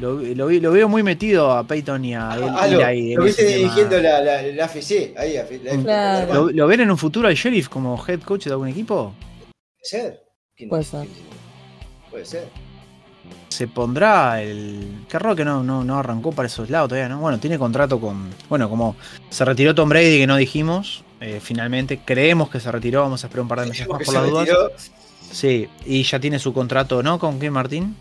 Lo, 0.00 0.14
lo 0.20 0.46
vi- 0.46 0.60
lo 0.60 0.70
veo 0.70 0.88
muy 0.88 1.02
metido 1.02 1.50
a 1.52 1.64
Peyton 1.66 2.04
y 2.04 2.14
a 2.14 2.34
él. 2.36 2.44
Ah, 2.56 2.66
lo, 2.68 2.86
en 2.88 3.14
lo 3.16 3.24
viste 3.24 3.44
dirigiendo 3.44 4.00
la, 4.00 4.20
la, 4.22 4.42
la 4.42 4.64
AFC. 4.66 5.14
Ahí, 5.16 5.34
la, 5.34 5.74
la- 5.74 5.82
Claro. 5.82 6.34
¿Lo, 6.34 6.50
lo 6.50 6.66
ven 6.68 6.80
en 6.80 6.90
un 6.90 6.96
futuro 6.98 7.26
al 7.28 7.34
sheriff 7.34 7.68
como 7.68 8.02
head 8.06 8.20
coach 8.20 8.44
de 8.44 8.52
algún 8.52 8.68
equipo? 8.68 9.12
¿Puede 9.80 10.02
ser? 10.02 10.22
¿Quién- 10.56 10.68
Puede 10.68 10.84
ser. 10.84 11.06
quién- 11.06 11.26
Puede 12.10 12.24
ser. 12.26 12.48
Se 13.48 13.68
pondrá 13.68 14.42
el. 14.42 15.04
Qué 15.08 15.18
raro 15.18 15.36
que 15.36 15.44
no, 15.44 15.62
no, 15.62 15.84
no 15.84 15.98
arrancó 15.98 16.32
para 16.32 16.46
esos 16.46 16.70
lados 16.70 16.88
todavía, 16.88 17.08
¿no? 17.08 17.20
Bueno, 17.20 17.38
tiene 17.38 17.58
contrato 17.58 18.00
con. 18.00 18.30
Bueno, 18.48 18.68
como 18.68 18.96
se 19.28 19.44
retiró 19.44 19.74
Tom 19.74 19.88
Brady, 19.88 20.18
que 20.18 20.26
no 20.26 20.36
dijimos. 20.36 21.04
eh, 21.22 21.38
finalmente, 21.42 22.00
creemos 22.02 22.48
que 22.48 22.60
se 22.60 22.72
retiró. 22.72 23.02
Vamos 23.02 23.22
a 23.22 23.26
esperar 23.26 23.42
un 23.42 23.48
par 23.48 23.60
de 23.60 23.66
meses 23.66 23.86
más 23.86 24.02
por 24.02 24.14
las 24.14 24.26
dudas. 24.30 24.48
Sí, 25.30 25.68
y 25.84 26.02
ya 26.02 26.18
tiene 26.18 26.38
su 26.38 26.52
contrato, 26.54 27.02
¿no? 27.02 27.18
¿Con 27.18 27.38
qué, 27.38 27.50
Martín? 27.50 27.94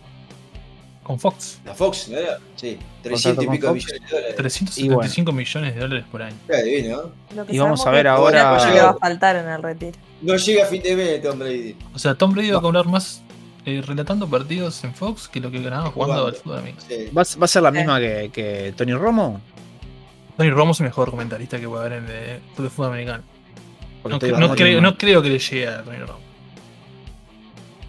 Con 1.10 1.20
Fox. 1.20 1.60
La 1.66 1.74
Fox, 1.74 2.08
¿no 2.10 2.18
era? 2.20 2.38
Sí, 2.56 2.78
Contrato 3.02 3.42
300 3.42 3.44
y 3.44 3.48
pico 3.48 3.74
millones 3.74 4.02
de 4.02 4.16
dólares. 4.16 4.36
375 4.36 5.32
millones 5.32 5.74
de 5.74 5.82
dólares 5.82 6.06
por 6.12 6.22
año. 6.22 6.36
Divino, 6.64 7.02
¿no? 7.36 7.46
Y 7.50 7.58
vamos 7.58 7.84
a 7.88 7.90
ver 7.90 8.04
que 8.04 8.10
ahora- 8.10 8.72
que 8.72 8.80
va 8.80 8.90
a 8.92 8.94
faltar 9.00 9.36
en 9.38 9.48
el 9.50 9.64
retiro. 9.64 9.98
No 10.22 10.36
llega 10.36 10.66
a 10.66 10.68
fin 10.68 10.84
de 10.84 10.96
mes 10.96 11.22
Tom 11.24 11.40
Brady. 11.40 11.76
O 11.96 11.98
sea, 11.98 12.14
Tom 12.14 12.32
Brady 12.32 12.52
va 12.52 12.60
a 12.60 12.62
cobrar 12.62 12.86
más 12.86 13.24
eh, 13.66 13.82
relatando 13.84 14.30
partidos 14.30 14.84
en 14.84 14.94
Fox 14.94 15.28
que 15.28 15.40
lo 15.40 15.50
que 15.50 15.64
ganaba 15.64 15.90
jugando 15.90 16.28
al 16.28 16.36
fútbol 16.36 16.60
americano. 16.60 16.86
Sí. 16.88 17.10
¿Va, 17.12 17.24
a- 17.24 17.40
va 17.40 17.46
a 17.46 17.48
ser 17.48 17.64
la 17.64 17.72
misma 17.72 18.00
que, 18.00 18.30
que 18.32 18.76
Tony 18.78 18.94
Romo? 18.94 19.42
Tony 20.38 20.52
Romo 20.52 20.74
es 20.74 20.80
el 20.80 20.86
mejor 20.86 21.10
comentarista 21.10 21.60
que 21.60 21.68
puede 21.68 21.88
haber 21.88 22.04
en 22.04 22.06
el 22.08 22.40
fútbol 22.56 22.70
fútbol 22.70 22.88
americano. 22.92 23.24
No, 24.04 24.10
no 24.12 24.56
creo, 24.56 24.80
no 24.80 24.96
creo 24.96 25.24
que 25.24 25.30
le 25.30 25.40
llegue 25.40 25.68
a 25.70 25.82
Tony 25.84 25.98
Romo. 25.98 26.20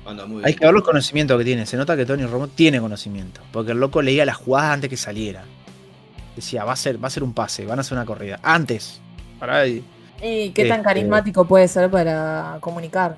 Anda 0.06 0.26
muy 0.26 0.38
Hay 0.38 0.52
bien. 0.52 0.58
que 0.58 0.64
ver 0.64 0.74
los 0.74 0.82
conocimientos 0.84 1.38
que 1.38 1.44
tiene. 1.44 1.66
Se 1.66 1.76
nota 1.76 1.96
que 1.96 2.06
Tony 2.06 2.24
Romo 2.24 2.48
tiene 2.48 2.80
conocimiento. 2.80 3.40
Porque 3.52 3.72
el 3.72 3.78
loco 3.80 4.00
leía 4.02 4.24
las 4.24 4.36
jugadas 4.36 4.72
antes 4.72 4.90
que 4.90 4.96
saliera. 4.96 5.44
Decía, 6.34 6.64
va 6.64 6.72
a 6.72 6.76
ser, 6.76 7.02
va 7.02 7.08
a 7.08 7.10
ser 7.10 7.22
un 7.22 7.34
pase, 7.34 7.66
van 7.66 7.78
a 7.78 7.82
hacer 7.82 7.96
una 7.96 8.06
corrida. 8.06 8.40
Antes. 8.42 9.00
Para 9.38 9.58
ahí. 9.60 9.84
¿Y 10.22 10.50
qué 10.50 10.64
tan 10.66 10.78
Este- 10.80 10.84
carismático 10.84 11.44
puede 11.46 11.68
ser 11.68 11.90
para 11.90 12.58
comunicar? 12.60 13.16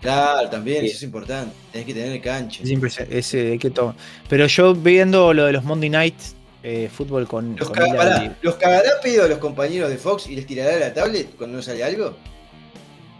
Claro, 0.00 0.50
también, 0.50 0.80
Sí. 0.80 0.86
eso 0.88 0.96
es 0.96 1.02
importante. 1.04 1.54
Tenés 1.72 1.86
que 1.86 1.94
tener 1.94 2.20
cancha. 2.20 2.62
Es 2.62 3.32
hay 3.34 3.58
que 3.58 3.70
to- 3.70 3.94
Pero 4.28 4.46
yo 4.46 4.74
viendo 4.74 5.32
lo 5.32 5.46
de 5.46 5.52
los 5.52 5.64
Monday 5.64 5.88
Night 5.88 6.14
eh, 6.62 6.90
fútbol 6.92 7.26
con, 7.28 7.56
Los, 7.56 7.68
con 7.68 7.76
pará, 7.94 8.36
¿Los 8.42 8.54
cagará 8.56 8.88
pedo 9.02 9.24
a 9.24 9.28
los 9.28 9.38
compañeros 9.38 9.90
de 9.90 9.96
Fox 9.98 10.26
y 10.28 10.34
les 10.36 10.46
tirará 10.46 10.76
la 10.78 10.92
tablet 10.94 11.36
cuando 11.36 11.56
no 11.56 11.62
sale 11.62 11.84
algo? 11.84 12.16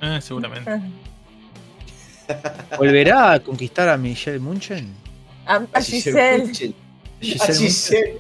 Eh, 0.03 0.19
seguramente. 0.23 0.71
¿Volverá 2.79 3.33
a 3.33 3.41
conquistar 3.41 3.89
a 3.89 3.97
Michelle 3.97 4.39
Munchen? 4.39 4.89
A, 5.47 5.63
a 5.73 5.81
Giselle. 5.81 6.53
Giselle 6.53 6.75
A. 7.51 7.53
Giselle. 7.53 8.19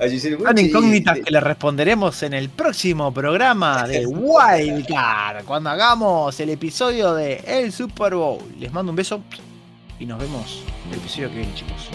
A 0.00 0.08
Giselle 0.08 0.36
Son 0.36 0.44
Munchen 0.46 0.58
y- 0.64 0.68
incógnitas 0.68 1.18
que 1.20 1.30
le 1.30 1.40
responderemos 1.40 2.22
en 2.22 2.34
el 2.34 2.48
próximo 2.48 3.12
programa 3.14 3.86
de 3.86 4.06
Wildcard, 4.06 5.44
cuando 5.44 5.70
hagamos 5.70 6.38
el 6.40 6.50
episodio 6.50 7.14
de 7.14 7.36
El 7.46 7.72
Super 7.72 8.14
Bowl. 8.14 8.40
Les 8.58 8.72
mando 8.72 8.90
un 8.90 8.96
beso 8.96 9.22
y 10.00 10.06
nos 10.06 10.18
vemos 10.20 10.62
en 10.86 10.92
el 10.94 10.98
episodio 10.98 11.30
que 11.30 11.36
viene, 11.36 11.54
chicos. 11.54 11.88